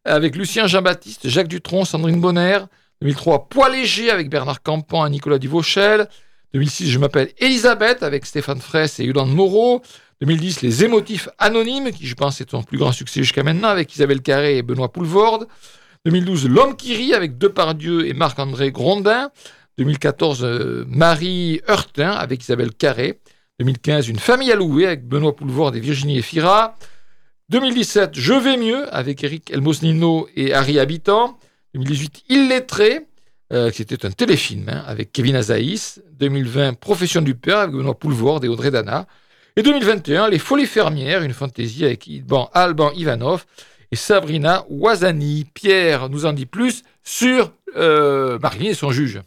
avec 0.05 0.35
Lucien 0.35 0.67
Jean-Baptiste, 0.67 1.27
Jacques 1.27 1.47
Dutronc, 1.47 1.85
Sandrine 1.85 2.19
Bonner. 2.19 2.59
2003, 3.01 3.49
Poids 3.49 3.69
léger 3.69 4.11
avec 4.11 4.29
Bernard 4.29 4.61
Campan 4.61 5.05
et 5.05 5.09
Nicolas 5.09 5.39
Duvauchel. 5.39 6.07
2006, 6.53 6.91
Je 6.91 6.99
m'appelle 6.99 7.29
Elisabeth 7.39 8.03
avec 8.03 8.25
Stéphane 8.25 8.61
Fraisse 8.61 8.99
et 8.99 9.05
Yolande 9.05 9.33
Moreau. 9.33 9.81
2010, 10.21 10.61
Les 10.61 10.83
émotifs 10.83 11.29
anonymes, 11.39 11.91
qui 11.91 12.05
je 12.05 12.13
pense 12.13 12.39
est 12.41 12.49
son 12.51 12.61
plus 12.61 12.77
grand 12.77 12.91
succès 12.91 13.21
jusqu'à 13.21 13.41
maintenant, 13.41 13.69
avec 13.69 13.93
Isabelle 13.95 14.21
Carré 14.21 14.57
et 14.57 14.61
Benoît 14.61 14.91
Poulvorde. 14.91 15.47
2012, 16.05 16.47
L'homme 16.47 16.75
qui 16.75 16.95
rit 16.95 17.13
avec 17.15 17.39
Depardieu 17.39 18.07
et 18.07 18.13
Marc-André 18.13 18.71
Grondin. 18.71 19.31
2014, 19.81 20.43
euh, 20.43 20.85
Marie 20.87 21.61
Heurtin 21.67 22.11
avec 22.11 22.43
Isabelle 22.43 22.71
Carré. 22.71 23.19
2015, 23.59 24.09
Une 24.09 24.19
famille 24.19 24.51
à 24.51 24.55
louer 24.55 24.85
avec 24.85 25.07
Benoît 25.07 25.35
Poulvorde 25.35 25.75
et 25.75 25.79
Virginie 25.79 26.19
Efira. 26.19 26.75
2017, 27.49 28.11
Je 28.13 28.33
vais 28.33 28.57
mieux 28.57 28.93
avec 28.95 29.23
Eric 29.23 29.51
Elmosnino 29.51 30.27
et 30.35 30.53
Harry 30.53 30.77
Habitant. 30.79 31.39
2018, 31.73 32.23
Illettré, 32.29 33.07
euh, 33.51 33.71
qui 33.71 33.81
était 33.81 34.05
un 34.05 34.11
téléfilm 34.11 34.69
hein, 34.69 34.83
avec 34.85 35.11
Kevin 35.11 35.35
Azaïs. 35.35 35.99
2020, 36.19 36.73
Profession 36.73 37.23
du 37.23 37.33
père 37.33 37.57
avec 37.57 37.75
Benoît 37.75 37.97
Poulvord 37.97 38.45
et 38.45 38.49
Audrey 38.49 38.69
Dana. 38.69 39.07
Et 39.55 39.63
2021, 39.63 40.29
Les 40.29 40.37
Folies 40.37 40.67
fermières, 40.67 41.23
une 41.23 41.33
fantaisie 41.33 41.85
avec 41.85 42.07
Alban, 42.53 42.91
Ivanov 42.91 43.45
et 43.91 43.95
Sabrina 43.95 44.63
Ouazani. 44.69 45.45
Pierre 45.51 46.07
nous 46.09 46.27
en 46.27 46.33
dit 46.33 46.45
plus 46.45 46.83
sur 47.03 47.51
euh, 47.75 48.37
et 48.59 48.73
son 48.75 48.91
juge. 48.91 49.21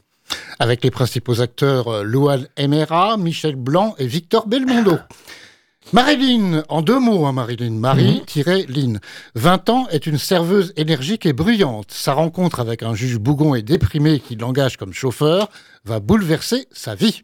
Avec 0.58 0.84
les 0.84 0.90
principaux 0.90 1.40
acteurs 1.40 1.88
euh, 1.88 2.02
Louane 2.02 2.46
Emera, 2.56 3.16
Michel 3.16 3.56
Blanc 3.56 3.94
et 3.98 4.06
Victor 4.06 4.46
Belmondo. 4.46 4.98
Marilyn, 5.92 6.62
en 6.68 6.80
deux 6.80 6.98
mots, 6.98 7.26
hein, 7.26 7.32
Marilyn. 7.32 7.72
Marie-Lynn. 7.72 9.00
20 9.34 9.68
ans, 9.68 9.86
est 9.90 10.06
une 10.06 10.18
serveuse 10.18 10.72
énergique 10.76 11.26
et 11.26 11.32
bruyante. 11.32 11.90
Sa 11.90 12.14
rencontre 12.14 12.60
avec 12.60 12.82
un 12.82 12.94
juge 12.94 13.18
bougon 13.18 13.54
et 13.54 13.62
déprimé 13.62 14.20
qui 14.20 14.34
l'engage 14.36 14.76
comme 14.76 14.94
chauffeur 14.94 15.50
va 15.84 16.00
bouleverser 16.00 16.66
sa 16.72 16.94
vie. 16.94 17.22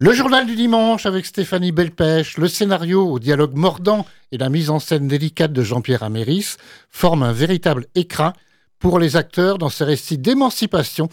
Le 0.00 0.12
journal 0.12 0.46
du 0.46 0.54
dimanche 0.54 1.06
avec 1.06 1.26
Stéphanie 1.26 1.72
Belpêche, 1.72 2.38
le 2.38 2.48
scénario 2.48 3.04
au 3.06 3.18
dialogue 3.18 3.54
mordant 3.54 4.06
et 4.32 4.38
la 4.38 4.48
mise 4.48 4.70
en 4.70 4.78
scène 4.78 5.08
délicate 5.08 5.52
de 5.52 5.62
Jean-Pierre 5.62 6.04
Améris 6.04 6.56
forment 6.88 7.24
un 7.24 7.32
véritable 7.32 7.86
écrin 7.96 8.32
pour 8.78 8.98
les 8.98 9.16
acteurs 9.16 9.58
dans 9.58 9.68
ces 9.68 9.84
récits 9.84 10.18
d'émancipation, 10.18 11.08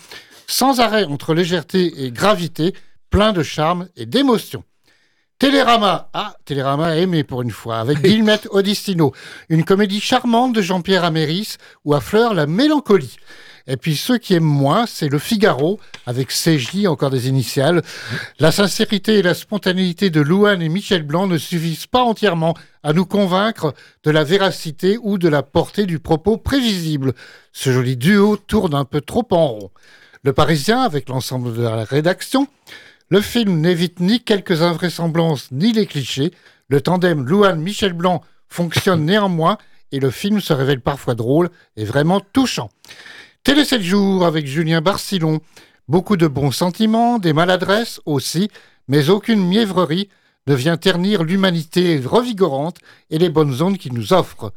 sans 0.47 0.79
arrêt 0.79 1.05
entre 1.05 1.33
légèreté 1.33 2.05
et 2.05 2.11
gravité, 2.11 2.73
plein 3.09 3.33
de 3.33 3.43
charme 3.43 3.87
et 3.95 4.05
d'émotion. 4.05 4.63
Télérama, 5.37 6.09
ah, 6.13 6.33
Télérama 6.45 6.95
aimé 6.95 7.25
pour 7.25 7.41
une 7.41 7.51
fois, 7.51 7.79
avec 7.79 8.01
Guillemette 8.03 8.47
Odistino, 8.51 9.13
une 9.49 9.65
comédie 9.65 9.99
charmante 9.99 10.53
de 10.53 10.61
Jean-Pierre 10.61 11.03
Améris 11.03 11.57
où 11.83 11.93
affleure 11.93 12.33
la 12.33 12.47
mélancolie. 12.47 13.17
Et 13.67 13.77
puis 13.77 13.95
ceux 13.95 14.17
qui 14.17 14.35
aiment 14.35 14.43
moins, 14.43 14.85
c'est 14.85 15.09
le 15.09 15.17
Figaro, 15.17 15.79
avec 16.05 16.29
CJ, 16.29 16.85
encore 16.85 17.09
des 17.09 17.27
initiales. 17.27 17.81
La 18.39 18.51
sincérité 18.51 19.15
et 19.15 19.21
la 19.23 19.33
spontanéité 19.33 20.09
de 20.09 20.21
Louane 20.21 20.61
et 20.61 20.69
Michel 20.69 21.03
Blanc 21.03 21.25
ne 21.25 21.37
suffisent 21.37 21.87
pas 21.87 22.03
entièrement 22.03 22.53
à 22.83 22.93
nous 22.93 23.05
convaincre 23.05 23.73
de 24.03 24.11
la 24.11 24.23
véracité 24.23 24.97
ou 25.01 25.17
de 25.17 25.27
la 25.27 25.41
portée 25.41 25.87
du 25.87 25.99
propos 25.99 26.37
prévisible. 26.37 27.13
Ce 27.53 27.71
joli 27.71 27.97
duo 27.97 28.37
tourne 28.37 28.75
un 28.75 28.85
peu 28.85 29.01
trop 29.01 29.27
en 29.31 29.47
rond. 29.47 29.71
Le 30.25 30.33
Parisien, 30.33 30.81
avec 30.81 31.07
l'ensemble 31.07 31.53
de 31.53 31.61
la 31.61 31.83
rédaction, 31.83 32.47
le 33.09 33.21
film 33.21 33.61
n'évite 33.61 33.99
ni 33.99 34.23
quelques 34.23 34.63
invraisemblances 34.63 35.51
ni 35.51 35.71
les 35.71 35.85
clichés. 35.85 36.31
Le 36.67 36.81
tandem 36.81 37.23
Louane-Michel 37.27 37.93
Blanc 37.93 38.23
fonctionne 38.49 39.05
néanmoins 39.05 39.59
et 39.91 39.99
le 39.99 40.09
film 40.09 40.41
se 40.41 40.51
révèle 40.51 40.81
parfois 40.81 41.13
drôle 41.13 41.51
et 41.77 41.85
vraiment 41.85 42.21
touchant. 42.21 42.71
Télé 43.43 43.63
7 43.63 43.83
jours 43.83 44.25
avec 44.25 44.47
Julien 44.47 44.81
Barcillon. 44.81 45.41
Beaucoup 45.87 46.17
de 46.17 46.25
bons 46.25 46.49
sentiments, 46.49 47.19
des 47.19 47.33
maladresses 47.33 48.01
aussi, 48.07 48.49
mais 48.87 49.11
aucune 49.11 49.47
mièvrerie 49.47 50.09
ne 50.47 50.55
vient 50.55 50.77
ternir 50.77 51.23
l'humanité 51.23 52.01
revigorante 52.03 52.77
et 53.11 53.19
les 53.19 53.29
bonnes 53.29 53.61
ondes 53.61 53.77
qu'il 53.77 53.93
nous 53.93 54.11
offre. 54.11 54.53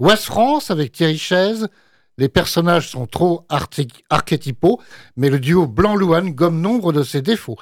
Ouest 0.00 0.24
France 0.24 0.72
avec 0.72 0.90
Thierry 0.90 1.18
Chaise. 1.18 1.68
Les 2.16 2.28
personnages 2.28 2.88
sont 2.88 3.06
trop 3.06 3.46
archétypaux, 4.08 4.80
mais 5.16 5.30
le 5.30 5.40
duo 5.40 5.66
Blanc-Louane 5.66 6.30
gomme 6.30 6.60
nombre 6.60 6.92
de 6.92 7.02
ses 7.02 7.22
défauts. 7.22 7.56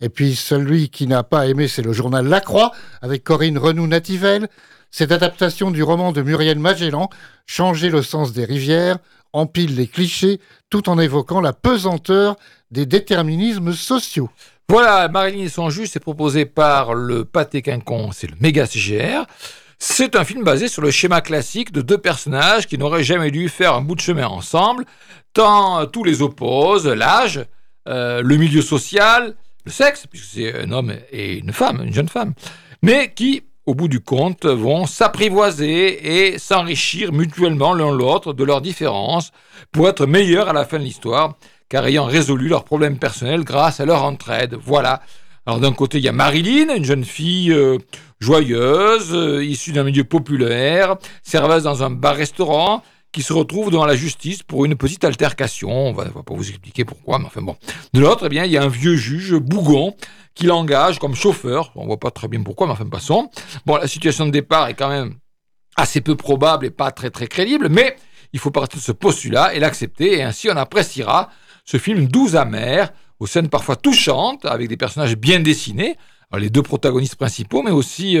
Et 0.00 0.08
puis 0.08 0.34
celui 0.34 0.88
qui 0.88 1.06
n'a 1.06 1.22
pas 1.22 1.46
aimé, 1.46 1.68
c'est 1.68 1.82
le 1.82 1.92
journal 1.92 2.26
La 2.26 2.40
Croix 2.40 2.72
avec 3.02 3.22
Corinne 3.22 3.58
Renou-Nativelle. 3.58 4.48
Cette 4.90 5.12
adaptation 5.12 5.70
du 5.70 5.82
roman 5.82 6.12
de 6.12 6.22
Muriel 6.22 6.58
Magellan, 6.58 7.10
Changer 7.50 7.88
le 7.88 8.02
sens 8.02 8.34
des 8.34 8.44
rivières, 8.44 8.98
empile 9.32 9.74
les 9.74 9.86
clichés 9.86 10.38
tout 10.68 10.90
en 10.90 10.98
évoquant 10.98 11.40
la 11.40 11.54
pesanteur 11.54 12.36
des 12.70 12.84
déterminismes 12.84 13.72
sociaux. 13.72 14.28
Voilà, 14.68 15.08
Marilyn 15.08 15.44
et 15.44 15.48
son 15.48 15.70
juge, 15.70 15.88
c'est 15.88 15.98
proposé 15.98 16.44
par 16.44 16.92
le 16.92 17.24
Pâté 17.24 17.62
Quinconce, 17.62 18.18
c'est 18.18 18.30
le 18.30 18.36
méga 18.38 18.66
CGR. 18.66 19.24
C'est 19.80 20.16
un 20.16 20.24
film 20.24 20.42
basé 20.42 20.66
sur 20.66 20.82
le 20.82 20.90
schéma 20.90 21.20
classique 21.20 21.70
de 21.70 21.82
deux 21.82 21.98
personnages 21.98 22.66
qui 22.66 22.78
n'auraient 22.78 23.04
jamais 23.04 23.30
dû 23.30 23.48
faire 23.48 23.74
un 23.74 23.80
bout 23.80 23.94
de 23.94 24.00
chemin 24.00 24.26
ensemble, 24.26 24.84
tant 25.32 25.80
euh, 25.80 25.86
tous 25.86 26.02
les 26.02 26.20
opposent, 26.20 26.88
l'âge, 26.88 27.44
euh, 27.88 28.20
le 28.20 28.36
milieu 28.36 28.60
social, 28.60 29.36
le 29.64 29.70
sexe, 29.70 30.06
puisque 30.10 30.26
c'est 30.34 30.62
un 30.62 30.72
homme 30.72 30.92
et 31.12 31.38
une 31.38 31.52
femme, 31.52 31.82
une 31.84 31.94
jeune 31.94 32.08
femme, 32.08 32.34
mais 32.82 33.12
qui, 33.14 33.44
au 33.66 33.74
bout 33.76 33.86
du 33.86 34.00
compte, 34.00 34.46
vont 34.46 34.84
s'apprivoiser 34.84 36.30
et 36.30 36.38
s'enrichir 36.38 37.12
mutuellement 37.12 37.72
l'un 37.72 37.92
l'autre 37.92 38.32
de 38.32 38.42
leurs 38.42 38.62
différences 38.62 39.30
pour 39.70 39.88
être 39.88 40.06
meilleurs 40.06 40.48
à 40.48 40.52
la 40.52 40.64
fin 40.64 40.80
de 40.80 40.84
l'histoire, 40.84 41.34
car 41.68 41.86
ayant 41.86 42.06
résolu 42.06 42.48
leurs 42.48 42.64
problèmes 42.64 42.98
personnels 42.98 43.44
grâce 43.44 43.78
à 43.78 43.84
leur 43.84 44.02
entraide. 44.02 44.56
Voilà. 44.60 45.02
Alors 45.48 45.60
d'un 45.60 45.72
côté, 45.72 45.96
il 45.96 46.04
y 46.04 46.08
a 46.08 46.12
Marilyn, 46.12 46.74
une 46.76 46.84
jeune 46.84 47.06
fille 47.06 47.54
euh, 47.54 47.78
joyeuse, 48.20 49.14
euh, 49.14 49.42
issue 49.42 49.72
d'un 49.72 49.82
milieu 49.82 50.04
populaire, 50.04 50.96
serveuse 51.22 51.62
dans 51.62 51.82
un 51.82 51.88
bar-restaurant, 51.88 52.82
qui 53.12 53.22
se 53.22 53.32
retrouve 53.32 53.70
devant 53.70 53.86
la 53.86 53.96
justice 53.96 54.42
pour 54.42 54.66
une 54.66 54.74
petite 54.76 55.04
altercation. 55.04 55.70
On 55.70 55.94
va, 55.94 56.04
va 56.04 56.22
pas 56.22 56.34
vous 56.34 56.50
expliquer 56.50 56.84
pourquoi, 56.84 57.18
mais 57.18 57.24
enfin 57.24 57.40
bon. 57.40 57.56
De 57.94 58.00
l'autre, 58.00 58.26
eh 58.26 58.28
bien, 58.28 58.44
il 58.44 58.52
y 58.52 58.58
a 58.58 58.62
un 58.62 58.68
vieux 58.68 58.96
juge 58.96 59.36
bougon 59.36 59.96
qui 60.34 60.44
l'engage 60.44 60.98
comme 60.98 61.14
chauffeur. 61.14 61.72
On 61.76 61.86
voit 61.86 61.96
pas 61.96 62.10
très 62.10 62.28
bien 62.28 62.42
pourquoi, 62.42 62.66
mais 62.66 62.74
enfin 62.74 62.84
passons. 62.84 63.30
Bon, 63.64 63.76
la 63.76 63.88
situation 63.88 64.26
de 64.26 64.30
départ 64.30 64.68
est 64.68 64.74
quand 64.74 64.90
même 64.90 65.14
assez 65.76 66.02
peu 66.02 66.14
probable 66.14 66.66
et 66.66 66.70
pas 66.70 66.90
très 66.90 67.08
très 67.08 67.26
crédible, 67.26 67.70
mais 67.70 67.96
il 68.34 68.38
faut 68.38 68.50
partir 68.50 68.80
de 68.80 68.84
ce 68.84 68.92
postulat 68.92 69.54
et 69.54 69.60
l'accepter, 69.60 70.18
et 70.18 70.22
ainsi 70.22 70.50
on 70.50 70.56
appréciera 70.58 71.30
ce 71.64 71.78
film 71.78 72.06
doux 72.06 72.36
amer, 72.36 72.92
aux 73.20 73.26
scènes 73.26 73.48
parfois 73.48 73.76
touchantes, 73.76 74.44
avec 74.44 74.68
des 74.68 74.76
personnages 74.76 75.16
bien 75.16 75.40
dessinés, 75.40 75.96
les 76.36 76.50
deux 76.50 76.62
protagonistes 76.62 77.16
principaux, 77.16 77.62
mais 77.62 77.70
aussi 77.70 78.18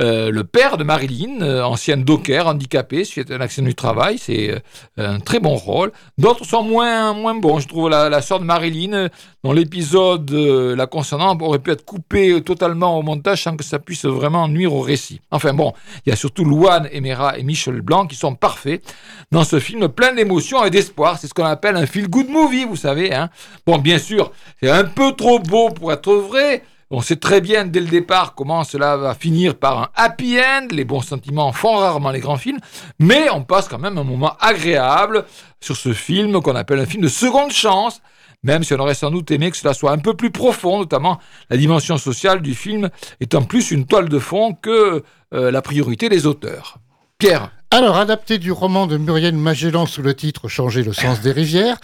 euh, 0.00 0.30
le 0.30 0.44
père 0.44 0.76
de 0.76 0.84
Marilyn, 0.84 1.42
euh, 1.42 1.62
ancienne 1.62 2.04
docker, 2.04 2.46
handicapé 2.46 3.04
suite 3.04 3.30
à 3.30 3.34
un 3.34 3.40
accident 3.40 3.66
du 3.66 3.74
travail, 3.74 4.18
c'est 4.18 4.50
euh, 4.50 4.58
un 4.96 5.20
très 5.20 5.40
bon 5.40 5.56
rôle. 5.56 5.92
D'autres 6.18 6.44
sont 6.44 6.62
moins, 6.62 7.12
moins 7.12 7.34
bons. 7.34 7.60
Je 7.60 7.68
trouve 7.68 7.90
la, 7.90 8.08
la 8.08 8.22
sœur 8.22 8.40
de 8.40 8.44
Marilyn, 8.44 9.08
dans 9.42 9.52
l'épisode 9.52 10.30
la 10.30 10.86
concernant, 10.86 11.36
aurait 11.40 11.58
pu 11.58 11.70
être 11.70 11.84
coupée 11.84 12.30
euh, 12.30 12.40
totalement 12.40 12.98
au 12.98 13.02
montage 13.02 13.42
sans 13.42 13.56
que 13.56 13.64
ça 13.64 13.78
puisse 13.78 14.04
vraiment 14.04 14.48
nuire 14.48 14.74
au 14.74 14.80
récit. 14.80 15.20
Enfin 15.30 15.52
bon, 15.52 15.72
il 16.04 16.10
y 16.10 16.12
a 16.12 16.16
surtout 16.16 16.44
Louane 16.44 16.88
Emera 16.92 17.38
et 17.38 17.42
Michel 17.42 17.80
Blanc 17.80 18.06
qui 18.06 18.16
sont 18.16 18.34
parfaits 18.34 18.82
dans 19.30 19.44
ce 19.44 19.60
film 19.60 19.88
plein 19.88 20.14
d'émotions 20.14 20.64
et 20.64 20.70
d'espoir. 20.70 21.18
C'est 21.18 21.26
ce 21.26 21.34
qu'on 21.34 21.44
appelle 21.44 21.76
un 21.76 21.86
feel-good 21.86 22.28
movie, 22.28 22.64
vous 22.64 22.76
savez. 22.76 23.14
Hein. 23.14 23.30
Bon, 23.66 23.78
bien 23.78 23.98
sûr, 23.98 24.32
c'est 24.62 24.70
un 24.70 24.84
peu 24.84 25.12
trop 25.12 25.38
beau 25.38 25.70
pour 25.70 25.92
être 25.92 26.12
vrai. 26.14 26.62
On 26.92 27.02
sait 27.02 27.16
très 27.16 27.40
bien 27.40 27.66
dès 27.66 27.78
le 27.78 27.86
départ 27.86 28.34
comment 28.34 28.64
cela 28.64 28.96
va 28.96 29.14
finir 29.14 29.54
par 29.54 29.78
un 29.78 29.88
happy 29.94 30.40
end. 30.40 30.66
Les 30.72 30.84
bons 30.84 31.02
sentiments 31.02 31.52
font 31.52 31.76
rarement 31.76 32.10
les 32.10 32.18
grands 32.18 32.36
films, 32.36 32.58
mais 32.98 33.30
on 33.30 33.44
passe 33.44 33.68
quand 33.68 33.78
même 33.78 33.96
un 33.96 34.02
moment 34.02 34.36
agréable 34.40 35.24
sur 35.60 35.76
ce 35.76 35.92
film 35.92 36.40
qu'on 36.40 36.56
appelle 36.56 36.80
un 36.80 36.86
film 36.86 37.04
de 37.04 37.08
seconde 37.08 37.52
chance, 37.52 38.02
même 38.42 38.64
si 38.64 38.74
on 38.74 38.78
aurait 38.80 38.94
sans 38.94 39.12
doute 39.12 39.30
aimé 39.30 39.52
que 39.52 39.56
cela 39.56 39.72
soit 39.72 39.92
un 39.92 39.98
peu 39.98 40.14
plus 40.14 40.32
profond, 40.32 40.80
notamment 40.80 41.20
la 41.48 41.56
dimension 41.56 41.96
sociale 41.96 42.42
du 42.42 42.54
film 42.54 42.90
étant 43.20 43.42
plus 43.42 43.70
une 43.70 43.86
toile 43.86 44.08
de 44.08 44.18
fond 44.18 44.54
que 44.54 45.04
euh, 45.32 45.50
la 45.52 45.62
priorité 45.62 46.08
des 46.08 46.26
auteurs. 46.26 46.78
Pierre. 47.18 47.52
Alors, 47.70 47.98
adapté 47.98 48.38
du 48.38 48.50
roman 48.50 48.88
de 48.88 48.96
Muriel 48.96 49.36
Magellan 49.36 49.86
sous 49.86 50.02
le 50.02 50.14
titre 50.14 50.48
Changer 50.48 50.82
le 50.82 50.92
sens 50.92 51.20
des 51.20 51.30
rivières. 51.30 51.76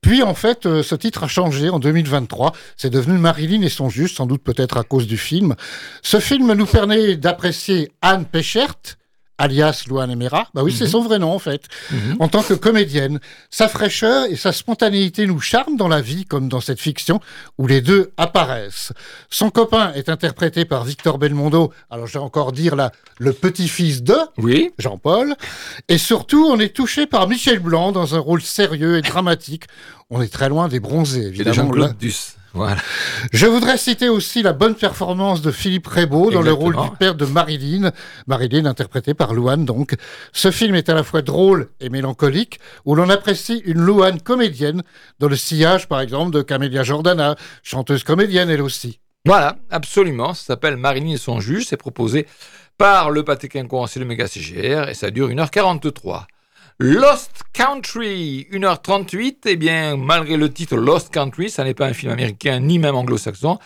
Puis 0.00 0.22
en 0.22 0.34
fait, 0.34 0.66
euh, 0.66 0.82
ce 0.82 0.94
titre 0.94 1.24
a 1.24 1.28
changé 1.28 1.68
en 1.68 1.78
2023. 1.78 2.52
C'est 2.76 2.90
devenu 2.90 3.18
Marilyn 3.18 3.62
et 3.62 3.68
son 3.68 3.88
juge, 3.88 4.14
sans 4.14 4.26
doute 4.26 4.42
peut-être 4.42 4.76
à 4.76 4.84
cause 4.84 5.06
du 5.06 5.18
film. 5.18 5.54
Ce 6.02 6.20
film 6.20 6.52
nous 6.52 6.66
permet 6.66 7.16
d'apprécier 7.16 7.90
Anne 8.02 8.24
Péchert, 8.24 8.76
alias 9.38 9.84
Louane 9.88 10.10
Emera. 10.10 10.48
Bah 10.54 10.62
oui, 10.62 10.72
c'est 10.72 10.86
son 10.86 11.02
vrai 11.02 11.18
nom 11.18 11.32
en 11.32 11.38
fait. 11.38 11.62
En 12.18 12.28
tant 12.28 12.42
que 12.42 12.54
comédienne, 12.54 13.20
sa 13.50 13.68
fraîcheur 13.68 14.26
et 14.30 14.36
sa 14.36 14.52
spontanéité 14.52 15.26
nous 15.26 15.40
charment 15.40 15.76
dans 15.76 15.88
la 15.88 16.00
vie 16.00 16.24
comme 16.24 16.48
dans 16.48 16.60
cette 16.60 16.80
fiction 16.80 17.20
où 17.58 17.66
les 17.66 17.80
deux 17.80 18.12
apparaissent. 18.16 18.92
Son 19.30 19.50
copain 19.50 19.92
est 19.94 20.08
interprété 20.08 20.64
par 20.64 20.84
Victor 20.84 21.18
Belmondo. 21.18 21.72
Alors 21.90 22.06
je 22.06 22.14
vais 22.14 22.24
encore 22.24 22.52
dire 22.52 22.76
là, 22.76 22.92
le 23.18 23.32
petit-fils 23.32 24.02
de 24.02 24.16
oui. 24.38 24.70
Jean-Paul. 24.78 25.34
Et 25.88 25.98
surtout, 25.98 26.46
on 26.46 26.58
est 26.58 26.74
touché 26.74 27.06
par 27.06 27.28
Michel 27.28 27.58
Blanc 27.58 27.92
dans 27.92 28.14
un 28.14 28.18
rôle 28.18 28.42
sérieux 28.42 28.98
et 28.98 29.02
dramatique. 29.02 29.64
On 30.10 30.22
est 30.22 30.32
très 30.32 30.48
loin 30.48 30.68
des 30.68 30.80
bronzés, 30.80 31.20
Et 31.20 31.22
de 31.22 31.28
évidemment. 31.28 31.72
Duss. 31.98 32.36
Voilà. 32.56 32.80
Je 33.32 33.46
voudrais 33.46 33.76
citer 33.76 34.08
aussi 34.08 34.42
la 34.42 34.54
bonne 34.54 34.74
performance 34.74 35.42
de 35.42 35.50
Philippe 35.50 35.86
Rebaud 35.86 36.30
dans 36.30 36.40
le 36.40 36.52
rôle 36.52 36.74
du 36.74 36.90
père 36.98 37.14
de 37.14 37.26
Marilyn. 37.26 37.92
Marilyn 38.26 38.64
interprétée 38.64 39.12
par 39.12 39.34
Louane 39.34 39.66
donc. 39.66 39.94
Ce 40.32 40.50
film 40.50 40.74
est 40.74 40.88
à 40.88 40.94
la 40.94 41.04
fois 41.04 41.20
drôle 41.20 41.68
et 41.80 41.90
mélancolique, 41.90 42.58
où 42.86 42.94
l'on 42.94 43.10
apprécie 43.10 43.62
une 43.66 43.80
Louane 43.80 44.20
comédienne 44.22 44.82
dans 45.18 45.28
le 45.28 45.36
sillage 45.36 45.86
par 45.86 46.00
exemple 46.00 46.32
de 46.32 46.40
Camélia 46.40 46.82
Jordana, 46.82 47.36
chanteuse 47.62 48.04
comédienne 48.04 48.48
elle 48.48 48.62
aussi. 48.62 49.00
Voilà, 49.26 49.56
absolument. 49.70 50.32
Ça 50.32 50.44
s'appelle 50.44 50.76
Marilyn 50.76 51.14
et 51.14 51.18
son 51.18 51.40
juge. 51.40 51.66
C'est 51.66 51.76
proposé 51.76 52.26
par 52.78 53.10
le 53.10 53.22
pâté 53.22 53.48
quinconce 53.48 53.96
et 53.96 54.00
le 54.00 54.06
méga 54.06 54.26
CGR 54.28 54.88
et 54.88 54.94
ça 54.94 55.10
dure 55.10 55.28
1h43. 55.28 56.24
Lost 56.78 57.30
Country, 57.54 58.46
1h38, 58.52 59.36
eh 59.46 59.56
bien, 59.56 59.96
malgré 59.96 60.36
le 60.36 60.52
titre 60.52 60.76
Lost 60.76 61.08
Country, 61.08 61.48
ça 61.48 61.64
n'est 61.64 61.72
pas 61.72 61.86
un 61.86 61.94
film 61.94 62.12
américain 62.12 62.60
ni 62.60 62.78
même 62.78 62.94
anglo-saxon, 62.94 63.58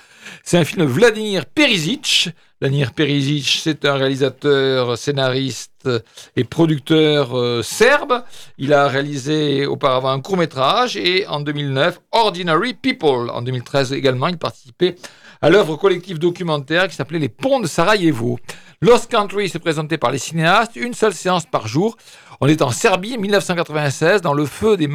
c'est 0.45 0.59
un 0.59 0.65
film 0.65 0.87
de 0.87 0.89
Vladimir 0.89 1.47
Perisic. 1.47 2.29
Vladimir 2.61 2.93
Perisic, 2.93 3.59
c'est 3.65 3.85
un 3.85 3.95
réalisateur, 3.95 4.97
scénariste 4.97 5.89
et 6.37 6.45
producteur 6.45 7.37
euh, 7.37 7.63
serbe. 7.65 8.23
Il 8.59 8.73
a 8.73 8.87
réalisé 8.87 9.67
auparavant 9.67 10.11
un 10.11 10.21
court-métrage 10.21 10.97
et 10.97 11.27
en 11.27 11.41
2009, 11.41 12.01
Ordinary 12.13 12.75
People. 12.75 13.29
En 13.31 13.43
2013 13.43 13.93
également, 13.93 14.29
il 14.29 14.39
participait 14.39 14.95
à 15.43 15.51
l'œuvre 15.51 15.77
collective 15.77 16.19
documentaire 16.19 16.87
qui 16.87 16.95
s'appelait 16.95 17.19
Les 17.19 17.29
Ponts 17.29 17.61
de 17.61 17.67
Sarajevo. 17.67 18.39
Lost 18.83 19.11
Country 19.11 19.49
s'est 19.49 19.59
présenté 19.59 19.99
par 19.99 20.11
les 20.11 20.19
cinéastes, 20.19 20.77
une 20.77 20.95
seule 20.95 21.13
séance 21.13 21.45
par 21.45 21.67
jour. 21.67 21.97
On 22.43 22.47
est 22.47 22.63
en 22.63 22.71
Serbie, 22.71 23.19
1996, 23.19 24.23
dans 24.23 24.33
le 24.33 24.47
feu 24.47 24.79
des, 24.79 24.89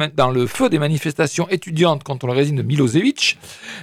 manifestations 0.78 1.48
étudiantes 1.48 2.02
contre 2.02 2.26
le 2.26 2.32
régime 2.32 2.56
de 2.56 2.62
Milosevic. 2.62 3.38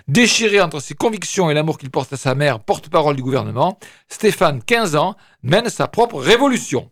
Déchiré 0.09 0.59
entre 0.59 0.82
ses 0.82 0.95
convictions 0.95 1.49
et 1.49 1.53
l'amour 1.53 1.78
qu'il 1.78 1.89
porte 1.89 2.11
à 2.11 2.18
sa 2.18 2.36
mère, 2.36 2.59
porte-parole 2.59 3.16
du 3.16 3.24
gouvernement, 3.24 3.80
Stéphane, 4.09 4.61
15 4.61 4.97
ans, 4.97 5.16
mène 5.43 5.70
sa 5.70 5.88
propre 5.88 6.20
révolution. 6.20 6.89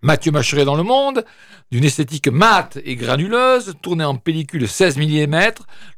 Mathieu 0.00 0.32
Macheret 0.32 0.64
dans 0.64 0.76
le 0.76 0.82
monde, 0.82 1.26
d'une 1.70 1.84
esthétique 1.84 2.28
mate 2.28 2.78
et 2.86 2.96
granuleuse, 2.96 3.74
tourné 3.82 4.02
en 4.02 4.16
pellicule 4.16 4.66
16 4.66 4.96
mm, 4.96 5.36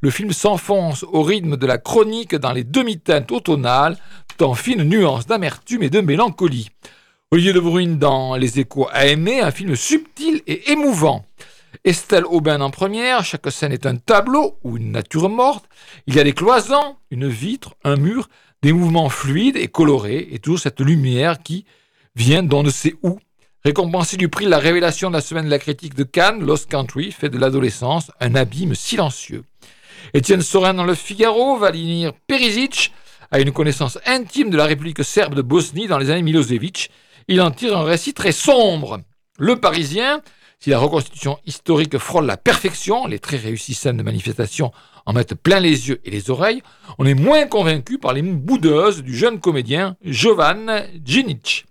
le 0.00 0.10
film 0.10 0.32
s'enfonce 0.32 1.04
au 1.04 1.22
rythme 1.22 1.56
de 1.56 1.66
la 1.66 1.78
chronique 1.78 2.34
dans 2.34 2.52
les 2.52 2.64
demi-teintes 2.64 3.30
automnales, 3.30 3.96
tout 4.26 4.44
en 4.44 4.54
fines 4.54 4.82
nuances 4.82 5.28
d'amertume 5.28 5.84
et 5.84 5.90
de 5.90 6.00
mélancolie. 6.00 6.68
Olivier 7.34 7.52
de 7.52 7.58
Bruyne 7.58 7.98
dans 7.98 8.36
Les 8.36 8.60
Échos 8.60 8.86
a 8.92 9.06
aimé 9.06 9.40
un 9.40 9.50
film 9.50 9.74
subtil 9.74 10.42
et 10.46 10.70
émouvant. 10.70 11.26
Estelle 11.82 12.26
Aubin 12.26 12.60
en 12.60 12.70
première, 12.70 13.24
chaque 13.24 13.50
scène 13.50 13.72
est 13.72 13.86
un 13.86 13.96
tableau 13.96 14.56
ou 14.62 14.76
une 14.76 14.92
nature 14.92 15.28
morte. 15.28 15.64
Il 16.06 16.14
y 16.14 16.20
a 16.20 16.22
des 16.22 16.32
cloisons, 16.32 16.94
une 17.10 17.26
vitre, 17.26 17.74
un 17.82 17.96
mur, 17.96 18.28
des 18.62 18.72
mouvements 18.72 19.08
fluides 19.08 19.56
et 19.56 19.66
colorés, 19.66 20.28
et 20.30 20.38
toujours 20.38 20.60
cette 20.60 20.80
lumière 20.80 21.42
qui 21.42 21.64
vient 22.14 22.44
d'on 22.44 22.62
ne 22.62 22.70
sait 22.70 22.94
où. 23.02 23.18
Récompensé 23.64 24.16
du 24.16 24.28
prix 24.28 24.44
de 24.44 24.50
la 24.50 24.60
révélation 24.60 25.08
de 25.08 25.16
la 25.16 25.20
semaine 25.20 25.46
de 25.46 25.50
la 25.50 25.58
critique 25.58 25.96
de 25.96 26.04
Cannes, 26.04 26.46
Lost 26.46 26.70
Country 26.70 27.10
fait 27.10 27.30
de 27.30 27.38
l'adolescence 27.38 28.12
un 28.20 28.36
abîme 28.36 28.76
silencieux. 28.76 29.42
Étienne 30.12 30.40
Sorin 30.40 30.74
dans 30.74 30.84
Le 30.84 30.94
Figaro, 30.94 31.56
Vladimir 31.56 32.12
Perisic 32.28 32.92
a 33.32 33.40
une 33.40 33.50
connaissance 33.50 33.98
intime 34.06 34.50
de 34.50 34.56
la 34.56 34.66
République 34.66 35.02
serbe 35.02 35.34
de 35.34 35.42
Bosnie 35.42 35.88
dans 35.88 35.98
les 35.98 36.10
années 36.10 36.22
Milosevic. 36.22 36.92
Il 37.26 37.40
en 37.40 37.50
tire 37.50 37.76
un 37.76 37.84
récit 37.84 38.12
très 38.12 38.32
sombre. 38.32 39.00
Le 39.38 39.56
Parisien, 39.56 40.20
si 40.58 40.70
la 40.70 40.78
reconstitution 40.78 41.38
historique 41.46 41.96
frôle 41.96 42.26
la 42.26 42.36
perfection, 42.36 43.06
les 43.06 43.18
très 43.18 43.38
réussies 43.38 43.74
scènes 43.74 43.96
de 43.96 44.02
manifestation 44.02 44.72
en 45.06 45.14
mettent 45.14 45.34
plein 45.34 45.58
les 45.58 45.88
yeux 45.88 46.00
et 46.04 46.10
les 46.10 46.30
oreilles, 46.30 46.62
on 46.98 47.06
est 47.06 47.14
moins 47.14 47.46
convaincu 47.46 47.98
par 47.98 48.12
les 48.12 48.22
boudeuses 48.22 49.02
du 49.02 49.16
jeune 49.16 49.40
comédien 49.40 49.96
Jovan 50.04 50.84
Djinic. 51.02 51.64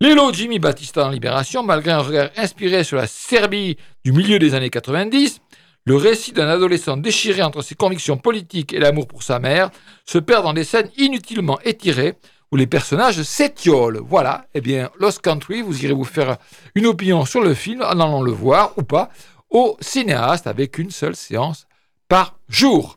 L'élo 0.00 0.32
Jimmy 0.34 0.58
Battista 0.58 1.02
dans 1.02 1.10
Libération, 1.10 1.62
malgré 1.62 1.92
un 1.92 2.00
regard 2.00 2.30
inspiré 2.36 2.84
sur 2.84 2.98
la 2.98 3.06
Serbie 3.06 3.78
du 4.04 4.12
milieu 4.12 4.38
des 4.38 4.54
années 4.54 4.70
90, 4.70 5.40
le 5.86 5.96
récit 5.96 6.32
d'un 6.32 6.48
adolescent 6.48 6.96
déchiré 6.96 7.42
entre 7.42 7.62
ses 7.62 7.74
convictions 7.74 8.18
politiques 8.18 8.74
et 8.74 8.80
l'amour 8.80 9.06
pour 9.06 9.22
sa 9.22 9.38
mère 9.38 9.70
se 10.04 10.18
perd 10.18 10.44
dans 10.44 10.52
des 10.52 10.64
scènes 10.64 10.90
inutilement 10.98 11.58
étirées 11.64 12.14
les 12.56 12.66
personnages 12.66 13.22
s'étiolent. 13.22 14.00
Voilà, 14.04 14.46
eh 14.54 14.60
bien, 14.60 14.90
Lost 14.98 15.20
Country, 15.20 15.62
vous 15.62 15.84
irez 15.84 15.94
vous 15.94 16.04
faire 16.04 16.36
une 16.74 16.86
opinion 16.86 17.24
sur 17.24 17.42
le 17.42 17.54
film 17.54 17.82
en 17.82 18.00
allant 18.00 18.22
le 18.22 18.32
voir 18.32 18.72
ou 18.76 18.82
pas 18.82 19.10
au 19.50 19.76
cinéaste 19.80 20.46
avec 20.46 20.78
une 20.78 20.90
seule 20.90 21.16
séance 21.16 21.66
par 22.08 22.38
jour. 22.48 22.96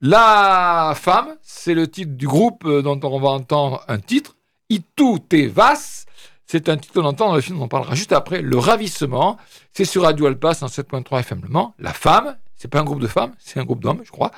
La 0.00 0.94
femme, 0.96 1.36
c'est 1.42 1.74
le 1.74 1.86
titre 1.86 2.12
du 2.12 2.26
groupe 2.26 2.64
euh, 2.64 2.80
dont 2.80 2.98
on 3.02 3.20
va 3.20 3.28
entendre 3.28 3.84
un 3.86 3.98
titre, 3.98 4.36
Itu 4.70 5.18
te 5.28 5.46
vas. 5.48 6.06
C'est 6.46 6.68
un 6.68 6.78
titre 6.78 6.94
qu'on 6.94 7.06
entend 7.06 7.28
dans 7.28 7.34
le 7.34 7.40
film, 7.42 7.60
on 7.60 7.64
en 7.64 7.68
parlera 7.68 7.94
juste 7.94 8.12
après. 8.12 8.40
Le 8.40 8.56
ravissement, 8.56 9.36
c'est 9.72 9.84
sur 9.84 10.02
Radio 10.02 10.26
Alpa 10.26 10.52
107.3 10.52 11.20
FM 11.20 11.42
Le 11.42 11.48
Mans. 11.48 11.74
La 11.78 11.92
femme, 11.92 12.36
c'est 12.56 12.68
pas 12.68 12.80
un 12.80 12.84
groupe 12.84 13.00
de 13.00 13.06
femmes, 13.06 13.34
c'est 13.38 13.60
un 13.60 13.64
groupe 13.64 13.80
d'hommes, 13.80 14.00
je 14.04 14.10
crois. 14.10 14.30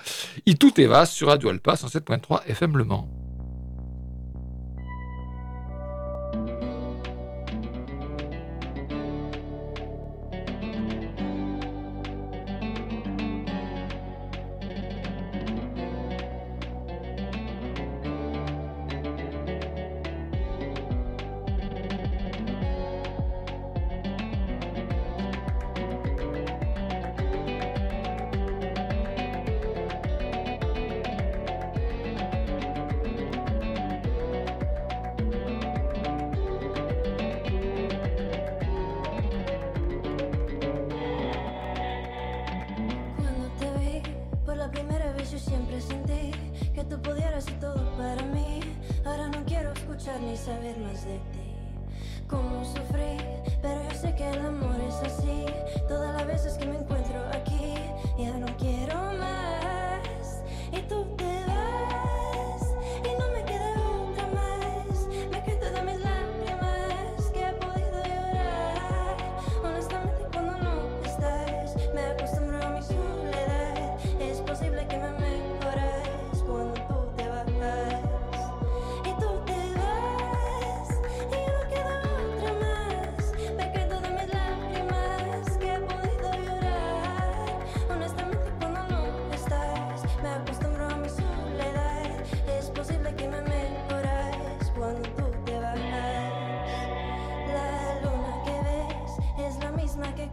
Itu 0.46 0.72
te 0.72 0.82
vas 0.82 1.06
sur 1.06 1.28
Radio 1.28 1.48
Alpa 1.48 1.74
107.3 1.74 2.46
FM 2.48 2.76
Le 2.76 2.84
Mans. 2.84 3.08
Saber 50.62 50.78
más 50.78 51.04
de 51.04 51.18
ti. 51.32 51.56
Cómo 52.28 52.64
sufrí, 52.64 53.16
pero 53.60 53.82
yo 53.82 53.98
sé 53.98 54.14
que 54.14 54.30
el 54.30 54.38
amor 54.46 54.80
es 54.88 54.94
así. 55.12 55.44
Todas 55.88 56.14
las 56.14 56.26
veces 56.26 56.54
que 56.54 56.66
me 56.66 56.78
encuentro 56.78 57.20
aquí, 57.32 57.74
ya 58.16 58.32
no 58.38 58.46
quiero 58.58 58.94
más. 59.18 60.42
Y 60.72 60.80
tú 60.82 61.04
te 61.16 61.24
vas 61.46 62.31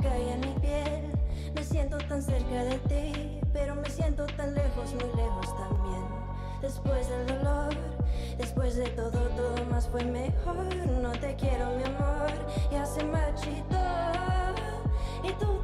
cae 0.02 0.34
en 0.34 0.42
mi 0.42 0.60
piel. 0.60 1.12
Me 1.54 1.64
siento 1.64 1.98
tan 1.98 2.22
cerca 2.22 2.64
de 2.64 2.78
ti, 2.90 3.42
pero 3.54 3.76
me 3.76 3.90
siento 3.90 4.26
tan 4.26 4.54
lejos, 4.54 4.94
muy 4.94 5.16
lejos 5.16 5.56
también. 5.58 6.06
Después 6.62 7.10
del 7.10 7.28
dolor, 7.28 7.74
después 8.38 8.76
de 8.76 8.88
todo, 8.90 9.12
todo 9.12 9.66
más 9.70 9.88
fue 9.88 10.04
mejor. 10.04 10.76
No 11.02 11.12
te 11.12 11.36
quiero, 11.36 11.66
mi 11.78 11.84
amor, 11.84 12.32
ya 12.72 12.86
se 12.86 13.04
marchitó. 13.04 13.78
Y 15.24 15.32
tú 15.34 15.59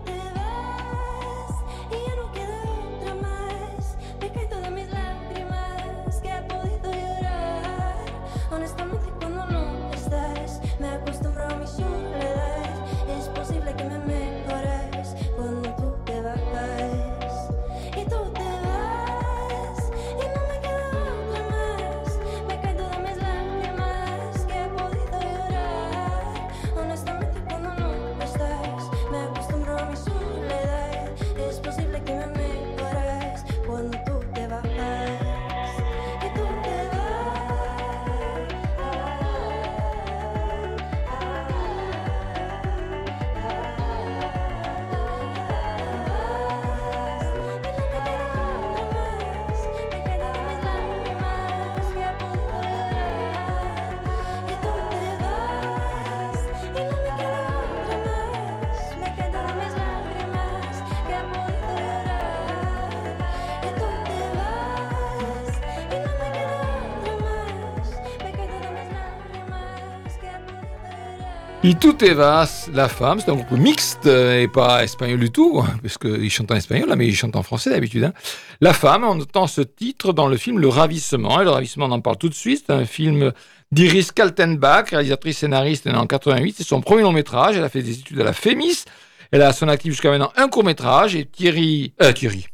Y 71.66 71.74
tout 71.74 72.06
Evas, 72.06 72.70
la 72.76 72.88
femme, 72.88 73.20
c'est 73.20 73.32
un 73.32 73.34
groupe 73.34 73.50
mixte 73.58 74.06
et 74.06 74.48
pas 74.48 74.84
espagnol 74.84 75.20
du 75.20 75.32
tout, 75.32 75.64
hein, 75.66 75.80
parce 75.82 75.98
qu'ils 75.98 76.30
chantent 76.30 76.52
en 76.52 76.56
espagnol, 76.56 76.88
là, 76.88 76.96
mais 76.96 77.08
ils 77.08 77.16
chantent 77.16 77.36
en 77.36 77.42
français 77.42 77.72
d'habitude. 77.72 78.04
hein. 78.04 78.14
La 78.62 78.72
femme, 78.72 79.04
on 79.04 79.20
entend 79.20 79.48
ce 79.48 79.62
titre 79.62 80.14
dans 80.14 80.28
le 80.28 80.38
film 80.38 80.60
Le 80.60 80.68
Ravissement. 80.68 81.42
Et 81.42 81.44
le 81.44 81.50
Ravissement, 81.50 81.86
on 81.86 81.92
en 81.92 82.02
parle 82.02 82.18
tout 82.18 82.30
de 82.30 82.36
suite. 82.36 82.66
C'est 82.68 82.72
un 82.72 82.86
film 82.86 83.34
d'Iris 83.72 84.12
Kaltenbach, 84.12 84.92
réalisatrice 84.92 85.40
scénariste, 85.40 85.88
née 85.88 85.96
en 85.96 86.06
88. 86.06 86.54
C'est 86.56 86.64
son 86.64 86.82
premier 86.82 87.02
long 87.02 87.12
métrage. 87.12 87.58
Elle 87.58 87.64
a 87.64 87.70
fait 87.70 87.82
des 87.82 87.98
études 87.98 88.22
à 88.22 88.26
la 88.26 88.34
FEMIS. 88.34 88.86
Elle 89.32 89.42
a 89.42 89.52
son 89.52 89.68
actif 89.68 89.94
jusqu'à 89.94 90.12
maintenant 90.12 90.32
un 90.36 90.48
court 90.50 90.66
métrage. 90.66 91.16
Et 91.16 91.26
Thierry. 91.26 91.94
Euh, 92.00 92.14
Thierry. 92.14 92.46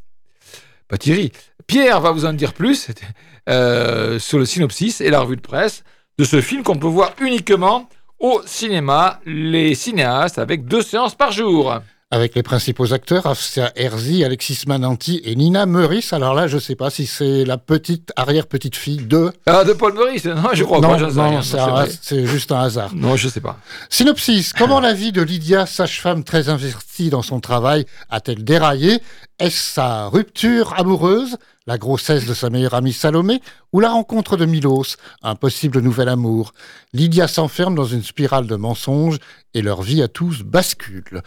Pas 0.87 0.97
Thierry. 0.97 1.33
Pierre 1.67 1.99
va 1.99 2.11
vous 2.11 2.23
en 2.23 2.31
dire 2.31 2.53
plus 2.53 2.87
euh, 3.49 4.19
sur 4.19 4.39
le 4.39 4.45
synopsis 4.45 5.01
et 5.01 5.09
la 5.09 5.19
revue 5.19 5.35
de 5.35 5.41
presse 5.41 5.83
de 6.17 6.23
ce 6.23 6.39
film 6.39 6.63
qu'on 6.63 6.77
peut 6.77 6.87
voir 6.87 7.13
uniquement 7.19 7.89
au 8.21 8.41
cinéma, 8.45 9.19
les 9.25 9.75
cinéastes 9.75 10.39
avec 10.39 10.65
deux 10.65 10.81
séances 10.81 11.15
par 11.15 11.31
jour. 11.31 11.73
Avec 12.13 12.35
les 12.35 12.43
principaux 12.43 12.93
acteurs, 12.93 13.25
Afsia 13.25 13.71
Herzi, 13.77 14.25
Alexis 14.25 14.63
Mananti 14.67 15.21
et 15.23 15.33
Nina 15.33 15.65
Meurice. 15.65 16.11
Alors 16.11 16.33
là, 16.33 16.45
je 16.47 16.57
sais 16.57 16.75
pas 16.75 16.89
si 16.89 17.05
c'est 17.05 17.45
la 17.45 17.57
petite 17.57 18.11
arrière-petite-fille 18.17 19.05
de... 19.05 19.31
Ah, 19.45 19.63
de 19.63 19.71
Paul 19.71 19.93
Meurice 19.93 20.25
Non, 20.25 20.49
je 20.51 20.65
crois 20.65 20.81
non, 20.81 20.89
pas. 20.89 20.97
non, 20.97 21.41
c'est 21.41 22.17
Non, 22.17 22.25
juste 22.27 22.51
un 22.51 22.59
hasard. 22.59 22.91
Non, 22.93 23.15
je 23.15 23.29
sais 23.29 23.39
pas. 23.39 23.57
Synopsis. 23.89 24.51
Comment 24.51 24.81
la 24.81 24.91
vie 24.91 25.13
de 25.13 25.21
Lydia, 25.21 25.65
sage-femme 25.65 26.25
très 26.25 26.49
investie 26.49 27.09
dans 27.09 27.21
son 27.21 27.39
travail, 27.39 27.85
a-t-elle 28.09 28.43
déraillé? 28.43 28.99
Est-ce 29.39 29.73
sa 29.75 30.07
rupture 30.07 30.73
amoureuse, 30.77 31.37
la 31.71 31.77
grossesse 31.77 32.25
de 32.25 32.33
sa 32.33 32.49
meilleure 32.49 32.73
amie 32.73 32.91
Salomé, 32.91 33.39
ou 33.71 33.79
la 33.79 33.91
rencontre 33.91 34.35
de 34.35 34.43
Milos, 34.43 34.97
un 35.23 35.35
possible 35.35 35.79
nouvel 35.79 36.09
amour 36.09 36.51
Lydia 36.91 37.29
s'enferme 37.29 37.75
dans 37.75 37.85
une 37.85 38.03
spirale 38.03 38.45
de 38.45 38.57
mensonges 38.57 39.19
et 39.53 39.61
leur 39.61 39.81
vie 39.81 40.01
à 40.01 40.09
tous 40.09 40.43
bascule. 40.43 41.21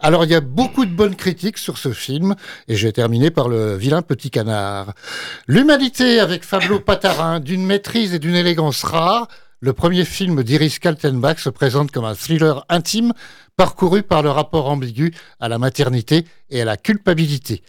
Alors 0.00 0.24
il 0.24 0.30
y 0.30 0.34
a 0.34 0.40
beaucoup 0.40 0.86
de 0.86 0.94
bonnes 0.94 1.14
critiques 1.14 1.58
sur 1.58 1.76
ce 1.76 1.92
film, 1.92 2.36
et 2.68 2.74
je 2.74 2.86
vais 2.86 2.92
terminer 2.92 3.30
par 3.30 3.50
le 3.50 3.76
vilain 3.76 4.00
petit 4.00 4.30
canard. 4.30 4.94
L'humanité 5.46 6.20
avec 6.20 6.42
Fabio 6.42 6.80
Patarin, 6.80 7.38
d'une 7.38 7.66
maîtrise 7.66 8.14
et 8.14 8.18
d'une 8.18 8.34
élégance 8.34 8.84
rare, 8.84 9.28
le 9.60 9.74
premier 9.74 10.06
film 10.06 10.42
d'Iris 10.42 10.78
Kaltenbach 10.78 11.38
se 11.38 11.50
présente 11.50 11.90
comme 11.90 12.06
un 12.06 12.14
thriller 12.14 12.64
intime 12.70 13.12
parcouru 13.58 14.02
par 14.02 14.22
le 14.22 14.30
rapport 14.30 14.70
ambigu 14.70 15.12
à 15.38 15.50
la 15.50 15.58
maternité 15.58 16.24
et 16.48 16.62
à 16.62 16.64
la 16.64 16.78
culpabilité. 16.78 17.62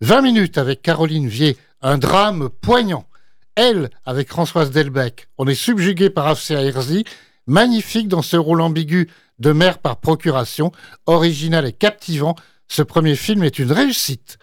20 0.00 0.22
minutes 0.22 0.58
avec 0.58 0.80
Caroline 0.80 1.26
Vier, 1.26 1.56
un 1.82 1.98
drame 1.98 2.48
poignant. 2.48 3.06
Elle, 3.54 3.90
avec 4.04 4.28
Françoise 4.28 4.70
Delbecq, 4.70 5.28
on 5.38 5.46
est 5.46 5.54
subjugué 5.54 6.10
par 6.10 6.26
Afsia 6.26 6.62
Herzi, 6.62 7.04
magnifique 7.46 8.08
dans 8.08 8.22
ce 8.22 8.36
rôle 8.36 8.60
ambigu 8.60 9.10
de 9.38 9.52
mère 9.52 9.78
par 9.78 9.98
procuration, 9.98 10.72
original 11.06 11.66
et 11.66 11.72
captivant. 11.72 12.36
Ce 12.68 12.82
premier 12.82 13.16
film 13.16 13.42
est 13.42 13.58
une 13.58 13.72
réussite. 13.72 14.38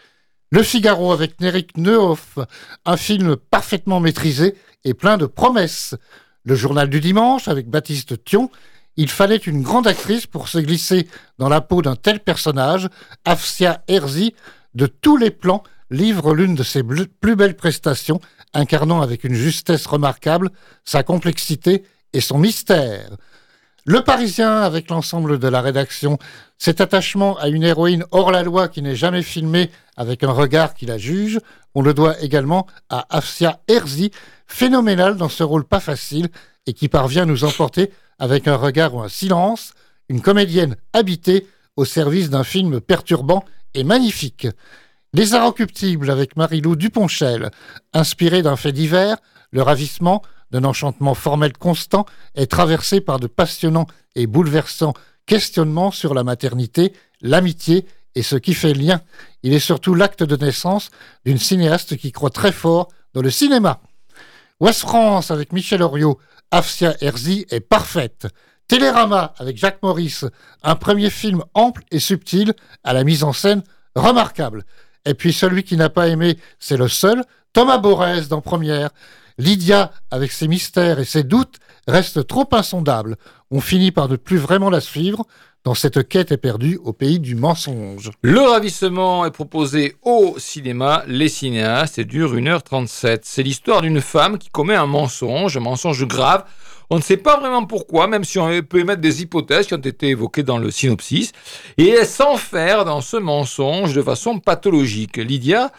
Le 0.52 0.64
Figaro 0.64 1.12
avec 1.12 1.40
Néric 1.42 1.78
Neuhoff, 1.78 2.40
un 2.86 2.98
film 2.98 3.36
parfaitement 3.36 4.00
maîtrisé 4.00 4.56
et 4.84 4.94
plein 4.94 5.18
de 5.18 5.26
promesses. 5.26 5.96
Le 6.44 6.56
journal 6.56 6.90
du 6.90 7.00
dimanche 7.00 7.48
avec 7.48 7.70
Baptiste 7.70 8.24
Thion, 8.24 8.50
il 8.98 9.10
fallait 9.10 9.36
une 9.36 9.62
grande 9.62 9.88
actrice 9.88 10.28
pour 10.28 10.48
se 10.48 10.60
glisser 10.60 11.08
dans 11.38 11.50
la 11.50 11.62
peau 11.62 11.82
d'un 11.82 11.96
tel 11.96 12.20
personnage. 12.20 12.90
Afsia 13.26 13.84
Herzi, 13.88 14.34
de 14.74 14.88
tous 14.88 15.18
les 15.18 15.32
plans, 15.32 15.64
livre 15.90 16.34
l'une 16.34 16.56
de 16.56 16.64
ses 16.64 16.84
plus 16.84 17.36
belles 17.36 17.56
prestations, 17.56 18.20
incarnant 18.54 19.02
avec 19.02 19.24
une 19.24 19.34
justesse 19.34 19.86
remarquable 19.86 20.50
sa 20.84 21.04
complexité 21.04 21.84
et 22.14 22.22
son 22.22 22.38
mystère. 22.38 23.18
Le 23.88 24.02
Parisien, 24.02 24.62
avec 24.62 24.90
l'ensemble 24.90 25.38
de 25.38 25.48
la 25.48 25.62
rédaction, 25.62 26.18
cet 26.58 26.82
attachement 26.82 27.38
à 27.38 27.50
une 27.50 27.64
héroïne 27.64 28.04
hors 28.10 28.32
la 28.32 28.42
loi 28.42 28.68
qui 28.68 28.82
n'est 28.82 28.96
jamais 28.96 29.22
filmée 29.22 29.70
avec 29.96 30.24
un 30.24 30.32
regard 30.32 30.74
qui 30.74 30.88
la 30.88 30.98
juge, 30.98 31.40
on 31.76 31.84
le 31.84 31.94
doit 31.94 32.20
également 32.22 32.66
à 32.90 33.06
Afsia 33.16 33.60
Herzi, 33.68 34.10
phénoménale 34.48 35.18
dans 35.18 35.30
ce 35.30 35.44
rôle 35.44 35.66
pas 35.66 35.80
facile 35.80 36.30
et 36.66 36.74
qui 36.74 36.90
parvient 36.90 37.24
à 37.24 37.28
nous 37.28 37.44
emporter 37.44 37.92
avec 38.18 38.48
un 38.48 38.56
regard 38.56 38.96
ou 38.96 39.02
un 39.02 39.10
silence, 39.10 39.74
une 40.10 40.22
comédienne 40.22 40.78
habitée 40.94 41.46
au 41.76 41.86
service 41.86 42.32
d'un 42.32 42.44
film 42.44 42.82
perturbant 42.82 43.46
et 43.76 43.84
magnifique. 43.84 44.48
Les 45.16 45.34
Inrecuptibles 45.34 46.12
avec 46.12 46.36
Marilou 46.36 46.76
Duponchel, 46.76 47.50
inspiré 47.94 48.42
d'un 48.42 48.58
fait 48.58 48.74
divers, 48.74 49.16
le 49.52 49.62
ravissement 49.62 50.22
d'un 50.52 50.66
enchantement 50.66 51.14
formel 51.14 51.54
constant 51.54 52.06
est 52.36 52.52
traversé 52.52 53.00
par 53.00 53.22
de 53.22 53.28
passionnants 53.28 53.88
et 54.16 54.28
bouleversants 54.28 54.94
questionnements 55.26 55.92
sur 55.92 56.14
la 56.14 56.26
maternité, 56.26 56.92
l'amitié 57.22 57.86
et 58.16 58.24
ce 58.24 58.36
qui 58.36 58.54
fait 58.54 58.74
lien. 58.74 59.00
Il 59.42 59.54
est 59.54 59.60
surtout 59.60 59.96
l'acte 59.96 60.22
de 60.22 60.36
naissance 60.36 60.92
d'une 61.24 61.40
cinéaste 61.40 61.96
qui 61.96 62.12
croit 62.12 62.30
très 62.30 62.52
fort 62.52 62.90
dans 63.14 63.22
le 63.22 63.30
cinéma. 63.30 63.80
Ouest 64.60 64.82
France 64.82 65.32
avec 65.32 65.54
Michel 65.54 65.82
Oriot, 65.82 66.20
Afsia 66.52 66.94
Herzi 67.00 67.46
est 67.52 67.62
parfaite. 67.62 68.28
Télérama 68.68 69.34
avec 69.38 69.56
Jacques 69.56 69.82
Maurice, 69.82 70.26
un 70.62 70.76
premier 70.76 71.10
film 71.10 71.42
ample 71.54 71.84
et 71.90 72.00
subtil 72.00 72.54
à 72.84 72.92
la 72.92 73.06
mise 73.06 73.24
en 73.24 73.32
scène 73.32 73.64
remarquable. 73.96 74.66
Et 75.06 75.14
puis 75.14 75.34
celui 75.34 75.64
qui 75.64 75.78
n'a 75.78 75.90
pas 75.90 76.08
aimé, 76.08 76.38
c'est 76.60 76.78
le 76.78 76.88
seul, 76.88 77.24
Thomas 77.54 77.78
Borès 77.78 78.28
dans 78.28 78.42
Première. 78.42 78.90
Lydia, 79.38 79.92
avec 80.12 80.32
ses 80.32 80.48
mystères 80.48 81.00
et 81.00 81.06
ses 81.06 81.24
doutes, 81.24 81.58
reste 81.88 82.26
trop 82.26 82.48
insondable. 82.52 83.18
On 83.52 83.60
finit 83.60 83.92
par 83.92 84.08
ne 84.08 84.16
plus 84.16 84.38
vraiment 84.38 84.70
la 84.70 84.82
suivre 84.82 85.26
dans 85.66 85.74
cette 85.74 86.08
quête 86.08 86.32
éperdue 86.32 86.80
au 86.84 86.94
pays 86.94 87.20
du 87.20 87.36
mensonge. 87.36 88.12
Le 88.22 88.40
ravissement 88.40 89.26
est 89.26 89.32
proposé 89.32 89.96
au 90.04 90.36
cinéma 90.38 91.04
Les 91.08 91.28
Cinéastes 91.28 91.98
et 91.98 92.06
dure 92.06 92.36
1h37. 92.36 93.22
C'est 93.24 93.44
l'histoire 93.44 93.82
d'une 93.82 94.00
femme 94.00 94.38
qui 94.38 94.50
commet 94.50 94.76
un 94.76 94.86
mensonge, 94.86 95.58
un 95.58 95.62
mensonge 95.62 96.06
grave. 96.08 96.46
On 96.90 96.98
ne 96.98 97.02
sait 97.02 97.18
pas 97.18 97.40
vraiment 97.40 97.66
pourquoi, 97.66 98.08
même 98.08 98.24
si 98.24 98.40
on 98.40 98.62
peut 98.62 98.80
émettre 98.80 99.02
des 99.02 99.22
hypothèses 99.22 99.68
qui 99.68 99.74
ont 99.74 99.78
été 99.78 100.10
évoquées 100.10 100.44
dans 100.44 100.58
le 100.58 100.72
synopsis. 100.72 101.32
Et 101.78 101.90
elle 101.90 102.06
s'enferme 102.06 102.86
dans 102.86 103.02
ce 103.02 103.18
mensonge 103.18 103.94
de 103.94 104.02
façon 104.02 104.40
pathologique. 104.40 105.18
Lydia 105.18 105.72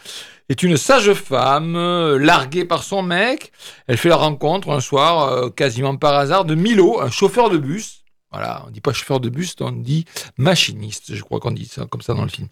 est 0.49 0.63
une 0.63 0.77
sage 0.77 1.13
femme, 1.13 1.75
euh, 1.75 2.17
larguée 2.17 2.65
par 2.65 2.83
son 2.83 3.03
mec. 3.03 3.51
Elle 3.87 3.97
fait 3.97 4.09
la 4.09 4.15
rencontre 4.15 4.69
un 4.69 4.79
soir, 4.79 5.31
euh, 5.31 5.49
quasiment 5.49 5.95
par 5.97 6.15
hasard, 6.15 6.45
de 6.45 6.55
Milo, 6.55 7.01
un 7.01 7.11
chauffeur 7.11 7.49
de 7.49 7.57
bus. 7.57 8.03
Voilà, 8.31 8.65
on 8.67 8.71
dit 8.71 8.81
pas 8.81 8.91
chauffeur 8.91 9.21
de 9.21 9.29
bus, 9.29 9.55
on 9.61 9.71
dit 9.71 10.03
machiniste, 10.37 11.15
je 11.15 11.21
crois 11.23 11.39
qu'on 11.39 11.51
dit 11.51 11.65
ça 11.65 11.85
comme 11.85 12.01
ça 12.01 12.13
dans 12.13 12.23
le 12.23 12.29
film. 12.29 12.47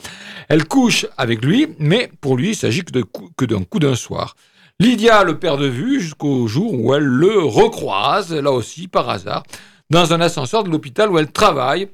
Elle 0.47 0.66
couche 0.66 1.06
avec 1.18 1.43
lui, 1.43 1.68
mais 1.80 2.10
pour 2.22 2.38
lui, 2.38 2.51
il 2.51 2.56
s'agit 2.56 2.84
que 2.84 3.45
d'un 3.45 3.64
coup 3.64 3.80
d'un 3.80 3.95
soir. 3.95 4.36
Lydia 4.82 5.23
le 5.23 5.39
perd 5.39 5.61
de 5.61 5.67
vue 5.67 6.01
jusqu'au 6.01 6.47
jour 6.47 6.73
où 6.73 6.93
elle 6.93 7.05
le 7.05 7.39
recroise, 7.39 8.34
là 8.34 8.51
aussi 8.51 8.89
par 8.89 9.09
hasard, 9.09 9.43
dans 9.89 10.13
un 10.13 10.19
ascenseur 10.19 10.65
de 10.65 10.69
l'hôpital 10.69 11.09
où 11.09 11.17
elle 11.17 11.32
travaille. 11.32 11.88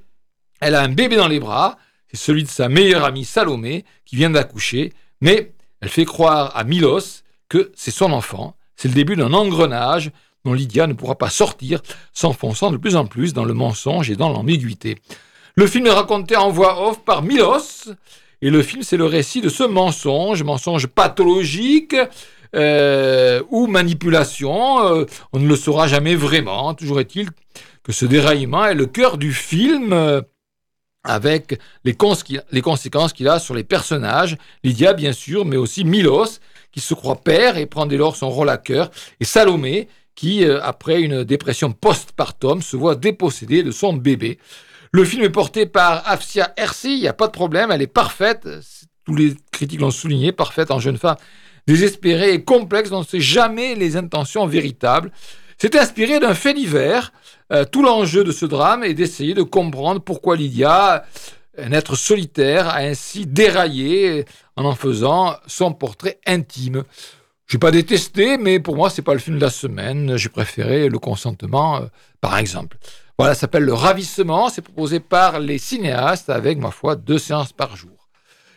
Elle 0.62 0.74
a 0.74 0.82
un 0.82 0.90
bébé 0.90 1.16
dans 1.16 1.28
les 1.28 1.40
bras, 1.40 1.78
c'est 2.10 2.18
celui 2.18 2.44
de 2.44 2.50
sa 2.50 2.70
meilleure 2.70 3.06
amie 3.06 3.24
Salomé, 3.24 3.86
qui 4.04 4.16
vient 4.16 4.32
d'accoucher, 4.32 4.94
mais 5.22 5.54
elle 5.80 5.90
fait 5.90 6.06
croire 6.06 6.58
à 6.58 6.64
Milos 6.64 7.22
que 7.50 7.72
c'est 7.76 7.92
son 7.92 8.12
enfant. 8.12 8.56
C'est 8.76 8.88
le 8.88 8.96
début 8.96 9.16
d'un 9.16 9.34
engrenage 9.34 10.10
dont 10.44 10.54
Lydia 10.54 10.88
ne 10.88 10.94
pourra 10.94 11.20
pas 11.20 11.30
sortir, 11.30 11.82
s'enfonçant 12.14 12.72
de 12.72 12.78
plus 12.78 12.96
en 12.96 13.06
plus 13.06 13.34
dans 13.34 13.46
le 13.46 13.54
mensonge 13.54 14.10
et 14.10 14.16
dans 14.16 14.30
l'ambiguïté. 14.30 14.98
Le 15.56 15.68
film 15.68 15.86
est 15.86 15.92
raconté 15.92 16.36
en 16.36 16.50
voix 16.50 16.90
off 16.90 17.04
par 17.06 17.22
Milos, 17.22 17.92
et 18.42 18.50
le 18.50 18.64
film 18.64 18.82
c'est 18.82 18.98
le 18.98 19.06
récit 19.06 19.42
de 19.42 19.50
ce 19.50 19.64
mensonge, 19.64 20.42
mensonge 20.42 20.88
pathologique 20.88 21.96
euh, 22.56 23.42
ou 23.50 23.68
manipulation, 23.68 24.86
euh, 24.86 25.06
on 25.34 25.40
ne 25.40 25.48
le 25.48 25.56
saura 25.56 25.88
jamais 25.88 26.16
vraiment. 26.16 26.74
Toujours 26.74 27.00
est-il 27.00 27.30
que 27.84 27.92
ce 27.92 28.06
déraillement 28.06 28.66
est 28.66 28.76
le 28.76 28.86
cœur 28.86 29.18
du 29.18 29.34
film. 29.34 29.94
euh, 29.94 30.22
avec 31.04 31.58
les, 31.84 31.96
conséquences 31.96 33.14
qu'il 33.14 33.28
a 33.28 33.40
sur 33.40 33.56
les 33.56 33.64
personnages, 33.64 34.38
Lydia 34.64 34.94
bien 34.94 35.14
sûr, 35.14 35.46
mais 35.46 35.58
aussi 35.58 35.84
Milos, 35.84 36.40
qui 36.72 36.80
se 36.80 36.94
croit 36.94 37.16
père 37.16 37.58
et 37.58 37.66
prend 37.66 37.88
dès 37.88 37.98
lors 37.98 38.16
son 38.16 38.30
rôle 38.30 38.50
à 38.50 38.58
cœur, 38.58 38.92
et 39.20 39.26
Salomé, 39.26 39.88
qui, 40.14 40.46
après 40.46 41.02
une 41.02 41.24
dépression 41.24 41.72
postpartum, 41.72 42.62
se 42.62 42.78
voit 42.78 42.94
dépossédée 42.94 43.64
de 43.64 43.72
son 43.72 43.94
bébé. 43.94 44.38
Le 44.92 45.04
film 45.04 45.24
est 45.24 45.32
porté 45.32 45.66
par 45.66 46.08
Afsia 46.08 46.54
Hersi, 46.56 46.94
il 46.94 47.02
n'y 47.02 47.08
a 47.08 47.14
pas 47.14 47.26
de 47.26 47.32
problème, 47.32 47.72
elle 47.72 47.82
est 47.82 47.88
parfaite, 47.88 48.48
tous 49.04 49.16
les 49.16 49.34
critiques 49.52 49.82
l'ont 49.82 49.90
souligné, 49.90 50.32
parfaite 50.32 50.70
en 50.70 50.80
jeune 50.80 50.98
femme, 50.98 51.18
désespérée 51.68 52.34
et 52.34 52.44
complexe, 52.44 52.90
dont 52.90 52.98
on 52.98 53.02
ne 53.02 53.06
sait 53.06 53.20
jamais 53.20 53.76
les 53.76 53.98
intentions 53.98 54.46
véritables. 54.46 55.12
C'est 55.58 55.76
inspiré 55.76 56.20
d'un 56.20 56.34
fait 56.34 56.54
divers. 56.54 57.14
Euh, 57.52 57.66
tout 57.66 57.84
l'enjeu 57.84 58.24
de 58.24 58.32
ce 58.32 58.46
drame 58.46 58.84
est 58.84 58.94
d'essayer 58.94 59.34
de 59.34 59.44
comprendre 59.44 60.02
pourquoi 60.02 60.36
Lydia, 60.36 61.06
un 61.58 61.72
être 61.72 61.96
solitaire, 61.96 62.70
a 62.70 62.78
ainsi 62.78 63.26
déraillé 63.26 64.26
en 64.56 64.66
en 64.66 64.76
faisant 64.76 65.36
son 65.48 65.74
portrait 65.74 66.20
intime. 66.26 66.84
Je 67.46 67.58
n'ai 67.58 67.60
pas 67.60 67.72
détesté, 67.72 68.38
mais 68.38 68.60
pour 68.60 68.78
moi, 68.78 68.90
c'est 68.90 69.02
pas 69.02 69.14
le 69.14 69.20
film 69.20 69.36
de 69.36 69.42
la 69.42 69.50
semaine. 69.50 70.16
J'ai 70.16 70.30
préféré 70.30 70.88
Le 70.88 71.00
Consentement, 71.00 71.78
euh, 71.78 71.86
par 72.22 72.38
exemple. 72.38 72.78
Voilà, 73.20 73.34
ça 73.34 73.42
s'appelle 73.42 73.64
Le 73.64 73.74
Ravissement. 73.74 74.50
C'est 74.50 74.62
proposé 74.62 75.00
par 75.02 75.40
les 75.40 75.58
cinéastes 75.58 76.30
avec, 76.30 76.58
ma 76.58 76.72
foi, 76.72 76.96
deux 76.96 77.20
séances 77.20 77.52
par 77.52 77.76
jour. 77.76 78.01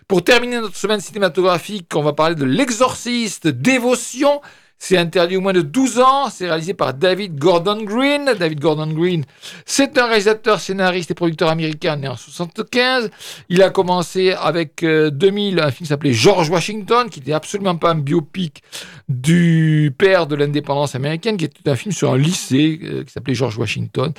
Pour 0.07 0.23
terminer 0.23 0.61
notre 0.61 0.77
semaine 0.77 1.01
cinématographique, 1.01 1.95
on 1.95 2.03
va 2.03 2.13
parler 2.13 2.35
de 2.35 2.45
L'Exorciste, 2.45 3.49
Dévotion. 3.49 4.41
C'est 4.77 4.99
interdit 4.99 5.39
au 5.39 5.41
moins 5.41 5.55
de 5.55 5.63
12 5.63 6.01
ans. 6.01 6.29
C'est 6.29 6.47
réalisé 6.47 6.75
par 6.75 6.93
David 6.93 7.39
Gordon 7.39 7.83
Green. 7.85 8.35
David 8.39 8.61
Gordon 8.61 8.89
Green, 8.89 9.25
c'est 9.65 9.97
un 9.97 10.07
réalisateur, 10.07 10.61
scénariste 10.61 11.11
et 11.11 11.15
producteur 11.15 11.49
américain 11.49 11.97
né 11.97 12.07
en 12.07 12.17
75. 12.17 13.11
Il 13.49 13.63
a 13.63 13.71
commencé 13.71 14.33
avec 14.33 14.83
euh, 14.83 15.09
2000 15.09 15.61
un 15.61 15.71
film 15.71 15.87
s'appelait 15.87 16.13
George 16.13 16.51
Washington, 16.51 17.09
qui 17.09 17.21
n'était 17.21 17.33
absolument 17.33 17.77
pas 17.77 17.93
un 17.93 17.95
biopic 17.95 18.63
du 19.09 19.95
père 19.97 20.27
de 20.27 20.35
l'indépendance 20.35 20.95
américaine, 20.95 21.39
qui 21.39 21.47
était 21.47 21.71
un 21.71 21.77
film 21.77 21.93
sur 21.93 22.13
un 22.13 22.19
lycée 22.19 22.79
euh, 22.83 23.05
qui 23.05 23.13
s'appelait 23.13 23.35
George 23.35 23.57
Washington. 23.57 24.13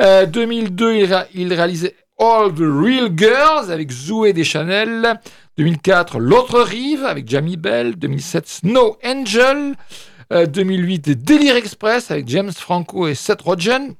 Euh, 0.00 0.26
2002, 0.26 0.94
il, 1.34 1.52
All 2.18 2.52
the 2.52 2.60
Real 2.60 3.10
Girls 3.16 3.70
avec 3.70 3.90
Zoé 3.90 4.32
Deschanel. 4.32 5.18
2004, 5.58 6.18
L'autre 6.18 6.60
rive 6.60 7.04
avec 7.04 7.28
Jamie 7.28 7.56
Bell. 7.56 7.96
2007, 7.96 8.46
Snow 8.48 8.96
Angel. 9.04 9.74
Euh, 10.32 10.46
2008, 10.46 11.10
Délire 11.10 11.56
Express 11.56 12.10
avec 12.10 12.28
James 12.28 12.52
Franco 12.52 13.08
et 13.08 13.14
Seth 13.14 13.42
Rogen. 13.42 13.94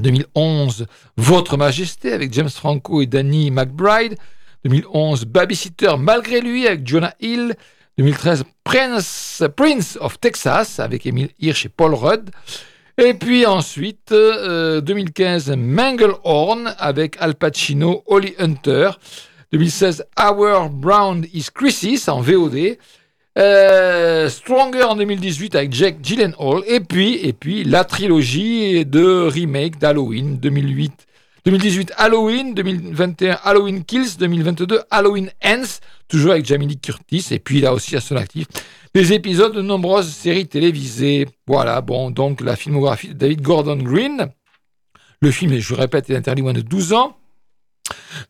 2011, 0.00 0.86
Votre 1.16 1.56
Majesté 1.56 2.12
avec 2.12 2.32
James 2.32 2.50
Franco 2.50 3.00
et 3.02 3.06
Danny 3.06 3.50
McBride. 3.50 4.16
2011, 4.64 5.24
Babysitter 5.26 5.94
malgré 5.98 6.40
lui 6.40 6.66
avec 6.66 6.86
Jonah 6.86 7.14
Hill. 7.20 7.54
2013, 7.98 8.44
Prince, 8.64 9.42
Prince 9.54 9.98
of 10.00 10.18
Texas 10.18 10.80
avec 10.80 11.06
Emile 11.06 11.30
Hirsch 11.38 11.66
et 11.66 11.68
Paul 11.68 11.94
Rudd. 11.94 12.30
Et 12.98 13.14
puis 13.14 13.46
ensuite, 13.46 14.12
euh, 14.12 14.80
2015, 14.82 15.50
Manglehorn 15.56 16.74
avec 16.78 17.16
Al 17.20 17.34
Pacino, 17.34 18.02
Holly 18.06 18.34
Hunter. 18.38 18.90
2016, 19.52 20.04
Our 20.18 20.68
Brown 20.68 21.24
is 21.32 21.46
Crisis 21.54 22.08
en 22.08 22.20
VOD. 22.20 22.78
Euh, 23.38 24.28
Stronger 24.28 24.82
en 24.82 24.96
2018 24.96 25.54
avec 25.54 25.72
Jack 25.72 26.02
Gyllenhaal. 26.02 26.62
Et 26.66 26.80
puis, 26.80 27.14
et 27.14 27.32
puis 27.32 27.64
la 27.64 27.84
trilogie 27.84 28.84
de 28.84 29.26
remake 29.26 29.78
d'Halloween 29.78 30.36
2008. 30.38 31.06
2018 31.44 31.92
Halloween, 31.96 32.54
2021 32.54 33.38
Halloween 33.42 33.84
Kills, 33.84 34.16
2022 34.18 34.80
Halloween 34.90 35.30
Ends, 35.44 35.80
toujours 36.12 36.32
avec 36.32 36.44
Jamie 36.46 36.66
Lee 36.66 36.78
Curtis. 36.78 37.26
Et 37.30 37.38
puis 37.38 37.60
là 37.60 37.72
aussi 37.72 37.96
à 37.96 38.00
son 38.00 38.16
actif 38.16 38.46
des 38.94 39.12
épisodes 39.14 39.54
de 39.54 39.62
nombreuses 39.62 40.12
séries 40.12 40.46
télévisées. 40.46 41.26
Voilà, 41.46 41.80
bon, 41.80 42.10
donc 42.10 42.40
la 42.42 42.54
filmographie 42.56 43.08
de 43.08 43.14
David 43.14 43.40
Gordon 43.40 43.76
Green. 43.76 44.28
Le 45.20 45.30
film, 45.30 45.58
je 45.58 45.74
répète, 45.74 46.10
est 46.10 46.16
interdit 46.16 46.42
moins 46.42 46.52
de 46.52 46.60
12 46.60 46.92
ans. 46.92 47.16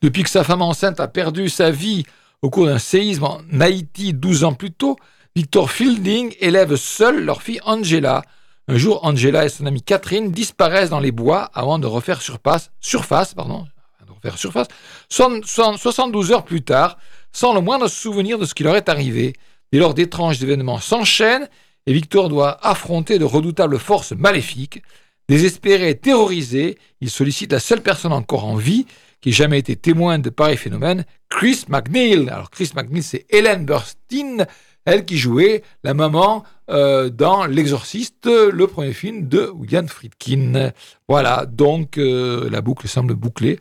Depuis 0.01 0.23
que 0.23 0.31
sa 0.31 0.45
femme 0.45 0.63
enceinte 0.63 1.01
a 1.01 1.09
perdu 1.09 1.49
sa 1.49 1.71
vie 1.71 2.05
au 2.43 2.51
cours 2.51 2.67
d'un 2.67 2.79
séisme 2.79 3.25
en 3.25 3.41
Haïti 3.61 4.13
12 4.15 4.45
ans 4.45 4.53
plus 4.55 4.71
tôt, 4.73 4.97
Victor 5.35 5.71
Fielding 5.71 6.35
élève 6.41 6.77
seul 6.77 7.25
leur 7.25 7.43
fille 7.43 7.61
Angela. 7.65 8.23
Un 8.69 8.77
jour, 8.77 9.01
Angela 9.05 9.45
et 9.45 9.49
son 9.49 9.67
amie 9.67 9.83
Catherine 9.83 10.31
disparaissent 10.31 10.91
dans 10.91 11.01
les 11.01 11.13
bois 11.13 11.51
avant 11.55 11.79
de 11.79 11.87
refaire 11.87 12.23
surface, 12.23 12.71
surface, 12.81 13.35
pardon, 13.35 13.67
de 14.07 14.13
refaire 14.13 14.39
surface, 14.39 14.69
soixante- 15.09 15.47
soixante- 15.47 15.79
72 15.79 16.31
heures 16.31 16.45
plus 16.45 16.63
tard, 16.63 16.99
sans 17.33 17.55
le 17.55 17.61
moindre 17.61 17.89
souvenir 17.89 18.39
de 18.39 18.45
ce 18.45 18.55
qui 18.55 18.63
leur 18.63 18.77
est 18.77 18.89
arrivé. 18.89 19.35
Dès 19.73 19.79
lors, 19.79 19.95
d'étranges 19.95 20.43
événements 20.43 20.79
s'enchaînent 20.79 21.49
et 21.87 21.93
Victor 21.93 22.29
doit 22.29 22.59
affronter 22.67 23.19
de 23.19 23.25
redoutables 23.25 23.79
forces 23.79 24.13
maléfiques. 24.13 24.83
Désespéré 25.29 25.91
et 25.91 25.95
terrorisé, 25.95 26.79
il 27.01 27.11
sollicite 27.11 27.53
la 27.53 27.61
seule 27.61 27.81
personne 27.81 28.13
encore 28.13 28.45
en 28.45 28.57
vie 28.57 28.87
qui 29.21 29.31
ait 29.31 29.33
jamais 29.33 29.59
été 29.59 29.77
témoin 29.77 30.19
de 30.19 30.31
pareils 30.31 30.57
phénomènes, 30.57 31.05
Chris 31.31 31.65
McNeil. 31.69 32.29
Alors 32.29 32.51
Chris 32.51 32.73
McNeil, 32.75 33.03
c'est 33.03 33.25
Helen 33.31 33.65
Burstyn, 33.65 34.47
elle 34.85 35.05
qui 35.05 35.17
jouait 35.17 35.63
la 35.85 35.95
maman 35.95 36.43
euh, 36.71 37.09
dans 37.09 37.47
L'Exorciste, 37.47 38.27
le 38.27 38.67
premier 38.67 38.93
film 38.93 39.29
de 39.29 39.49
William 39.55 39.87
Friedkin. 39.87 40.73
Voilà, 41.09 41.47
donc 41.47 41.99
euh, 41.99 42.51
la 42.51 42.61
boucle 42.61 42.89
semble 42.89 43.15
bouclée. 43.15 43.61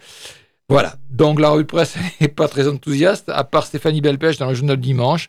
Voilà, 0.71 0.95
donc 1.09 1.41
la 1.41 1.49
revue 1.49 1.65
presse 1.65 1.95
n'est 2.21 2.29
pas 2.29 2.47
très 2.47 2.65
enthousiaste, 2.65 3.27
à 3.27 3.43
part 3.43 3.65
Stéphanie 3.65 3.99
Belpêche 3.99 4.37
dans 4.37 4.47
le 4.47 4.53
journal 4.53 4.77
Dimanche. 4.77 5.27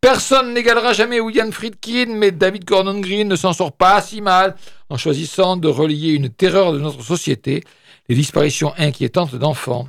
Personne 0.00 0.54
n'égalera 0.54 0.92
jamais 0.92 1.18
William 1.18 1.50
Friedkin, 1.50 2.06
mais 2.10 2.30
David 2.30 2.64
Gordon 2.64 3.00
Green 3.00 3.26
ne 3.26 3.34
s'en 3.34 3.52
sort 3.52 3.72
pas 3.72 4.00
si 4.00 4.20
mal 4.20 4.54
en 4.88 4.96
choisissant 4.96 5.56
de 5.56 5.66
relier 5.66 6.10
une 6.10 6.28
terreur 6.28 6.72
de 6.72 6.78
notre 6.78 7.02
société, 7.02 7.64
les 8.08 8.14
disparitions 8.14 8.72
inquiétantes 8.78 9.34
d'enfants. 9.34 9.88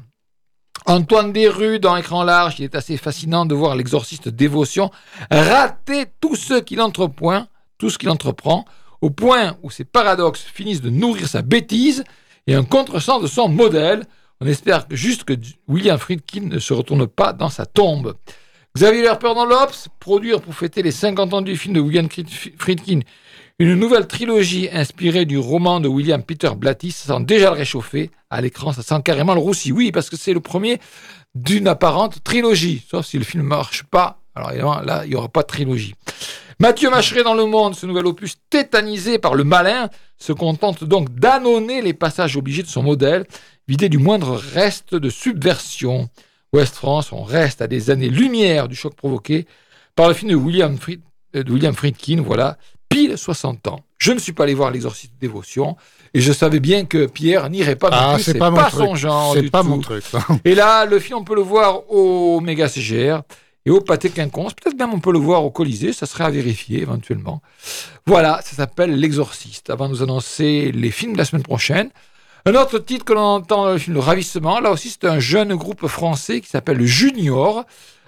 Antoine 0.88 1.34
Desrues, 1.34 1.80
dans 1.80 1.96
Écran 1.96 2.24
large, 2.24 2.56
il 2.58 2.64
est 2.64 2.74
assez 2.74 2.98
fascinant 2.98 3.46
de 3.46 3.54
voir 3.54 3.76
l'exorciste 3.76 4.28
dévotion 4.28 4.90
rater 5.30 6.06
tout 6.20 6.36
ce 6.36 6.56
qu'il 6.56 6.82
entreprend, 6.82 7.46
tout 7.78 7.92
ce 7.92 8.00
qu'il 8.00 8.10
entreprend, 8.10 8.66
au 9.02 9.12
point 9.12 9.56
où 9.62 9.70
ses 9.70 9.86
paradoxes 9.86 10.46
finissent 10.52 10.82
de 10.82 10.90
nourrir 10.90 11.28
sa 11.28 11.44
bêtise 11.44 12.04
et 12.48 12.56
un 12.56 12.64
contresens 12.64 13.22
de 13.22 13.28
son 13.28 13.50
modèle. 13.50 14.08
On 14.42 14.48
espère 14.48 14.86
juste 14.90 15.24
que 15.24 15.34
William 15.68 15.98
Friedkin 15.98 16.42
ne 16.46 16.60
se 16.60 16.74
retourne 16.74 17.08
pas 17.08 17.34
dans 17.34 17.50
sa 17.50 17.66
tombe. 17.66 18.16
Xavier 18.76 19.02
Lerper 19.02 19.34
dans 19.36 19.46
l'Obs, 19.46 19.90
produire 20.00 20.42
pour 20.42 20.54
fêter 20.54 20.82
les 20.82 20.92
50 20.92 21.34
ans 21.34 21.42
du 21.42 21.58
film 21.58 21.74
de 21.74 21.80
William 21.80 22.08
Friedkin 22.58 23.02
une 23.60 23.76
nouvelle 23.76 24.08
trilogie 24.08 24.70
inspirée 24.72 25.26
du 25.26 25.38
roman 25.38 25.82
de 25.82 25.90
William 25.90 26.24
Peter 26.24 26.52
Blatty, 26.56 26.92
ça 26.92 27.14
sent 27.14 27.24
déjà 27.26 27.50
le 27.50 27.58
réchauffer. 27.58 28.10
À 28.30 28.40
l'écran, 28.40 28.72
ça 28.72 28.82
sent 28.82 29.02
carrément 29.04 29.34
le 29.34 29.42
roussi. 29.42 29.74
Oui, 29.74 29.92
parce 29.92 30.10
que 30.10 30.16
c'est 30.16 30.32
le 30.32 30.40
premier 30.40 30.80
d'une 31.36 31.68
apparente 31.68 32.24
trilogie. 32.24 32.86
Sauf 32.90 33.06
si 33.06 33.18
le 33.18 33.26
film 33.26 33.44
ne 33.44 33.50
marche 33.50 33.84
pas. 33.84 34.22
Alors 34.34 34.52
évidemment, 34.52 34.80
là, 34.80 35.04
il 35.04 35.10
n'y 35.10 35.16
aura 35.16 35.28
pas 35.28 35.42
de 35.42 35.48
trilogie. 35.48 35.94
Mathieu 36.62 36.90
Macheret 36.90 37.24
dans 37.24 37.36
Le 37.36 37.46
Monde, 37.46 37.74
ce 37.76 37.86
nouvel 37.86 38.06
opus 38.06 38.36
tétanisé 38.50 39.18
par 39.18 39.34
le 39.34 39.46
malin, 39.46 39.90
se 40.18 40.34
contente 40.34 40.84
donc 40.84 41.10
d'annoncer 41.16 41.82
les 41.82 41.94
passages 41.94 42.36
obligés 42.36 42.64
de 42.64 42.68
son 42.68 42.84
modèle, 42.84 43.26
vidé 43.68 43.88
du 43.88 43.98
moindre 43.98 44.36
reste 44.54 44.94
de 44.94 45.10
subversion. 45.10 46.10
Ouest 46.52 46.76
France, 46.76 47.14
on 47.14 47.24
reste 47.24 47.62
à 47.62 47.68
des 47.68 47.92
années-lumière 47.92 48.68
du 48.68 48.76
choc 48.76 48.94
provoqué 48.96 49.46
par 49.96 50.10
le 50.10 50.14
film 50.14 50.32
de 50.32 50.36
William, 50.36 50.78
Fried, 50.78 51.00
euh, 51.36 51.44
de 51.44 51.52
William 51.52 51.74
Friedkin, 51.74 52.22
voilà, 52.22 52.58
pile 52.90 53.18
60 53.18 53.68
ans. 53.68 53.80
Je 53.98 54.12
ne 54.12 54.20
suis 54.20 54.34
pas 54.34 54.44
allé 54.44 54.54
voir 54.54 54.72
l'exorciste 54.72 55.14
de 55.14 55.20
dévotion 55.20 55.78
et 56.14 56.20
je 56.20 56.34
savais 56.34 56.60
bien 56.60 56.86
que 56.86 57.06
Pierre 57.06 57.50
n'irait 57.50 57.76
pas 57.78 57.90
non 57.90 57.98
Ah, 58.00 58.14
plus, 58.16 58.24
c'est 58.24 58.34
pas 58.38 58.52
pas, 58.52 58.64
mon 58.64 58.70
son 58.70 58.86
truc. 58.88 58.96
genre 58.98 59.34
C'est 59.34 59.50
pas 59.50 59.62
tout. 59.62 59.68
mon 59.70 59.80
truc, 59.80 60.04
ça. 60.04 60.26
Et 60.44 60.56
là, 60.56 60.84
le 60.86 61.00
film, 61.00 61.20
on 61.20 61.24
peut 61.24 61.36
le 61.36 61.42
voir 61.42 61.90
au 61.90 62.42
Méga 62.42 62.68
CGR 62.68 63.22
et 63.70 63.72
au 63.72 63.82
Pâté 63.82 64.10
Quinconce. 64.10 64.54
Peut-être 64.54 64.78
même 64.78 64.94
on 64.94 65.00
peut 65.00 65.12
le 65.12 65.20
voir 65.20 65.46
au 65.46 65.52
Colisée, 65.52 65.94
ça 65.94 66.06
serait 66.06 66.24
à 66.24 66.30
vérifier 66.30 66.82
éventuellement. 66.82 67.42
Voilà, 68.06 68.42
ça 68.44 68.56
s'appelle 68.56 69.00
L'Exorciste. 69.00 69.70
Avant 69.70 69.88
de 69.88 69.94
nous 69.94 70.04
annoncer 70.04 70.72
les 70.74 70.92
films 70.92 71.14
de 71.14 71.20
la 71.20 71.26
semaine 71.26 71.44
prochaine, 71.44 71.92
un 72.46 72.56
autre 72.56 72.80
titre 72.80 73.06
que 73.06 73.14
l'on 73.14 73.22
entend 73.22 73.66
dans 73.66 73.74
le 73.74 73.78
film 73.78 73.94
Le 73.94 74.02
Ravissement, 74.02 74.60
là 74.60 74.72
aussi 74.72 74.90
c'est 74.90 75.06
un 75.06 75.20
jeune 75.20 75.54
groupe 75.56 75.86
français 75.88 76.42
qui 76.42 76.50
s'appelle 76.50 76.84
Junior. 76.84 77.66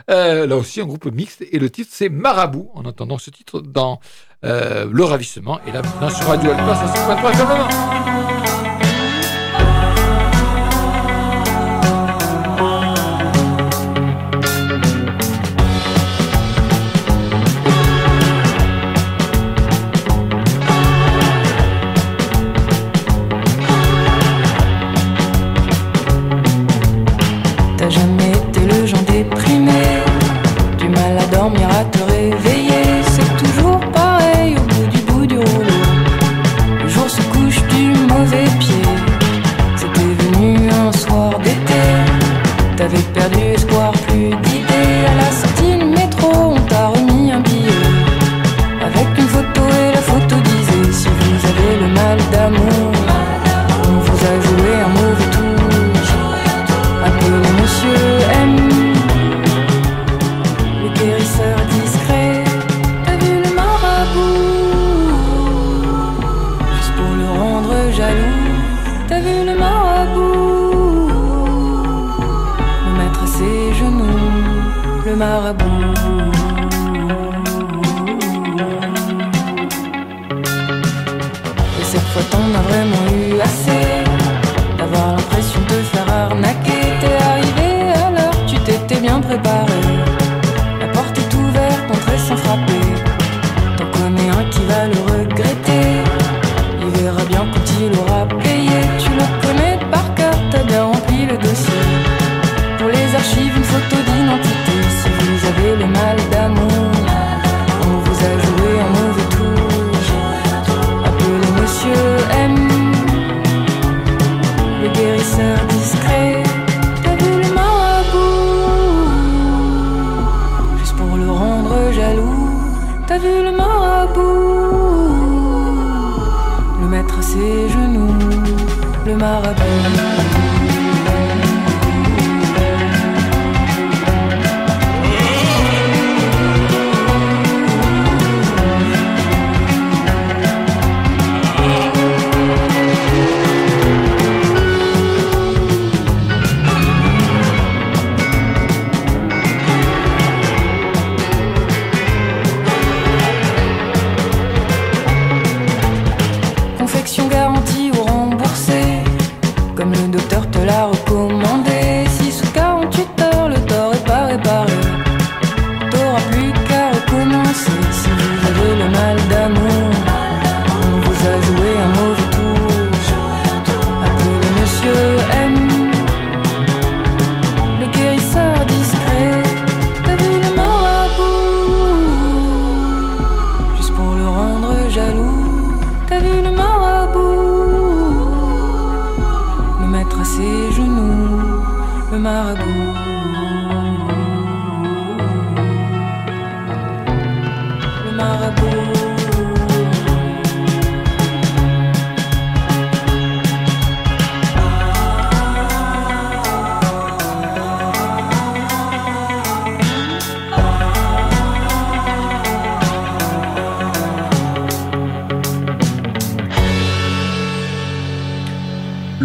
Euh, 0.09 0.47
là 0.47 0.57
aussi 0.57 0.82
un 0.82 0.86
groupe 0.86 1.05
mixte 1.05 1.45
et 1.51 1.59
le 1.59 1.70
titre 1.70 1.91
c'est 1.93 2.09
Marabout. 2.09 2.72
En 2.74 2.86
entendant 2.86 3.20
ce 3.20 3.30
titre 3.30 3.62
dans 3.62 3.99
euh, 4.43 4.88
Le 4.91 5.03
Ravissement 5.03 5.59
et 5.68 5.72
là 5.72 5.84
maintenant 5.84 6.09
sur 6.09 6.26
Radio 6.26 6.49
Alpha 6.49 6.76
153 6.88 7.32
FM. 7.32 8.70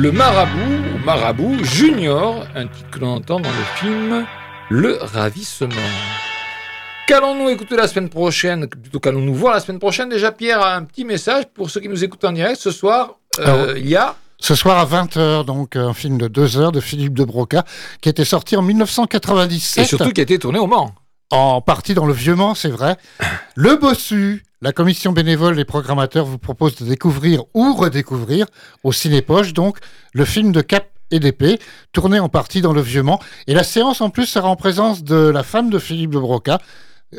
Le 0.07 0.13
marabout, 0.13 0.85
ou 0.95 1.05
marabout 1.05 1.65
junior, 1.65 2.47
un 2.55 2.69
titre 2.69 2.91
que 2.93 3.01
l'on 3.01 3.17
entend 3.17 3.41
dans 3.41 3.51
le 3.51 3.65
film 3.75 4.25
Le 4.69 4.99
Ravissement. 5.03 5.75
Qu'allons-nous 7.09 7.49
écouter 7.49 7.75
la 7.75 7.89
semaine 7.89 8.09
prochaine? 8.09 8.69
Plutôt 8.69 9.01
qu'allons-nous 9.01 9.35
voir 9.35 9.55
la 9.55 9.59
semaine 9.59 9.81
prochaine? 9.81 10.09
Déjà, 10.09 10.31
Pierre 10.31 10.61
a 10.61 10.77
un 10.77 10.85
petit 10.85 11.05
message 11.05 11.47
pour 11.53 11.71
ceux 11.71 11.81
qui 11.81 11.89
nous 11.89 12.05
écoutent 12.05 12.25
en 12.25 12.31
direct. 12.31 12.61
Ce 12.61 12.71
soir, 12.71 13.17
euh, 13.41 13.45
Alors, 13.45 13.77
il 13.77 13.89
y 13.89 13.97
a 13.97 14.15
Ce 14.39 14.55
soir 14.55 14.79
à 14.79 14.87
20h, 14.87 15.45
donc 15.45 15.75
un 15.75 15.93
film 15.93 16.19
de 16.19 16.29
2 16.29 16.57
heures 16.57 16.71
de 16.71 16.81
Philippe 16.81 17.15
de 17.15 17.25
Broca 17.25 17.65
qui 18.01 18.09
était 18.09 18.25
sorti 18.25 18.57
en 18.57 18.63
1997. 18.63 19.83
Et 19.83 19.89
surtout 19.89 20.13
qui 20.13 20.21
a 20.21 20.23
été 20.23 20.39
tourné 20.39 20.61
au 20.61 20.69
Mans. 20.69 20.95
En 21.33 21.61
partie 21.61 21.95
dans 21.95 22.07
le 22.07 22.13
vieux 22.13 22.37
Mans, 22.37 22.55
c'est 22.55 22.69
vrai. 22.69 22.97
Le 23.57 23.75
Bossu, 23.75 24.45
la 24.63 24.73
commission 24.73 25.13
bénévole 25.13 25.57
des 25.57 25.65
programmateurs 25.65 26.25
vous 26.25 26.39
propose 26.39 26.77
de 26.77 26.85
découvrir 26.87 27.45
ou 27.55 27.75
redécouvrir 27.75 28.47
au 28.85 28.93
Cinépoche, 28.93 29.53
donc, 29.53 29.79
le 30.13 30.25
film 30.25 30.53
de 30.53 30.61
Cap 30.61 30.89
et 31.11 31.21
d'épée, 31.21 31.59
tourné 31.93 32.19
en 32.19 32.29
partie 32.29 32.63
dans 32.63 32.73
le 32.73 32.81
vieux 32.81 33.03
Mans. 33.03 33.21
Et 33.47 33.55
la 33.55 33.65
séance, 33.65 34.01
en 34.01 34.11
plus, 34.11 34.27
sera 34.27 34.49
en 34.49 34.57
présence 34.57 35.05
de 35.05 35.29
la 35.29 35.43
femme 35.43 35.71
de 35.71 35.79
Philippe 35.79 36.11
de 36.11 36.19
Broca, 36.19 36.59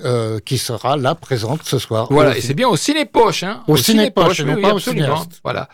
euh, 0.03 0.39
qui 0.39 0.57
sera 0.57 0.97
là 0.97 1.15
présente 1.15 1.63
ce 1.63 1.79
soir. 1.79 2.07
Voilà, 2.09 2.35
et 2.37 2.41
c'est 2.41 2.53
bien 2.53 2.67
au 2.67 2.75
Cinépoche. 2.75 3.43
Hein, 3.43 3.63
Au 3.67 3.77
Cinépoche, 3.77 4.41
et 4.41 4.43
non 4.43 4.55
oui, 4.55 4.61
pas 4.61 4.73
au 4.73 4.79
cinéaste. 4.79 5.39
Voilà. 5.43 5.69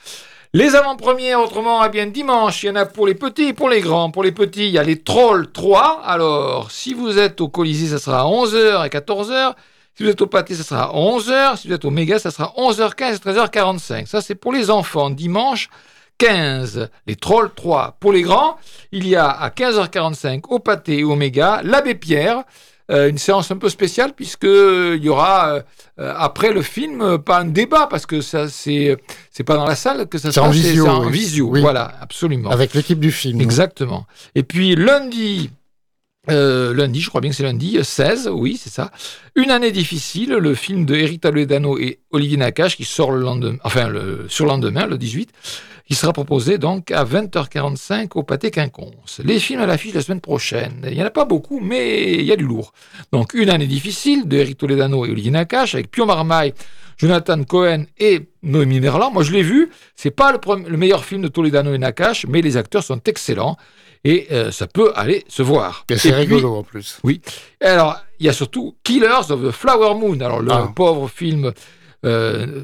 Les 0.54 0.76
avant-premières, 0.76 1.40
autrement, 1.40 1.84
eh 1.84 1.90
bien, 1.90 2.06
dimanche, 2.06 2.62
il 2.62 2.68
y 2.68 2.70
en 2.70 2.76
a 2.76 2.86
pour 2.86 3.08
les 3.08 3.16
petits 3.16 3.48
et 3.48 3.54
pour 3.54 3.70
les 3.70 3.82
grands. 3.82 4.12
Pour 4.12 4.24
les 4.24 4.32
petits, 4.32 4.68
il 4.68 4.72
y 4.72 4.78
a 4.78 4.84
les 4.84 5.00
Trolls 5.02 5.52
3. 5.52 6.04
Alors, 6.06 6.70
si 6.70 6.94
vous 6.94 7.18
êtes 7.18 7.42
au 7.42 7.48
Colisée, 7.48 7.88
ça 7.88 7.98
sera 7.98 8.22
à 8.22 8.26
11h 8.26 8.86
et 8.86 8.90
14h. 8.90 9.56
Si 9.96 10.04
vous 10.04 10.10
êtes 10.10 10.22
au 10.22 10.28
Pâté, 10.28 10.56
ça 10.56 10.64
sera 10.64 10.86
à 10.86 10.94
11h. 10.94 11.58
Si 11.58 11.68
vous 11.68 11.74
êtes 11.74 11.86
au 11.86 11.92
Méga, 11.92 12.18
ça 12.20 12.32
sera 12.32 12.54
11h15 12.58 13.14
et 13.16 13.18
13h45. 13.18 14.06
Ça, 14.08 14.22
c'est 14.22 14.36
pour 14.36 14.52
les 14.52 14.70
enfants. 14.72 15.10
Dimanche 15.12 15.70
15, 16.18 16.90
les 17.08 17.16
Trolls 17.16 17.52
3. 17.56 17.98
Pour 18.00 18.12
les 18.14 18.22
grands, 18.22 18.58
il 18.92 19.08
y 19.08 19.16
a 19.16 19.30
à 19.30 19.50
15h45 19.50 20.42
au 20.50 20.60
Pâté 20.60 21.00
et 21.00 21.04
au 21.04 21.16
Méga, 21.16 21.62
l'Abbé 21.64 21.96
Pierre. 21.96 22.44
Euh, 22.92 23.10
une 23.10 23.18
séance 23.18 23.50
un 23.50 23.56
peu 23.56 23.70
spéciale 23.70 24.12
puisque 24.14 24.44
euh, 24.44 24.96
il 24.98 25.06
y 25.06 25.10
aura 25.10 25.54
euh, 26.00 26.14
après 26.18 26.52
le 26.52 26.62
film 26.62 27.18
pas 27.18 27.40
un 27.40 27.46
débat 27.46 27.88
parce 27.90 28.06
que 28.06 28.20
ça 28.20 28.50
c'est 28.50 28.98
c'est 29.32 29.46
pas 29.46 29.56
dans 29.56 29.66
la 29.66 29.76
salle 29.78 30.06
que 30.10 30.18
ça 30.18 30.28
C'est 30.34 30.36
se 30.36 30.40
en 30.42 30.48
passe, 30.48 30.56
c'est- 30.58 30.62
visio, 30.64 30.84
c'est 30.84 30.90
en 30.92 31.06
oui. 31.06 31.12
visio 31.14 31.48
Oui. 31.48 31.62
voilà 31.62 31.94
absolument 32.02 32.50
Avec 32.50 32.74
l'équipe 32.74 33.00
du 33.00 33.14
film. 33.14 33.40
Exactement. 33.40 34.06
Et 34.36 34.44
puis 34.44 34.76
lundi, 34.76 35.50
euh, 36.30 36.74
lundi, 36.74 37.02
je 37.02 37.10
crois 37.10 37.20
bien 37.20 37.32
que 37.32 37.36
c'est 37.36 37.44
lundi, 37.44 37.78
euh, 37.78 37.84
16, 37.84 38.30
oui, 38.32 38.58
c'est 38.62 38.70
ça. 38.70 38.92
Une 39.36 39.52
année 39.52 39.72
difficile, 39.72 40.32
le 40.32 40.56
film 40.56 40.86
de 40.86 40.96
Eric 40.96 41.20
Toledano 41.22 41.78
et 41.78 42.00
Olivier 42.12 42.38
Nakache 42.38 42.78
qui 42.78 42.86
sort 42.86 43.12
le 43.12 43.20
lendemain, 43.20 43.58
enfin 43.66 43.90
le 43.90 44.28
surlendemain, 44.30 44.86
le 44.86 44.98
18, 44.98 45.32
qui 45.86 45.96
sera 45.96 46.14
proposé 46.14 46.58
donc 46.58 46.92
à 46.92 47.04
20h45 47.04 48.12
au 48.16 48.24
Pâté 48.24 48.52
Quinconce. 48.52 49.20
Les 49.26 49.38
films 49.38 49.60
à 49.60 49.66
l'affiche 49.66 49.94
la 49.94 50.02
semaine 50.02 50.22
prochaine. 50.22 50.86
Il 50.88 50.96
n'y 50.96 51.04
en 51.04 51.08
a 51.08 51.12
pas 51.12 51.26
beaucoup, 51.26 51.60
mais 51.60 52.14
il 52.14 52.24
y 52.24 52.32
a 52.32 52.38
du 52.38 52.46
lourd. 52.46 52.72
Donc 53.12 53.34
Une 53.34 53.50
année 53.50 53.68
difficile 53.68 54.26
de 54.26 54.38
Eric 54.38 54.58
Toledano 54.58 55.06
et 55.06 55.10
Olivier 55.10 55.32
Nakache 55.32 55.76
avec 55.76 55.92
Pio 55.92 56.06
Marmaille, 56.06 56.54
Jonathan 56.98 57.44
Cohen 57.44 57.84
et 57.98 58.22
Noémie 58.44 58.80
Merlan. 58.80 59.12
Moi, 59.12 59.24
je 59.24 59.34
l'ai 59.34 59.44
vu. 59.44 59.72
C'est 59.98 60.12
pas 60.12 60.32
le, 60.32 60.40
le 60.70 60.78
meilleur 60.78 61.04
film 61.04 61.22
de 61.22 61.28
Toledano 61.28 61.74
et 61.74 61.80
Nakache, 61.80 62.26
mais 62.30 62.42
les 62.42 62.56
acteurs 62.56 62.84
sont 62.84 63.02
excellents 63.04 63.58
et 64.04 64.28
euh, 64.32 64.52
ça 64.52 64.68
peut 64.68 64.92
aller 64.96 65.24
se 65.28 65.42
voir. 65.42 65.86
Et 65.90 65.98
c'est 65.98 66.14
rigolo 66.14 66.56
en 66.56 66.64
plus. 66.64 67.00
Oui. 67.04 67.22
Et 67.62 67.66
alors, 67.66 67.98
il 68.20 68.26
y 68.26 68.30
a 68.30 68.34
surtout 68.34 68.76
Killers 68.84 69.30
of 69.32 69.42
the 69.44 69.52
Flower 69.52 69.96
Moon. 69.96 70.20
Alors, 70.22 70.42
le 70.42 70.52
Ah. 70.52 70.72
pauvre 70.76 71.08
film. 71.10 71.54
Euh, 72.06 72.62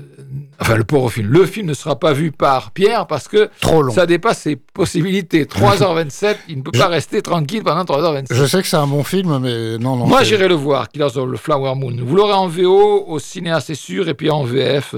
enfin, 0.60 0.76
le 0.76 0.84
pauvre 0.84 1.10
film. 1.12 1.28
Le 1.30 1.46
film 1.46 1.68
ne 1.68 1.74
sera 1.74 1.98
pas 1.98 2.14
vu 2.14 2.32
par 2.32 2.72
Pierre 2.72 3.08
parce 3.08 3.28
que 3.28 3.50
ça 3.94 4.06
dépasse 4.06 4.40
ses 4.42 4.56
possibilités. 4.56 5.46
3h27, 5.46 6.36
il 6.50 6.58
ne 6.58 6.62
peut 6.62 6.72
pas 6.72 6.88
rester 6.88 7.22
tranquille 7.22 7.64
pendant 7.64 7.84
3h27. 7.84 8.26
Je 8.34 8.46
sais 8.46 8.62
que 8.62 8.68
c'est 8.68 8.78
un 8.78 8.88
bon 8.88 9.04
film, 9.04 9.40
mais 9.40 9.78
non, 9.78 9.96
non. 9.96 10.08
Moi, 10.08 10.24
j'irai 10.24 10.48
le 10.48 10.56
voir, 10.56 10.90
Killers 10.90 11.16
of 11.18 11.32
the 11.34 11.38
Flower 11.38 11.76
Moon. 11.76 11.96
Vous 12.04 12.16
l'aurez 12.16 12.34
en 12.34 12.48
VO, 12.48 13.06
au 13.08 13.20
cinéa, 13.20 13.60
c'est 13.62 13.76
sûr, 13.76 14.10
et 14.10 14.14
puis 14.14 14.30
en 14.30 14.44
VF, 14.44 14.96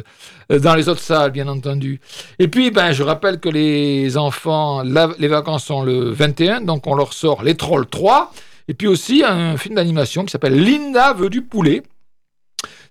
euh, 0.51 0.59
dans 0.59 0.75
les 0.75 0.89
autres 0.89 1.01
salles, 1.01 1.31
bien 1.31 1.47
entendu. 1.47 1.99
Et 2.39 2.47
puis, 2.47 2.71
ben, 2.71 2.91
je 2.93 3.03
rappelle 3.03 3.39
que 3.39 3.49
les 3.49 4.17
enfants, 4.17 4.81
la- 4.83 5.11
les 5.19 5.27
vacances 5.27 5.65
sont 5.65 5.83
le 5.83 6.09
21, 6.11 6.61
donc 6.61 6.87
on 6.87 6.95
leur 6.95 7.13
sort 7.13 7.43
Les 7.43 7.55
Trolls 7.55 7.85
3, 7.85 8.31
et 8.67 8.73
puis 8.73 8.87
aussi 8.87 9.23
un 9.23 9.57
film 9.57 9.75
d'animation 9.75 10.23
qui 10.25 10.31
s'appelle 10.31 10.55
Linda 10.63 11.13
veut 11.13 11.29
du 11.29 11.41
poulet. 11.41 11.83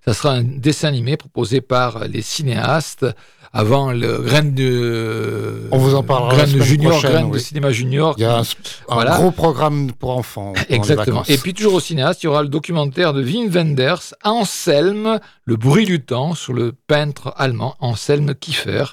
Ça 0.05 0.13
sera 0.13 0.33
un 0.33 0.43
dessin 0.43 0.87
animé 0.87 1.15
proposé 1.15 1.61
par 1.61 2.07
les 2.07 2.23
cinéastes 2.23 3.05
avant 3.53 3.91
le 3.91 4.19
Graine 4.19 4.53
de. 4.53 5.67
On 5.71 5.77
vous 5.77 5.95
en 5.95 6.03
parlera 6.03 6.31
la 6.31 6.43
Graine 6.45 6.57
de 6.57 6.63
Junior, 6.63 7.01
Graine 7.01 7.31
de 7.31 7.37
cinéma 7.37 7.71
Junior. 7.71 8.13
Il 8.17 8.21
y 8.21 8.25
a 8.25 8.37
un, 8.37 8.41
un 8.41 8.45
Voilà. 8.89 9.17
gros 9.17 9.31
programme 9.31 9.91
pour 9.91 10.11
enfants. 10.17 10.53
Exactement. 10.69 11.23
Et 11.27 11.37
puis 11.37 11.53
toujours 11.53 11.73
au 11.73 11.79
cinéaste, 11.79 12.23
il 12.23 12.27
y 12.27 12.29
aura 12.29 12.43
le 12.43 12.47
documentaire 12.49 13.13
de 13.13 13.21
Wim 13.23 13.49
Wenders, 13.49 14.13
Anselme, 14.23 15.19
le 15.45 15.55
bruit 15.57 15.85
du 15.85 16.01
temps, 16.03 16.33
sur 16.33 16.53
le 16.53 16.71
peintre 16.87 17.33
allemand 17.37 17.75
Anselme 17.79 18.33
Kiefer. 18.35 18.85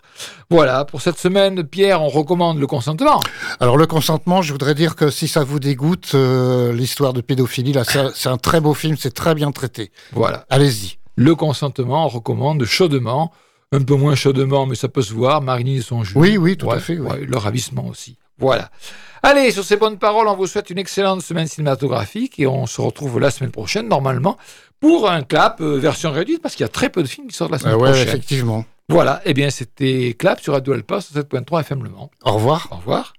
Voilà, 0.51 0.85
pour 0.85 1.03
cette 1.03 1.19
semaine, 1.19 1.63
Pierre, 1.63 2.03
on 2.03 2.09
recommande 2.09 2.59
le 2.59 2.67
consentement. 2.67 3.21
Alors 3.61 3.77
le 3.77 3.87
consentement, 3.87 4.43
je 4.43 4.53
voudrais 4.53 4.75
dire 4.75 4.97
que 4.97 5.11
si 5.11 5.29
ça 5.29 5.45
vous 5.45 5.61
dégoûte, 5.61 6.13
euh, 6.15 6.73
l'histoire 6.73 7.13
de 7.13 7.21
pédophilie, 7.21 7.73
là, 7.73 7.83
c'est 7.85 8.29
un 8.29 8.39
très 8.39 8.61
beau 8.61 8.75
film, 8.75 8.97
c'est 8.99 9.15
très 9.15 9.35
bien 9.35 9.53
traité. 9.53 9.93
Voilà. 10.13 10.47
Allez-y. 10.51 10.99
Le 11.17 11.35
consentement, 11.35 12.07
on 12.07 12.09
recommande 12.09 12.65
chaudement, 12.65 13.33
un 13.73 13.83
peu 13.83 13.95
moins 13.95 14.14
chaudement, 14.14 14.66
mais 14.66 14.75
ça 14.75 14.89
peut 14.89 15.03
se 15.03 15.12
voir, 15.12 15.43
Marigny 15.43 15.79
et 15.79 15.83
son 15.83 16.05
jeu. 16.05 16.14
Oui, 16.16 16.37
oui, 16.37 16.57
tout 16.57 16.71
à 16.71 16.79
fait. 16.79 16.95
Le 16.95 17.37
ravissement 17.37 17.87
aussi. 17.87 18.16
Voilà. 18.39 18.71
Allez, 19.23 19.51
sur 19.51 19.64
ces 19.64 19.77
bonnes 19.77 19.99
paroles, 19.99 20.29
on 20.29 20.37
vous 20.37 20.47
souhaite 20.47 20.71
une 20.71 20.79
excellente 20.79 21.23
semaine 21.23 21.49
cinématographique 21.49 22.39
et 22.39 22.47
on 22.47 22.66
se 22.66 22.81
retrouve 22.81 23.19
la 23.19 23.31
semaine 23.31 23.51
prochaine, 23.51 23.89
normalement, 23.89 24.39
pour 24.81 25.11
un 25.11 25.23
clap 25.23 25.61
euh, 25.61 25.77
version 25.79 26.12
réduite, 26.12 26.41
parce 26.41 26.55
qu'il 26.55 26.62
y 26.62 26.66
a 26.66 26.71
très 26.71 26.89
peu 26.89 27.03
de 27.03 27.09
films 27.09 27.27
qui 27.27 27.37
sortent 27.37 27.51
la 27.51 27.59
semaine 27.59 27.75
euh, 27.75 27.79
prochaine. 27.79 28.09
effectivement. 28.09 28.64
Voilà, 28.89 29.21
eh 29.25 29.35
bien, 29.35 29.51
c'était 29.51 30.14
clap 30.19 30.41
sur 30.41 30.55
Radio 30.55 30.73
Alpa, 30.73 30.99
7.3 30.99 31.61
FM 31.61 31.83
Le 31.83 31.91
Au 31.91 32.33
revoir. 32.33 32.69
Au 32.71 32.77
revoir. 32.77 33.12